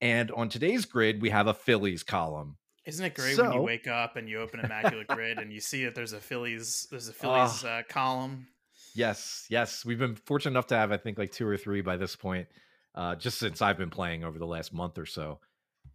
And 0.00 0.30
on 0.30 0.48
today's 0.48 0.86
grid, 0.86 1.20
we 1.20 1.28
have 1.28 1.46
a 1.46 1.54
Phillies 1.54 2.02
column. 2.02 2.56
Isn't 2.86 3.04
it 3.04 3.14
great 3.14 3.36
so, 3.36 3.44
when 3.44 3.52
you 3.52 3.62
wake 3.62 3.86
up 3.86 4.16
and 4.16 4.26
you 4.28 4.40
open 4.40 4.60
Immaculate 4.60 5.06
Grid 5.08 5.38
and 5.38 5.52
you 5.52 5.60
see 5.60 5.84
that 5.84 5.94
there's 5.94 6.14
a 6.14 6.20
Phillies 6.20 6.86
there's 6.90 7.08
a 7.08 7.12
Phillies 7.12 7.62
uh, 7.62 7.68
uh, 7.68 7.82
column? 7.88 8.48
Yes, 8.94 9.46
yes, 9.48 9.84
we've 9.84 9.98
been 9.98 10.16
fortunate 10.16 10.52
enough 10.52 10.68
to 10.68 10.76
have 10.76 10.92
I 10.92 10.96
think 10.96 11.18
like 11.18 11.32
two 11.32 11.46
or 11.46 11.56
three 11.56 11.80
by 11.80 11.96
this 11.96 12.16
point, 12.16 12.48
uh, 12.94 13.14
just 13.14 13.38
since 13.38 13.62
I've 13.62 13.78
been 13.78 13.90
playing 13.90 14.24
over 14.24 14.38
the 14.38 14.46
last 14.46 14.72
month 14.72 14.98
or 14.98 15.06
so. 15.06 15.40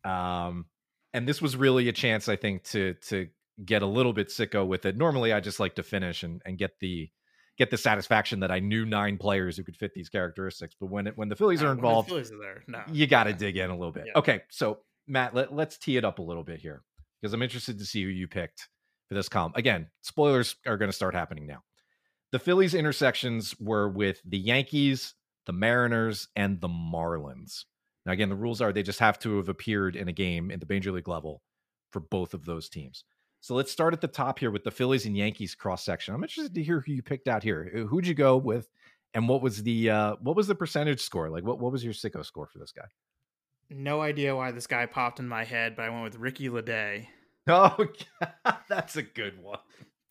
Um, 0.03 0.65
and 1.13 1.27
this 1.27 1.41
was 1.41 1.55
really 1.55 1.87
a 1.89 1.93
chance 1.93 2.27
I 2.29 2.35
think 2.35 2.63
to 2.65 2.95
to 3.07 3.27
get 3.63 3.81
a 3.81 3.87
little 3.87 4.13
bit 4.13 4.29
sicko 4.29 4.67
with 4.67 4.85
it. 4.85 4.97
Normally, 4.97 5.33
I 5.33 5.39
just 5.39 5.59
like 5.59 5.75
to 5.75 5.83
finish 5.83 6.23
and 6.23 6.41
and 6.45 6.57
get 6.57 6.79
the 6.79 7.09
get 7.57 7.71
the 7.71 7.77
satisfaction 7.77 8.41
that 8.41 8.51
I 8.51 8.59
knew 8.59 8.85
nine 8.85 9.17
players 9.17 9.57
who 9.57 9.63
could 9.63 9.77
fit 9.77 9.93
these 9.93 10.09
characteristics. 10.09 10.75
But 10.79 10.87
when 10.87 11.07
it 11.07 11.17
when 11.17 11.29
the 11.29 11.35
Phillies 11.35 11.63
are 11.63 11.71
involved, 11.71 12.09
Phillies 12.09 12.31
are 12.31 12.37
there. 12.37 12.63
No, 12.67 12.81
you 12.91 13.07
got 13.07 13.25
to 13.25 13.31
yeah. 13.31 13.37
dig 13.37 13.57
in 13.57 13.69
a 13.69 13.77
little 13.77 13.93
bit. 13.93 14.05
Yeah. 14.07 14.13
Okay, 14.17 14.41
so 14.49 14.79
Matt, 15.07 15.35
let, 15.35 15.53
let's 15.53 15.77
tee 15.77 15.97
it 15.97 16.05
up 16.05 16.19
a 16.19 16.21
little 16.21 16.43
bit 16.43 16.59
here 16.59 16.83
because 17.21 17.33
I'm 17.33 17.41
interested 17.41 17.77
to 17.79 17.85
see 17.85 18.03
who 18.03 18.09
you 18.09 18.27
picked 18.27 18.67
for 19.07 19.15
this 19.15 19.29
column. 19.29 19.53
Again, 19.55 19.87
spoilers 20.01 20.55
are 20.65 20.77
going 20.77 20.89
to 20.89 20.95
start 20.95 21.15
happening 21.15 21.47
now. 21.47 21.63
The 22.35 22.39
Phillies 22.39 22.73
intersections 22.73 23.55
were 23.61 23.87
with 23.87 24.21
the 24.25 24.37
Yankees, 24.37 25.13
the 25.45 25.53
Mariners, 25.53 26.27
and 26.35 26.59
the 26.59 26.67
Marlins. 26.67 27.63
Now, 28.05 28.11
again, 28.11 28.27
the 28.27 28.35
rules 28.35 28.59
are 28.59 28.73
they 28.73 28.83
just 28.83 28.99
have 28.99 29.17
to 29.19 29.37
have 29.37 29.47
appeared 29.47 29.95
in 29.95 30.09
a 30.09 30.11
game 30.11 30.51
in 30.51 30.59
the 30.59 30.65
Major 30.67 30.91
League 30.91 31.07
level 31.07 31.41
for 31.93 32.01
both 32.01 32.33
of 32.33 32.43
those 32.43 32.67
teams. 32.67 33.05
So 33.39 33.55
let's 33.55 33.71
start 33.71 33.93
at 33.93 34.01
the 34.01 34.09
top 34.09 34.39
here 34.39 34.51
with 34.51 34.65
the 34.65 34.71
Phillies 34.71 35.05
and 35.05 35.15
Yankees 35.15 35.55
cross 35.55 35.85
section. 35.85 36.13
I'm 36.13 36.23
interested 36.23 36.53
to 36.55 36.61
hear 36.61 36.81
who 36.81 36.91
you 36.91 37.01
picked 37.01 37.29
out 37.29 37.41
here. 37.41 37.87
Who'd 37.89 38.05
you 38.05 38.13
go 38.13 38.35
with, 38.35 38.67
and 39.13 39.29
what 39.29 39.41
was 39.41 39.63
the 39.63 39.89
uh, 39.89 40.15
what 40.19 40.35
was 40.35 40.47
the 40.47 40.55
percentage 40.55 40.99
score? 40.99 41.29
Like, 41.29 41.45
what 41.45 41.61
what 41.61 41.71
was 41.71 41.85
your 41.85 41.93
sicko 41.93 42.25
score 42.25 42.47
for 42.47 42.59
this 42.59 42.73
guy? 42.73 42.87
No 43.69 44.01
idea 44.01 44.35
why 44.35 44.51
this 44.51 44.67
guy 44.67 44.87
popped 44.87 45.21
in 45.21 45.29
my 45.29 45.45
head, 45.45 45.77
but 45.77 45.83
I 45.83 45.89
went 45.89 46.03
with 46.03 46.17
Ricky 46.17 46.49
Ledee. 46.49 47.07
Oh, 47.47 47.77
that's 48.67 48.97
a 48.97 49.03
good 49.03 49.41
one. 49.41 49.59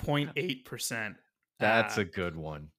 0.8 0.03 0.65
percent. 0.65 1.17
That's 1.59 1.99
uh, 1.99 2.03
a 2.03 2.05
good 2.05 2.37
one. 2.37 2.71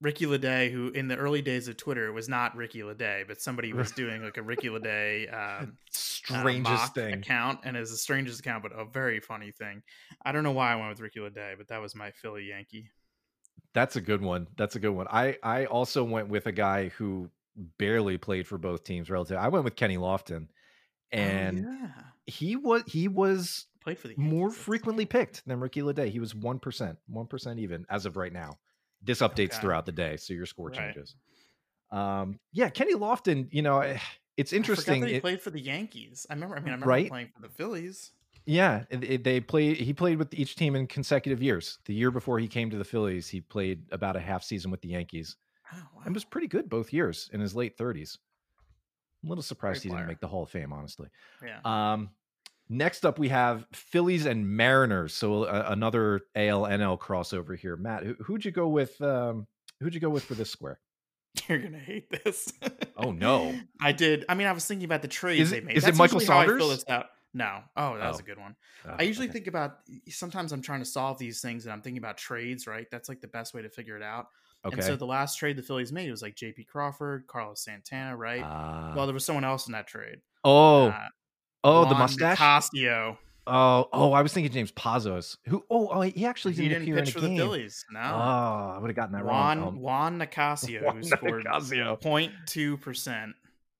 Ricky 0.00 0.26
Ledee, 0.26 0.70
who 0.70 0.88
in 0.90 1.08
the 1.08 1.16
early 1.16 1.42
days 1.42 1.66
of 1.66 1.76
Twitter 1.76 2.12
was 2.12 2.28
not 2.28 2.56
Ricky 2.56 2.80
Ledee, 2.82 3.26
but 3.26 3.40
somebody 3.40 3.72
was 3.72 3.90
doing 3.96 4.22
like 4.22 4.36
a 4.36 4.42
Ricky 4.42 4.68
Ledee 4.68 5.32
um, 5.32 5.76
strangest 5.90 6.68
uh, 6.68 6.86
thing 6.88 7.14
account, 7.14 7.60
and 7.64 7.76
it's 7.76 7.90
the 7.90 7.96
strangest 7.96 8.40
account, 8.40 8.62
but 8.62 8.72
a 8.72 8.84
very 8.84 9.20
funny 9.20 9.50
thing. 9.50 9.82
I 10.24 10.32
don't 10.32 10.44
know 10.44 10.52
why 10.52 10.72
I 10.72 10.76
went 10.76 10.90
with 10.90 11.00
Ricky 11.00 11.20
Ledee, 11.20 11.58
but 11.58 11.68
that 11.68 11.80
was 11.80 11.96
my 11.96 12.12
Philly 12.12 12.44
Yankee. 12.44 12.90
That's 13.74 13.96
a 13.96 14.00
good 14.00 14.22
one. 14.22 14.46
That's 14.56 14.76
a 14.76 14.80
good 14.80 14.92
one. 14.92 15.06
I 15.10 15.36
I 15.42 15.64
also 15.66 16.04
went 16.04 16.28
with 16.28 16.46
a 16.46 16.52
guy 16.52 16.88
who 16.90 17.30
barely 17.78 18.18
played 18.18 18.46
for 18.46 18.56
both 18.56 18.84
teams. 18.84 19.10
Relative, 19.10 19.36
I 19.36 19.48
went 19.48 19.64
with 19.64 19.74
Kenny 19.74 19.96
Lofton, 19.96 20.46
oh, 20.46 21.18
and 21.18 21.66
oh, 21.66 21.72
yeah. 21.82 22.02
he 22.26 22.54
was 22.54 22.84
he 22.86 23.08
was 23.08 23.66
played 23.80 23.98
for 23.98 24.08
the 24.08 24.14
Yankees. 24.14 24.32
more 24.32 24.50
frequently 24.50 25.06
picked 25.06 25.46
than 25.46 25.60
Ricky 25.60 25.82
Ledee. 25.82 26.10
He 26.10 26.20
was 26.20 26.34
one 26.34 26.58
percent, 26.58 26.98
one 27.06 27.26
percent 27.26 27.58
even 27.58 27.86
as 27.88 28.06
of 28.06 28.16
right 28.16 28.32
now. 28.32 28.58
This 29.02 29.20
updates 29.20 29.52
okay. 29.52 29.60
throughout 29.60 29.86
the 29.86 29.92
day, 29.92 30.16
so 30.16 30.34
your 30.34 30.46
score 30.46 30.68
right. 30.68 30.78
changes. 30.78 31.14
Um, 31.90 32.38
yeah, 32.52 32.68
Kenny 32.68 32.94
Lofton. 32.94 33.48
You 33.50 33.62
know, 33.62 33.80
eh, 33.80 33.98
it's 34.36 34.52
interesting. 34.52 35.06
he 35.06 35.14
it, 35.14 35.22
played 35.22 35.40
for 35.40 35.50
the 35.50 35.60
Yankees. 35.60 36.26
I 36.28 36.34
remember. 36.34 36.56
I 36.56 36.60
mean, 36.60 36.68
I 36.68 36.72
remember 36.72 36.86
right? 36.86 37.08
playing 37.08 37.30
for 37.34 37.42
the 37.42 37.48
Phillies. 37.48 38.12
Yeah, 38.44 38.84
they 38.90 39.40
played. 39.40 39.76
He 39.76 39.92
played 39.92 40.18
with 40.18 40.32
each 40.32 40.56
team 40.56 40.74
in 40.74 40.86
consecutive 40.86 41.42
years. 41.42 41.78
The 41.84 41.92
year 41.94 42.10
before 42.10 42.38
he 42.38 42.48
came 42.48 42.70
to 42.70 42.78
the 42.78 42.84
Phillies, 42.84 43.28
he 43.28 43.42
played 43.42 43.82
about 43.92 44.16
a 44.16 44.20
half 44.20 44.42
season 44.42 44.70
with 44.70 44.80
the 44.80 44.88
Yankees, 44.88 45.36
oh, 45.72 45.76
wow. 45.94 46.02
and 46.06 46.14
was 46.14 46.24
pretty 46.24 46.46
good 46.46 46.68
both 46.70 46.92
years 46.92 47.28
in 47.34 47.40
his 47.40 47.54
late 47.54 47.76
thirties. 47.76 48.18
I'm 49.22 49.28
a 49.28 49.30
little 49.30 49.42
surprised 49.42 49.82
Great 49.82 49.82
he 49.82 49.88
player. 49.90 50.00
didn't 50.00 50.08
make 50.08 50.20
the 50.20 50.28
Hall 50.28 50.44
of 50.44 50.50
Fame, 50.50 50.72
honestly. 50.72 51.08
Yeah. 51.44 51.60
Um, 51.64 52.10
Next 52.68 53.06
up, 53.06 53.18
we 53.18 53.28
have 53.28 53.66
Phillies 53.72 54.26
and 54.26 54.46
Mariners. 54.46 55.14
So 55.14 55.44
uh, 55.44 55.66
another 55.68 56.22
AL 56.34 56.62
NL 56.62 56.98
crossover 56.98 57.58
here. 57.58 57.76
Matt, 57.76 58.04
who, 58.04 58.32
would 58.32 58.44
you 58.44 58.50
go 58.50 58.68
with? 58.68 59.00
Um, 59.00 59.46
who'd 59.80 59.94
you 59.94 60.00
go 60.00 60.10
with 60.10 60.24
for 60.24 60.34
this 60.34 60.50
square? 60.50 60.78
You're 61.48 61.58
gonna 61.58 61.78
hate 61.78 62.10
this. 62.24 62.52
oh 62.96 63.12
no! 63.12 63.54
I 63.80 63.92
did. 63.92 64.24
I 64.28 64.34
mean, 64.34 64.46
I 64.46 64.52
was 64.52 64.66
thinking 64.66 64.84
about 64.84 65.02
the 65.02 65.08
trades 65.08 65.42
is, 65.42 65.50
they 65.50 65.60
made. 65.60 65.76
Is 65.76 65.84
That's 65.84 65.96
it 65.96 65.98
Michael 65.98 66.20
Saunders? 66.20 66.68
this 66.68 66.84
out. 66.88 67.06
No. 67.34 67.60
Oh, 67.76 67.96
that 67.96 68.04
oh. 68.04 68.08
was 68.08 68.20
a 68.20 68.22
good 68.22 68.38
one. 68.38 68.56
Oh, 68.86 68.96
I 68.98 69.02
usually 69.02 69.26
okay. 69.28 69.34
think 69.34 69.46
about. 69.46 69.78
Sometimes 70.08 70.52
I'm 70.52 70.62
trying 70.62 70.80
to 70.80 70.86
solve 70.86 71.18
these 71.18 71.40
things, 71.40 71.64
and 71.64 71.72
I'm 71.72 71.80
thinking 71.80 71.98
about 71.98 72.18
trades. 72.18 72.66
Right? 72.66 72.86
That's 72.90 73.08
like 73.08 73.20
the 73.20 73.28
best 73.28 73.54
way 73.54 73.62
to 73.62 73.70
figure 73.70 73.96
it 73.96 74.02
out. 74.02 74.26
Okay. 74.64 74.74
And 74.74 74.84
so 74.84 74.96
the 74.96 75.06
last 75.06 75.36
trade 75.38 75.56
the 75.56 75.62
Phillies 75.62 75.92
made 75.92 76.10
was 76.10 76.20
like 76.20 76.34
J.P. 76.34 76.64
Crawford, 76.64 77.26
Carlos 77.28 77.62
Santana, 77.62 78.16
right? 78.16 78.42
Uh, 78.42 78.92
well, 78.96 79.06
there 79.06 79.14
was 79.14 79.24
someone 79.24 79.44
else 79.44 79.68
in 79.68 79.72
that 79.72 79.86
trade. 79.86 80.18
Oh, 80.42 80.88
uh, 80.88 81.08
Oh, 81.64 81.88
the 81.88 81.94
mustache. 81.94 82.38
Nicasio. 82.38 83.18
Oh, 83.50 83.88
oh, 83.94 84.12
I 84.12 84.20
was 84.20 84.34
thinking 84.34 84.52
James 84.52 84.72
Pazos. 84.72 85.38
Who? 85.46 85.64
Oh, 85.70 85.88
oh, 85.90 86.00
he 86.02 86.26
actually 86.26 86.52
didn't, 86.52 86.64
he 86.64 86.68
didn't 86.68 86.82
appear 86.82 86.96
pitch 86.96 87.08
in 87.08 87.12
for 87.14 87.20
game. 87.20 87.36
the 87.36 87.42
Phillies. 87.42 87.84
No. 87.90 88.00
Oh, 88.00 88.74
I 88.76 88.78
would 88.78 88.88
have 88.88 88.96
gotten 88.96 89.14
that 89.14 89.24
Juan, 89.24 89.60
wrong. 89.60 89.80
Juan 89.80 90.18
Nicasio, 90.20 90.84
Juan 90.84 90.96
who 90.96 91.02
scored 91.02 91.46
0.2 91.46 92.80
percent. 92.80 93.32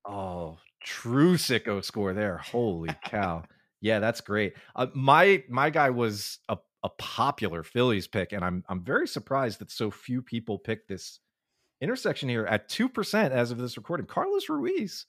Oh, 0.05 0.57
true 0.83 1.35
sicko 1.35 1.83
score 1.83 2.13
there. 2.13 2.37
Holy 2.37 2.89
cow! 3.05 3.43
yeah, 3.81 3.99
that's 3.99 4.21
great. 4.21 4.53
Uh, 4.75 4.87
my 4.95 5.43
my 5.49 5.69
guy 5.69 5.91
was 5.91 6.39
a, 6.49 6.57
a 6.83 6.89
popular 6.97 7.63
Phillies 7.63 8.07
pick, 8.07 8.31
and 8.31 8.43
I'm 8.43 8.63
I'm 8.67 8.83
very 8.83 9.07
surprised 9.07 9.59
that 9.59 9.69
so 9.71 9.91
few 9.91 10.23
people 10.23 10.57
picked 10.57 10.87
this 10.89 11.19
intersection 11.79 12.27
here 12.27 12.45
at 12.45 12.69
two 12.69 12.89
percent 12.89 13.33
as 13.33 13.51
of 13.51 13.59
this 13.59 13.77
recording. 13.77 14.07
Carlos 14.07 14.49
Ruiz. 14.49 15.05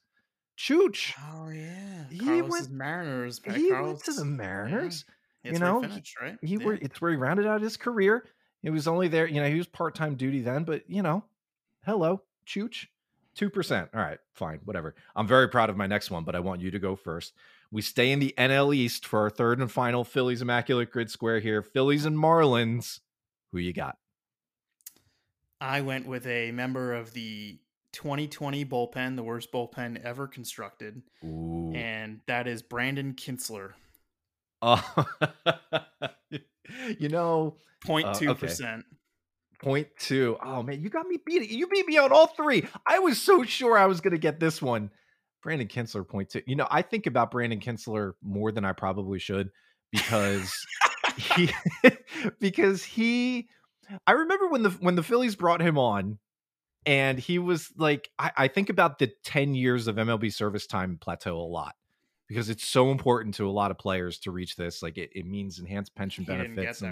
Chooch. 0.61 1.15
Oh 1.33 1.49
yeah, 1.49 2.05
he 2.11 2.19
Carlos 2.19 2.51
went 2.51 2.71
Mariners. 2.71 3.41
He 3.43 3.71
Carlos, 3.71 3.87
went 3.87 4.05
to 4.05 4.13
the 4.13 4.27
Mariners. 4.27 5.07
Yeah. 5.43 5.53
You 5.53 5.59
know, 5.59 5.81
he 5.81 5.89
finished, 5.89 6.21
right? 6.21 6.37
He 6.43 6.57
yeah. 6.57 6.65
were 6.65 6.75
it's 6.75 7.01
where 7.01 7.11
he 7.11 7.17
rounded 7.17 7.47
out 7.47 7.63
his 7.63 7.79
career. 7.79 8.27
He 8.63 8.69
was 8.69 8.87
only 8.87 9.09
there, 9.09 9.27
you 9.27 9.41
know, 9.41 9.49
he 9.49 9.57
was 9.57 9.67
part 9.67 9.95
time 9.95 10.17
duty 10.17 10.43
then, 10.43 10.65
but 10.65 10.83
you 10.87 11.03
know, 11.03 11.25
hello, 11.87 12.21
Chooch, 12.47 12.89
two 13.35 13.49
percent. 13.49 13.89
All 13.95 14.03
right, 14.03 14.19
fine, 14.35 14.61
whatever. 14.67 14.95
I'm 15.17 15.27
very 15.27 15.49
proud 15.49 15.71
of 15.71 15.79
my 15.79 15.87
next 15.87 16.11
one, 16.11 16.25
but 16.25 16.35
I 16.35 16.41
want 16.41 16.61
you 16.61 16.71
to 16.71 16.79
go 16.79 16.95
first. 16.95 17.33
We 17.73 17.81
stay 17.81 18.13
in 18.13 18.19
the 18.19 18.35
NL 18.37 18.75
East 18.75 19.07
for 19.07 19.21
our 19.21 19.31
third 19.31 19.61
and 19.61 19.73
final 19.73 20.05
Phillies 20.05 20.43
Immaculate 20.43 20.91
Grid 20.91 21.11
Square 21.11 21.41
here. 21.41 21.63
Phillies 21.63 22.05
and 22.05 22.19
Marlins. 22.19 23.01
Who 23.53 23.59
you 23.59 23.73
got? 23.73 23.97
I 25.59 25.81
went 25.81 26.07
with 26.07 26.27
a 26.27 26.53
member 26.53 26.93
of 26.93 27.15
the 27.15 27.59
2020 27.93 28.65
bullpen, 28.65 29.17
the 29.17 29.23
worst 29.23 29.53
bullpen 29.53 30.03
ever 30.05 30.27
constructed. 30.27 31.03
Ooh. 31.25 31.73
And 31.75 32.21
that 32.27 32.47
is 32.47 32.63
Brandon 32.63 33.15
Kintzler. 33.15 33.73
Oh, 34.63 35.07
you 36.99 37.09
know, 37.09 37.57
0.2 37.85 38.29
uh, 38.29 38.35
percent. 38.35 38.85
Point 39.63 39.89
two. 39.99 40.39
Oh 40.43 40.63
man, 40.63 40.81
you 40.81 40.89
got 40.89 41.07
me 41.07 41.19
beat. 41.25 41.51
You 41.51 41.67
beat 41.67 41.87
me 41.87 41.99
on 41.99 42.13
all 42.13 42.29
three. 42.29 42.67
I 42.87 42.99
was 42.99 43.21
so 43.21 43.45
sure 43.45 43.77
I 43.77 43.87
was 43.87 44.01
going 44.01 44.13
to 44.13 44.19
get 44.19 44.41
this 44.41 44.63
one. 44.63 44.91
Brandon 45.43 45.69
Kintzler, 45.69 46.07
point 46.09 46.31
two. 46.31 46.43
You 46.47 46.57
know, 46.57 46.67
I 46.71 46.81
think 46.81 47.07
about 47.07 47.31
Brandon 47.31 47.61
Kintzler 47.61 48.13
more 48.23 48.53
than 48.53 48.65
I 48.65 48.73
probably 48.73 49.19
should 49.19 49.51
because 49.93 50.55
he 51.19 51.51
because 52.41 52.83
he. 52.83 53.49
I 54.07 54.13
remember 54.13 54.49
when 54.49 54.63
the 54.63 54.71
when 54.71 54.95
the 54.95 55.03
Phillies 55.03 55.37
brought 55.37 55.61
him 55.61 55.77
on 55.77 56.19
and 56.87 57.19
he 57.19 57.39
was 57.39 57.71
like, 57.77 58.11
I, 58.19 58.33
I, 58.37 58.49
think 58.49 58.71
about 58.71 58.99
the 58.99 59.13
10 59.25 59.55
years 59.55 59.87
of 59.87 59.97
MLB 59.97 60.33
service 60.33 60.67
time 60.67 60.99
plateau 61.01 61.37
a 61.37 61.45
lot 61.45 61.75
because 62.29 62.49
it's 62.49 62.65
so 62.65 62.91
important 62.91 63.35
to 63.35 63.49
a 63.49 63.51
lot 63.51 63.71
of 63.71 63.79
players 63.79 64.19
to 64.21 64.31
reach 64.31 64.57
this. 64.57 64.83
Like 64.83 64.97
it, 64.97 65.11
it 65.15 65.27
means 65.27 65.59
enhanced 65.59 65.95
pension 65.95 66.25
he 66.25 66.29
benefits. 66.29 66.83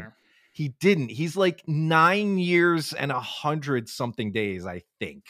He 0.52 0.68
didn't. 0.80 1.10
He's 1.10 1.36
like 1.36 1.62
nine 1.66 2.38
years 2.38 2.92
and 2.92 3.12
a 3.12 3.20
hundred 3.20 3.88
something 3.88 4.32
days, 4.32 4.66
I 4.66 4.82
think. 4.98 5.24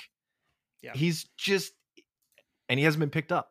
Yeah. 0.83 0.93
He's 0.95 1.27
just, 1.37 1.73
and 2.69 2.79
he 2.79 2.85
hasn't 2.85 3.01
been 3.01 3.11
picked 3.11 3.33
up. 3.33 3.51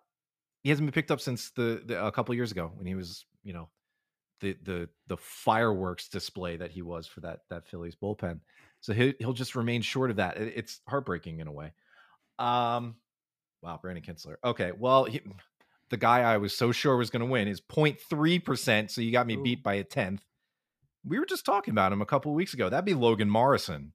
He 0.63 0.69
hasn't 0.69 0.87
been 0.87 0.93
picked 0.93 1.11
up 1.11 1.21
since 1.21 1.51
the, 1.51 1.83
the 1.85 2.03
a 2.03 2.11
couple 2.11 2.33
years 2.35 2.51
ago 2.51 2.71
when 2.75 2.87
he 2.87 2.95
was, 2.95 3.25
you 3.43 3.53
know, 3.53 3.69
the 4.39 4.55
the 4.63 4.89
the 5.07 5.17
fireworks 5.17 6.09
display 6.09 6.57
that 6.57 6.71
he 6.71 6.81
was 6.81 7.07
for 7.07 7.21
that 7.21 7.41
that 7.49 7.67
Phillies 7.67 7.95
bullpen. 7.95 8.39
So 8.81 8.93
he'll, 8.93 9.13
he'll 9.19 9.33
just 9.33 9.55
remain 9.55 9.81
short 9.81 10.11
of 10.11 10.17
that. 10.17 10.37
It's 10.37 10.81
heartbreaking 10.87 11.39
in 11.39 11.47
a 11.47 11.51
way. 11.51 11.73
Um, 12.39 12.95
wow, 13.61 13.79
Brandon 13.81 14.03
Kintzler. 14.03 14.35
Okay, 14.43 14.71
well, 14.77 15.05
he, 15.05 15.21
the 15.89 15.97
guy 15.97 16.21
I 16.21 16.37
was 16.37 16.55
so 16.55 16.71
sure 16.71 16.97
was 16.97 17.09
going 17.09 17.21
to 17.21 17.25
win 17.25 17.47
is 17.47 17.61
0.3%. 17.61 18.91
So 18.91 19.01
you 19.01 19.11
got 19.11 19.27
me 19.27 19.35
Ooh. 19.35 19.43
beat 19.43 19.63
by 19.63 19.75
a 19.75 19.83
tenth. 19.83 20.21
We 21.05 21.19
were 21.19 21.25
just 21.25 21.45
talking 21.45 21.71
about 21.71 21.91
him 21.91 22.01
a 22.01 22.05
couple 22.05 22.33
weeks 22.33 22.53
ago. 22.53 22.69
That'd 22.69 22.85
be 22.85 22.93
Logan 22.93 23.29
Morrison. 23.29 23.93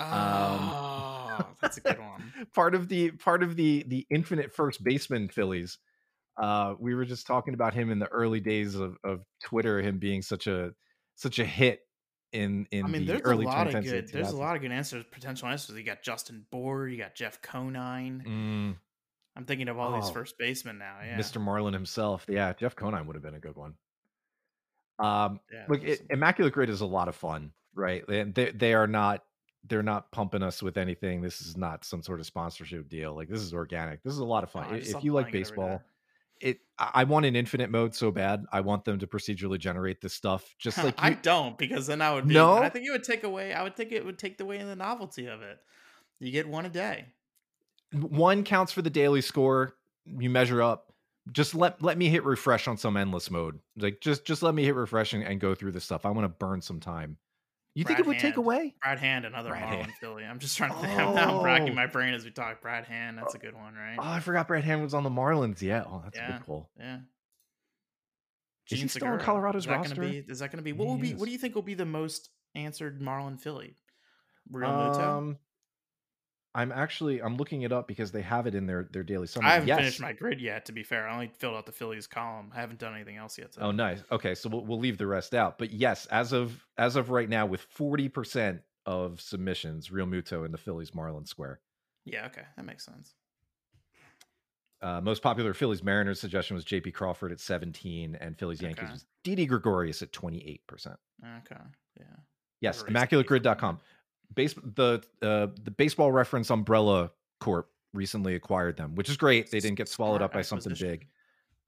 Um, 0.00 0.08
oh, 0.10 1.36
um, 1.38 1.44
that's 1.60 1.76
a 1.76 1.80
good 1.80 1.98
one. 1.98 2.32
part 2.54 2.74
of 2.74 2.88
the 2.88 3.12
part 3.12 3.42
of 3.42 3.54
the 3.54 3.84
the 3.86 4.06
infinite 4.10 4.52
first 4.52 4.82
baseman 4.82 5.28
Phillies. 5.28 5.78
Uh, 6.36 6.74
we 6.80 6.94
were 6.94 7.04
just 7.04 7.26
talking 7.26 7.54
about 7.54 7.74
him 7.74 7.90
in 7.90 7.98
the 7.98 8.08
early 8.08 8.40
days 8.40 8.74
of, 8.74 8.96
of 9.04 9.20
Twitter, 9.44 9.80
him 9.80 9.98
being 9.98 10.22
such 10.22 10.46
a 10.46 10.72
such 11.14 11.38
a 11.38 11.44
hit 11.44 11.80
in 12.32 12.66
in 12.70 12.84
I 12.84 12.88
mean, 12.88 13.02
the 13.02 13.12
there's 13.12 13.22
early 13.22 13.44
a 13.44 13.48
lot 13.48 13.74
of 13.74 13.84
good. 13.84 14.08
There's 14.08 14.30
a 14.30 14.36
lot 14.36 14.56
of 14.56 14.62
good 14.62 14.72
answers, 14.72 15.04
potential 15.10 15.48
answers. 15.48 15.76
You 15.76 15.82
got 15.82 16.02
Justin 16.02 16.46
Bour, 16.50 16.88
you 16.88 16.96
got 16.96 17.14
Jeff 17.14 17.40
Conine. 17.42 18.24
Mm. 18.26 18.76
I'm 19.36 19.44
thinking 19.44 19.68
of 19.68 19.78
all 19.78 19.94
oh, 19.94 20.00
these 20.00 20.10
first 20.10 20.36
basemen 20.38 20.78
now. 20.78 20.96
Yeah, 21.04 21.18
Mr. 21.18 21.40
Marlin 21.40 21.72
himself. 21.72 22.26
Yeah, 22.28 22.52
Jeff 22.52 22.76
Conine 22.76 23.06
would 23.06 23.16
have 23.16 23.22
been 23.22 23.34
a 23.34 23.40
good 23.40 23.56
one. 23.56 23.74
Um, 24.98 25.40
yeah, 25.52 25.64
look, 25.68 25.82
it, 25.82 26.02
Immaculate 26.10 26.52
Grid 26.52 26.70
is 26.70 26.80
a 26.80 26.86
lot 26.86 27.08
of 27.08 27.16
fun, 27.16 27.52
right? 27.74 28.04
They, 28.06 28.24
they 28.24 28.50
they 28.50 28.74
are 28.74 28.86
not 28.86 29.22
they're 29.68 29.82
not 29.82 30.10
pumping 30.10 30.42
us 30.42 30.62
with 30.62 30.76
anything. 30.76 31.22
This 31.22 31.40
is 31.40 31.56
not 31.56 31.84
some 31.84 32.02
sort 32.02 32.20
of 32.20 32.26
sponsorship 32.26 32.88
deal. 32.88 33.14
Like 33.14 33.28
this 33.28 33.40
is 33.40 33.54
organic. 33.54 34.02
This 34.02 34.12
is 34.12 34.18
a 34.18 34.24
lot 34.24 34.44
of 34.44 34.50
fun. 34.50 34.66
Oh, 34.70 34.74
if 34.74 35.04
you 35.04 35.12
like 35.12 35.32
baseball, 35.32 35.82
it 36.42 36.58
I 36.78 37.04
want 37.04 37.26
an 37.26 37.36
infinite 37.36 37.70
mode 37.70 37.94
so 37.94 38.10
bad. 38.10 38.44
I 38.52 38.60
want 38.60 38.84
them 38.84 38.98
to 38.98 39.06
procedurally 39.06 39.58
generate 39.58 40.00
this 40.00 40.14
stuff. 40.14 40.54
Just 40.58 40.78
like 40.84 40.98
you... 41.00 41.06
I 41.06 41.10
don't, 41.14 41.56
because 41.56 41.86
then 41.86 42.02
I 42.02 42.12
would 42.12 42.26
be, 42.26 42.34
no. 42.34 42.54
I 42.54 42.68
think 42.68 42.86
it 42.86 42.90
would 42.90 43.04
take 43.04 43.24
away. 43.24 43.54
I 43.54 43.62
would 43.62 43.76
think 43.76 43.92
it 43.92 44.04
would 44.04 44.18
take 44.18 44.40
away 44.40 44.62
the 44.62 44.76
novelty 44.76 45.26
of 45.26 45.42
it. 45.42 45.58
You 46.18 46.32
get 46.32 46.48
one 46.48 46.66
a 46.66 46.70
day. 46.70 47.06
One 47.92 48.42
counts 48.44 48.72
for 48.72 48.82
the 48.82 48.90
daily 48.90 49.20
score. 49.20 49.74
You 50.04 50.30
measure 50.30 50.62
up. 50.62 50.92
Just 51.30 51.54
let 51.54 51.80
let 51.80 51.96
me 51.96 52.08
hit 52.08 52.24
refresh 52.24 52.66
on 52.66 52.76
some 52.76 52.96
endless 52.96 53.30
mode. 53.30 53.60
Like 53.76 54.00
just 54.00 54.24
just 54.24 54.42
let 54.42 54.54
me 54.54 54.64
hit 54.64 54.74
refresh 54.74 55.12
and, 55.12 55.22
and 55.22 55.38
go 55.40 55.54
through 55.54 55.72
this 55.72 55.84
stuff. 55.84 56.04
I 56.04 56.10
want 56.10 56.24
to 56.24 56.28
burn 56.28 56.60
some 56.60 56.80
time. 56.80 57.18
You 57.74 57.84
Brad 57.84 57.96
think 57.96 58.00
it 58.00 58.08
would 58.08 58.16
Hand. 58.16 58.34
take 58.34 58.36
away 58.36 58.74
Brad 58.82 58.98
Hand, 58.98 59.24
another 59.24 59.50
Brad 59.50 59.62
Marlin 59.62 59.80
Hand. 59.84 59.92
Philly? 59.98 60.24
I'm 60.24 60.38
just 60.38 60.58
trying 60.58 60.72
to 60.72 60.78
think. 60.78 60.92
Oh. 61.00 61.16
I'm 61.16 61.42
racking 61.42 61.74
my 61.74 61.86
brain 61.86 62.12
as 62.12 62.24
we 62.24 62.30
talk. 62.30 62.60
Brad 62.60 62.84
Hand, 62.84 63.16
that's 63.16 63.34
a 63.34 63.38
good 63.38 63.54
one, 63.54 63.74
right? 63.74 63.96
Oh, 63.98 64.02
I 64.02 64.20
forgot 64.20 64.46
Brad 64.46 64.64
Hand 64.64 64.82
was 64.82 64.92
on 64.92 65.04
the 65.04 65.10
Marlins. 65.10 65.62
Yeah, 65.62 65.84
oh, 65.86 66.02
that's 66.04 66.18
yeah. 66.18 66.28
a 66.28 66.32
good 66.32 66.46
pull. 66.46 66.70
Yeah. 66.78 66.98
Is 68.70 68.80
he 68.80 68.88
still 68.88 69.12
in 69.12 69.18
Colorado's 69.20 69.62
is 69.62 69.66
that 69.66 69.76
roster? 69.76 69.94
Gonna 69.94 70.08
be, 70.08 70.24
is 70.28 70.38
that 70.38 70.50
going 70.50 70.58
to 70.58 70.62
be 70.62 70.72
what 70.72 70.86
will 70.86 70.96
be? 70.96 71.14
What 71.14 71.26
do 71.26 71.32
you 71.32 71.38
think 71.38 71.54
will 71.54 71.62
be 71.62 71.74
the 71.74 71.84
most 71.84 72.30
answered 72.54 73.00
Marlin 73.00 73.36
Philly? 73.36 73.76
Real 74.50 74.70
um, 74.70 75.38
I'm 76.54 76.70
actually 76.70 77.22
I'm 77.22 77.36
looking 77.36 77.62
it 77.62 77.72
up 77.72 77.88
because 77.88 78.12
they 78.12 78.20
have 78.22 78.46
it 78.46 78.54
in 78.54 78.66
their 78.66 78.88
their 78.90 79.02
daily 79.02 79.26
summary. 79.26 79.50
I 79.50 79.54
haven't 79.54 79.68
yes. 79.68 79.78
finished 79.78 80.00
my 80.00 80.12
grid 80.12 80.40
yet. 80.40 80.66
To 80.66 80.72
be 80.72 80.82
fair, 80.82 81.08
I 81.08 81.14
only 81.14 81.30
filled 81.38 81.54
out 81.56 81.64
the 81.64 81.72
Phillies 81.72 82.06
column. 82.06 82.50
I 82.54 82.60
haven't 82.60 82.78
done 82.78 82.94
anything 82.94 83.16
else 83.16 83.38
yet. 83.38 83.54
So. 83.54 83.62
Oh, 83.62 83.70
nice. 83.70 84.02
Okay, 84.10 84.34
so 84.34 84.50
we'll 84.50 84.64
we'll 84.64 84.78
leave 84.78 84.98
the 84.98 85.06
rest 85.06 85.34
out. 85.34 85.58
But 85.58 85.72
yes, 85.72 86.06
as 86.06 86.32
of 86.32 86.66
as 86.76 86.96
of 86.96 87.10
right 87.10 87.28
now, 87.28 87.46
with 87.46 87.62
forty 87.62 88.08
percent 88.08 88.60
of 88.84 89.20
submissions, 89.20 89.88
Realmuto 89.88 90.44
in 90.44 90.52
the 90.52 90.58
Phillies 90.58 90.94
Marlin 90.94 91.24
Square. 91.24 91.60
Yeah. 92.04 92.26
Okay, 92.26 92.42
that 92.56 92.66
makes 92.66 92.84
sense. 92.84 93.14
Uh, 94.82 95.00
most 95.00 95.22
popular 95.22 95.54
Phillies 95.54 95.82
Mariners 95.82 96.20
suggestion 96.20 96.56
was 96.56 96.64
J.P. 96.64 96.90
Crawford 96.90 97.30
at 97.30 97.38
17, 97.38 98.18
and 98.20 98.36
Phillies 98.36 98.60
Yankees 98.60 98.82
okay. 98.82 98.92
was 98.92 99.06
Didi 99.22 99.46
Gregorius 99.46 100.02
at 100.02 100.12
28 100.12 100.66
percent. 100.66 100.96
Okay. 101.38 101.62
Yeah. 101.98 102.04
Yes. 102.60 102.82
ImmaculateGrid.com 102.82 103.80
base 104.34 104.54
the 104.54 105.02
uh, 105.22 105.48
the 105.62 105.70
baseball 105.70 106.12
reference 106.12 106.50
umbrella 106.50 107.10
corp 107.40 107.68
recently 107.92 108.34
acquired 108.34 108.76
them 108.76 108.94
which 108.94 109.08
is 109.08 109.16
great. 109.16 109.50
They 109.50 109.60
didn't 109.60 109.76
get 109.76 109.88
swallowed 109.88 110.22
up 110.22 110.32
by 110.32 110.42
something 110.42 110.74
big. 110.78 111.08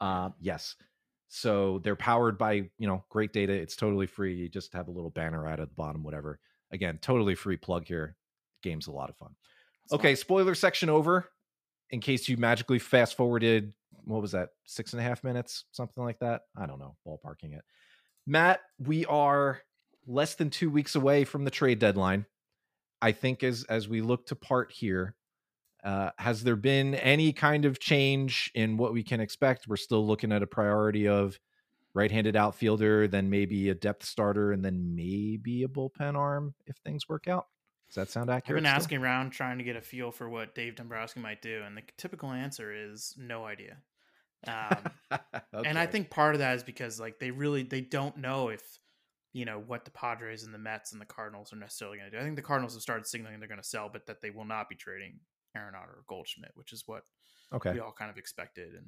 Uh, 0.01 0.31
yes. 0.41 0.77
So 1.29 1.81
they're 1.83 1.97
powered 1.97 2.39
by 2.39 2.71
you 2.79 2.87
know 2.87 3.05
great 3.09 3.33
data. 3.33 3.53
It's 3.53 3.77
totally 3.77 4.07
free. 4.07 4.35
You 4.35 4.49
just 4.49 4.73
have 4.75 4.89
a 4.89 4.91
little 4.91 5.11
banner 5.11 5.47
ad 5.47 5.61
at 5.61 5.69
the 5.69 5.75
bottom 5.75 6.03
whatever. 6.03 6.39
Again 6.73 6.99
totally 7.01 7.35
free 7.35 7.57
plug 7.57 7.87
here. 7.87 8.17
Game's 8.63 8.87
a 8.87 8.93
lot 8.93 9.11
of 9.11 9.17
fun. 9.17 9.35
Okay 9.93 10.15
fun. 10.15 10.17
spoiler 10.17 10.55
section 10.55 10.89
over 10.89 11.29
in 11.91 12.01
case 12.01 12.29
you 12.29 12.37
magically 12.37 12.79
fast 12.79 13.17
forwarded 13.17 13.73
what 14.07 14.21
was 14.21 14.33
that 14.33 14.51
six 14.65 14.93
and 14.93 15.01
a 15.01 15.03
half 15.03 15.25
minutes? 15.25 15.65
Something 15.73 16.05
like 16.05 16.19
that? 16.19 16.43
I 16.57 16.67
don't 16.67 16.79
know 16.79 16.97
ballparking 17.07 17.57
it. 17.57 17.65
Matt 18.27 18.61
we 18.79 19.05
are 19.07 19.61
less 20.07 20.35
than 20.35 20.51
two 20.51 20.71
weeks 20.71 20.95
away 20.95 21.25
from 21.25 21.45
the 21.45 21.51
trade 21.51 21.79
deadline 21.79 22.27
I 23.05 23.13
think 23.13 23.43
as 23.43 23.65
as 23.65 23.87
we 23.87 24.01
look 24.01 24.27
to 24.29 24.35
part 24.35 24.73
here, 24.73 25.15
uh, 25.85 26.11
has 26.17 26.43
there 26.43 26.57
been 26.57 26.95
any 26.95 27.35
kind 27.35 27.67
of 27.67 27.79
change 27.79 28.51
in 28.55 28.79
what 28.79 28.95
we 28.95 29.03
can 29.03 29.21
expect? 29.21 29.69
We're 29.69 29.77
still 29.77 30.07
looking 30.07 30.33
at 30.33 30.43
a 30.43 30.47
priority 30.47 31.07
of 31.07 31.39
right-handed 31.93 32.35
outfielder, 32.35 33.07
then 33.07 33.29
maybe 33.29 33.69
a 33.69 33.75
depth 33.75 34.07
starter, 34.07 34.53
and 34.53 34.65
then 34.65 34.95
maybe 34.95 35.65
a 35.65 35.69
bullpen 35.69 36.17
arm 36.17 36.55
if 36.67 36.77
things 36.79 37.07
work 37.07 37.29
out. 37.29 37.49
Does 37.89 37.97
that 37.97 38.09
sound 38.09 38.31
accurate? 38.31 38.57
I've 38.57 38.65
been 38.65 38.75
asking 38.75 39.03
around 39.03 39.33
trying 39.33 39.59
to 39.59 39.65
get 39.65 39.77
a 39.77 39.83
feel 39.83 40.11
for 40.11 40.31
what 40.31 40.55
Dave 40.55 40.75
Dombrowski 40.75 41.21
might 41.21 41.43
do, 41.43 41.63
and 41.63 41.77
the 41.77 41.83
typical 41.99 42.33
answer 42.33 42.73
is 42.73 43.15
no 43.19 43.45
idea. 43.45 43.77
Um, 44.47 44.79
okay. 45.13 45.21
And 45.69 45.79
I 45.79 45.85
think 45.87 46.09
part 46.09 46.35
of 46.35 46.39
that 46.39 46.57
is 46.57 46.63
because 46.63 46.99
like 46.99 47.19
they 47.19 47.31
really 47.31 47.65
they 47.65 47.83
don't 47.83 48.17
know 48.17 48.49
if 48.49 48.63
you 49.35 49.45
know 49.45 49.63
what 49.67 49.85
the 49.85 49.91
Padres 49.91 50.45
and 50.45 50.55
the 50.55 50.59
Mets 50.59 50.93
and 50.93 51.01
the 51.01 51.07
Cardinals 51.07 51.53
are 51.53 51.57
necessarily 51.57 51.99
going 51.99 52.11
to 52.11 52.17
do. 52.17 52.21
I 52.21 52.25
think 52.25 52.37
the 52.37 52.43
Cardinals 52.43 52.75
have 52.75 52.83
started 52.83 53.07
signaling 53.07 53.41
they're 53.41 53.49
going 53.49 53.61
to 53.61 53.67
sell, 53.67 53.91
but 53.93 54.07
that 54.07 54.23
they 54.23 54.31
will 54.31 54.45
not 54.45 54.69
be 54.69 54.77
trading 54.77 55.19
Arenado 55.57 55.89
or 55.89 56.05
Goldschmidt, 56.07 56.53
which 56.55 56.73
is 56.73 56.85
what 56.87 57.03
okay. 57.53 57.73
we 57.73 57.81
all 57.81 57.93
kind 57.93 58.11
of 58.11 58.17
expected. 58.17 58.75
And 58.75 58.87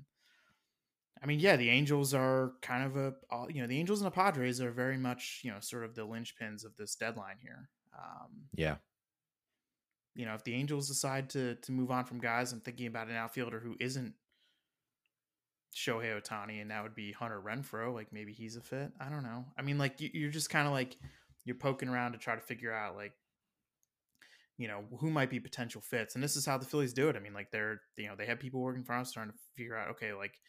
I 1.22 1.26
mean, 1.26 1.40
yeah, 1.40 1.56
the 1.56 1.68
Angels 1.68 2.14
are 2.14 2.52
kind 2.62 2.84
of 2.84 2.96
a 2.96 3.14
you 3.52 3.60
know 3.60 3.66
the 3.66 3.78
Angels 3.78 4.00
and 4.00 4.06
the 4.06 4.14
Padres 4.14 4.60
are 4.60 4.70
very 4.70 4.96
much 4.96 5.40
you 5.42 5.50
know 5.50 5.58
sort 5.60 5.84
of 5.84 5.96
the 5.96 6.06
linchpins 6.06 6.64
of 6.64 6.76
this 6.76 6.94
deadline 6.94 7.36
here. 7.42 7.68
Um, 7.92 8.46
yeah. 8.54 8.76
You 10.14 10.26
know, 10.26 10.34
if 10.34 10.44
the 10.44 10.54
Angels 10.54 10.86
decide 10.86 11.28
to 11.30 11.56
to 11.56 11.72
move 11.72 11.90
on 11.90 12.04
from 12.04 12.20
guys, 12.20 12.52
I'm 12.52 12.60
thinking 12.60 12.86
about 12.86 13.08
an 13.08 13.16
outfielder 13.16 13.58
who 13.58 13.74
isn't 13.80 14.14
Shohei 15.76 16.18
Ohtani 16.18 16.62
and 16.62 16.70
that 16.70 16.82
would 16.82 16.94
be 16.94 17.12
Hunter 17.12 17.40
Renfroe. 17.40 17.92
Like 17.92 18.10
maybe 18.10 18.32
he's 18.32 18.56
a 18.56 18.62
fit. 18.62 18.90
I 18.98 19.10
don't 19.10 19.22
know. 19.22 19.44
I 19.58 19.62
mean, 19.62 19.76
like 19.76 20.00
you, 20.00 20.26
are 20.26 20.30
just 20.30 20.48
kind 20.48 20.66
of 20.66 20.72
like 20.72 20.96
you're 21.44 21.56
poking 21.56 21.90
around 21.90 22.12
to 22.12 22.18
try 22.18 22.34
to 22.34 22.40
figure 22.40 22.72
out 22.72 22.96
like 22.96 23.12
you 24.56 24.68
know 24.68 24.84
who 24.98 25.10
might 25.10 25.28
be 25.28 25.38
potential 25.38 25.82
fits, 25.82 26.14
and 26.14 26.24
this 26.24 26.34
is 26.34 26.46
how 26.46 26.56
the 26.56 26.64
Phillies 26.64 26.94
do 26.94 27.10
it. 27.10 27.16
I 27.16 27.18
mean, 27.18 27.34
like 27.34 27.50
they're 27.50 27.82
you 27.98 28.08
know 28.08 28.16
they 28.16 28.24
have 28.24 28.40
people 28.40 28.60
working 28.60 28.84
for 28.84 28.94
us 28.94 29.12
trying 29.12 29.28
to 29.28 29.34
figure 29.54 29.76
out 29.76 29.90
okay, 29.90 30.14
like 30.14 30.40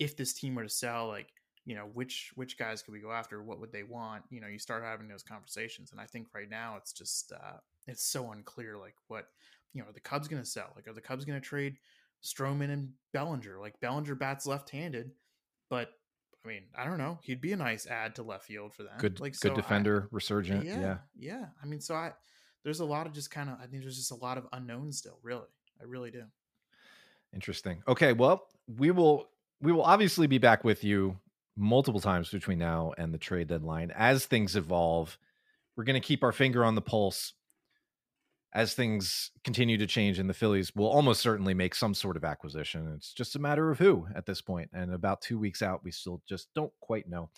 if 0.00 0.16
this 0.16 0.32
team 0.32 0.56
were 0.56 0.64
to 0.64 0.68
sell, 0.68 1.06
like 1.06 1.28
you 1.64 1.76
know 1.76 1.88
which 1.94 2.32
which 2.34 2.58
guys 2.58 2.82
could 2.82 2.92
we 2.92 3.00
go 3.00 3.12
after? 3.12 3.40
What 3.40 3.60
would 3.60 3.70
they 3.70 3.84
want? 3.84 4.24
You 4.30 4.40
know, 4.40 4.48
you 4.48 4.58
start 4.58 4.82
having 4.82 5.06
those 5.06 5.22
conversations, 5.22 5.92
and 5.92 6.00
I 6.00 6.06
think 6.06 6.26
right 6.34 6.50
now 6.50 6.74
it's 6.76 6.92
just 6.92 7.32
uh 7.32 7.58
it's 7.86 8.04
so 8.04 8.32
unclear 8.32 8.76
like 8.76 8.96
what 9.06 9.28
you 9.74 9.80
know 9.80 9.88
are 9.90 9.92
the 9.92 10.00
Cubs 10.00 10.26
going 10.26 10.42
to 10.42 10.48
sell? 10.48 10.72
Like 10.74 10.88
are 10.88 10.92
the 10.92 11.00
Cubs 11.00 11.24
going 11.24 11.40
to 11.40 11.46
trade? 11.46 11.76
Stroman 12.22 12.70
and 12.70 12.90
Bellinger. 13.12 13.58
Like 13.60 13.78
Bellinger 13.80 14.14
bats 14.14 14.46
left-handed, 14.46 15.10
but 15.68 15.90
I 16.44 16.48
mean, 16.48 16.62
I 16.76 16.84
don't 16.84 16.98
know. 16.98 17.18
He'd 17.22 17.40
be 17.40 17.52
a 17.52 17.56
nice 17.56 17.86
add 17.86 18.16
to 18.16 18.22
left 18.22 18.46
field 18.46 18.74
for 18.74 18.82
them. 18.82 18.94
Good, 18.98 19.20
like 19.20 19.32
good 19.32 19.50
so 19.50 19.54
defender, 19.54 20.04
I, 20.04 20.08
resurgent. 20.10 20.64
Yeah, 20.64 20.80
yeah, 20.80 20.96
yeah. 21.16 21.46
I 21.62 21.66
mean, 21.66 21.80
so 21.80 21.94
I 21.94 22.12
there's 22.64 22.80
a 22.80 22.84
lot 22.84 23.06
of 23.06 23.12
just 23.12 23.30
kind 23.30 23.48
of 23.48 23.56
I 23.56 23.66
think 23.66 23.82
there's 23.82 23.96
just 23.96 24.12
a 24.12 24.16
lot 24.16 24.38
of 24.38 24.46
unknowns 24.52 24.98
still. 24.98 25.18
Really, 25.22 25.46
I 25.80 25.84
really 25.84 26.10
do. 26.10 26.24
Interesting. 27.34 27.82
Okay, 27.88 28.12
well, 28.12 28.48
we 28.78 28.90
will 28.90 29.28
we 29.60 29.72
will 29.72 29.82
obviously 29.82 30.26
be 30.26 30.38
back 30.38 30.64
with 30.64 30.84
you 30.84 31.18
multiple 31.56 32.00
times 32.00 32.30
between 32.30 32.58
now 32.58 32.92
and 32.98 33.12
the 33.12 33.18
trade 33.18 33.48
deadline 33.48 33.92
as 33.94 34.26
things 34.26 34.56
evolve. 34.56 35.18
We're 35.76 35.84
going 35.84 36.00
to 36.00 36.06
keep 36.06 36.22
our 36.22 36.32
finger 36.32 36.64
on 36.64 36.74
the 36.74 36.82
pulse 36.82 37.32
as 38.54 38.74
things 38.74 39.30
continue 39.44 39.78
to 39.78 39.86
change 39.86 40.18
in 40.18 40.26
the 40.26 40.34
Phillies 40.34 40.74
will 40.74 40.88
almost 40.88 41.22
certainly 41.22 41.54
make 41.54 41.74
some 41.74 41.94
sort 41.94 42.16
of 42.16 42.24
acquisition. 42.24 42.92
It's 42.96 43.12
just 43.12 43.34
a 43.34 43.38
matter 43.38 43.70
of 43.70 43.78
who 43.78 44.06
at 44.14 44.26
this 44.26 44.42
point. 44.42 44.70
And 44.74 44.92
about 44.92 45.22
two 45.22 45.38
weeks 45.38 45.62
out, 45.62 45.82
we 45.82 45.90
still 45.90 46.22
just 46.28 46.48
don't 46.54 46.72
quite 46.80 47.08
know. 47.08 47.30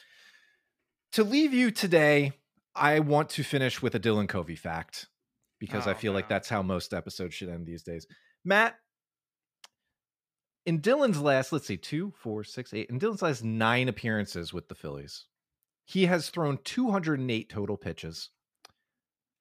To 1.13 1.23
leave 1.23 1.55
you 1.55 1.71
today, 1.71 2.33
I 2.75 2.99
want 2.99 3.29
to 3.31 3.45
finish 3.45 3.81
with 3.81 3.95
a 3.95 4.01
Dylan 4.01 4.29
Covey 4.29 4.57
fact 4.57 5.07
because 5.61 5.87
oh, 5.87 5.93
I 5.93 5.95
feel 5.95 6.13
no. 6.13 6.17
like 6.17 6.29
that's 6.29 6.49
how 6.49 6.63
most 6.63 6.93
episodes 6.93 7.35
should 7.35 7.49
end 7.49 7.67
these 7.67 7.85
days. 7.85 8.07
Matt, 8.45 8.75
in 10.67 10.81
Dylan's 10.81 11.21
last, 11.21 11.53
let's 11.53 11.67
see, 11.67 11.77
two, 11.77 12.13
four, 12.17 12.43
six, 12.43 12.75
eight, 12.75 12.91
in 12.91 12.99
Dylan's 12.99 13.23
last 13.23 13.45
nine 13.45 13.89
appearances 13.89 14.53
with 14.53 14.69
the 14.69 14.75
Phillies, 14.75 15.27
he 15.85 16.07
has 16.07 16.31
thrown 16.31 16.59
208 16.65 17.49
total 17.49 17.77
pitches. 17.77 18.31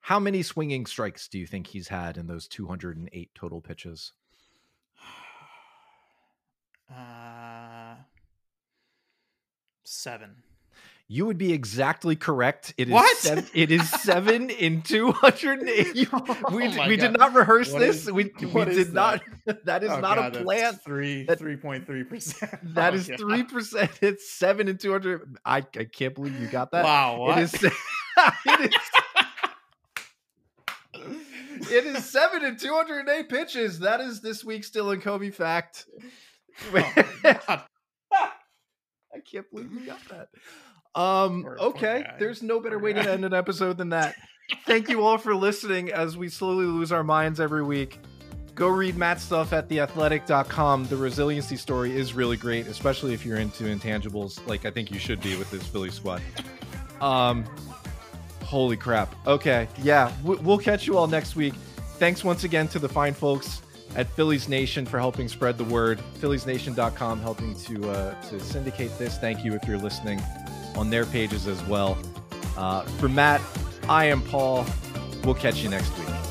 How 0.04 0.18
many 0.20 0.42
swinging 0.42 0.84
strikes 0.84 1.28
do 1.28 1.38
you 1.38 1.46
think 1.46 1.66
he's 1.68 1.88
had 1.88 2.18
in 2.18 2.26
those 2.26 2.46
208 2.46 3.30
total 3.34 3.60
pitches? 3.62 4.12
Uh, 6.94 7.94
seven. 9.84 10.36
you 11.08 11.24
would 11.24 11.38
be 11.38 11.52
exactly 11.54 12.14
correct. 12.14 12.74
It 12.76 12.88
is 12.88 12.92
What? 12.92 13.16
Seven, 13.16 13.46
it 13.54 13.70
is 13.72 13.88
seven 13.88 14.50
in 14.50 14.82
two 14.82 15.10
hundred 15.12 15.60
and 15.60 15.68
eight. 15.70 15.94
We, 15.94 16.06
Oh 16.12 16.50
my 16.52 16.86
we 16.86 16.96
did 16.96 17.16
not 17.16 17.32
rehearse 17.34 17.72
What 17.72 17.78
this. 17.80 18.02
is- 18.06 18.12
we 18.12 18.30
we 18.52 18.64
did 18.66 18.92
not. 18.92 19.22
that 19.64 19.82
is 19.82 19.90
Oh, 19.90 20.00
not 20.00 20.16
God, 20.18 20.36
a 20.36 20.42
plan. 20.42 20.74
Three 20.74 21.24
three 21.26 21.56
point 21.56 21.86
three 21.86 22.04
percent. 22.04 22.52
That 22.74 22.92
is 22.94 23.10
three 23.18 23.44
percent. 23.44 23.90
It's 24.02 24.30
seven 24.30 24.68
and 24.68 24.78
two 24.78 24.92
hundred. 24.92 25.36
I 25.44 25.58
I 25.76 25.84
can't 25.84 26.14
believe 26.14 26.38
you 26.38 26.46
got 26.48 26.70
that. 26.72 26.84
Wow, 26.84 27.18
what? 27.18 27.38
It 27.38 27.44
is. 27.44 27.54
it 27.64 28.60
is. 28.70 28.76
It 31.70 31.84
is 31.86 32.04
seven 32.08 32.44
and 32.44 32.58
two 32.58 32.72
hundred 32.72 33.00
and 33.00 33.08
eight 33.08 33.28
pitches. 33.28 33.80
That 33.80 34.00
is 34.00 34.20
this 34.20 34.44
week's 34.44 34.70
Dylan 34.70 35.02
Covey 35.02 35.30
fact. 35.30 35.86
Oh. 36.72 36.82
I 39.14 39.20
can't 39.30 39.48
believe 39.50 39.72
you 39.72 39.86
got 39.86 39.98
that. 40.10 40.28
Um, 41.00 41.42
Poor- 41.42 41.56
poor 41.56 41.68
okay, 41.70 42.02
guy. 42.02 42.14
there's 42.18 42.42
no 42.42 42.60
better 42.60 42.76
Poor 42.78 42.84
way 42.84 42.92
guy. 42.92 43.02
to 43.02 43.10
end 43.12 43.24
an 43.24 43.34
episode 43.34 43.76
than 43.78 43.88
that. 43.90 44.14
Thank 44.66 44.88
you 44.88 45.02
all 45.04 45.18
for 45.18 45.34
listening 45.34 45.90
as 45.92 46.16
we 46.16 46.28
slowly 46.28 46.66
lose 46.66 46.92
our 46.92 47.02
minds 47.02 47.40
every 47.40 47.62
week. 47.64 47.98
Go 48.54 48.68
read 48.68 48.96
Matt's 48.96 49.24
stuff 49.24 49.52
at 49.52 49.68
theathletic.com. 49.68 50.86
The 50.86 50.96
resiliency 50.96 51.56
story 51.56 51.96
is 51.96 52.14
really 52.14 52.36
great, 52.36 52.68
especially 52.68 53.14
if 53.14 53.26
you're 53.26 53.38
into 53.38 53.64
intangibles, 53.64 54.44
like 54.46 54.64
I 54.64 54.70
think 54.70 54.92
you 54.92 55.00
should 55.00 55.20
be 55.20 55.36
with 55.36 55.50
this 55.50 55.66
Philly 55.66 55.90
squad. 55.90 56.22
Um, 57.00 57.44
holy 58.44 58.76
crap. 58.76 59.14
Okay, 59.26 59.68
yeah, 59.82 60.12
we'll 60.22 60.58
catch 60.58 60.86
you 60.86 60.96
all 60.96 61.06
next 61.06 61.36
week. 61.36 61.54
Thanks 61.98 62.24
once 62.24 62.44
again 62.44 62.68
to 62.68 62.78
the 62.78 62.88
fine 62.88 63.14
folks 63.14 63.62
at 63.96 64.08
Phillies 64.10 64.48
Nation 64.48 64.84
for 64.84 64.98
helping 64.98 65.28
spread 65.28 65.58
the 65.58 65.64
word. 65.64 66.00
PhilliesNation.com 66.20 67.20
helping 67.20 67.54
to 67.54 67.90
uh, 67.90 68.20
to 68.28 68.40
syndicate 68.40 68.96
this. 68.98 69.18
Thank 69.18 69.44
you 69.44 69.54
if 69.54 69.66
you're 69.66 69.78
listening 69.78 70.20
on 70.76 70.90
their 70.90 71.06
pages 71.06 71.46
as 71.46 71.62
well. 71.64 71.96
Uh, 72.56 72.82
for 72.82 73.08
Matt, 73.08 73.40
I 73.88 74.06
am 74.06 74.22
Paul. 74.22 74.66
We'll 75.24 75.34
catch 75.34 75.62
you 75.62 75.68
next 75.70 75.96
week. 75.98 76.23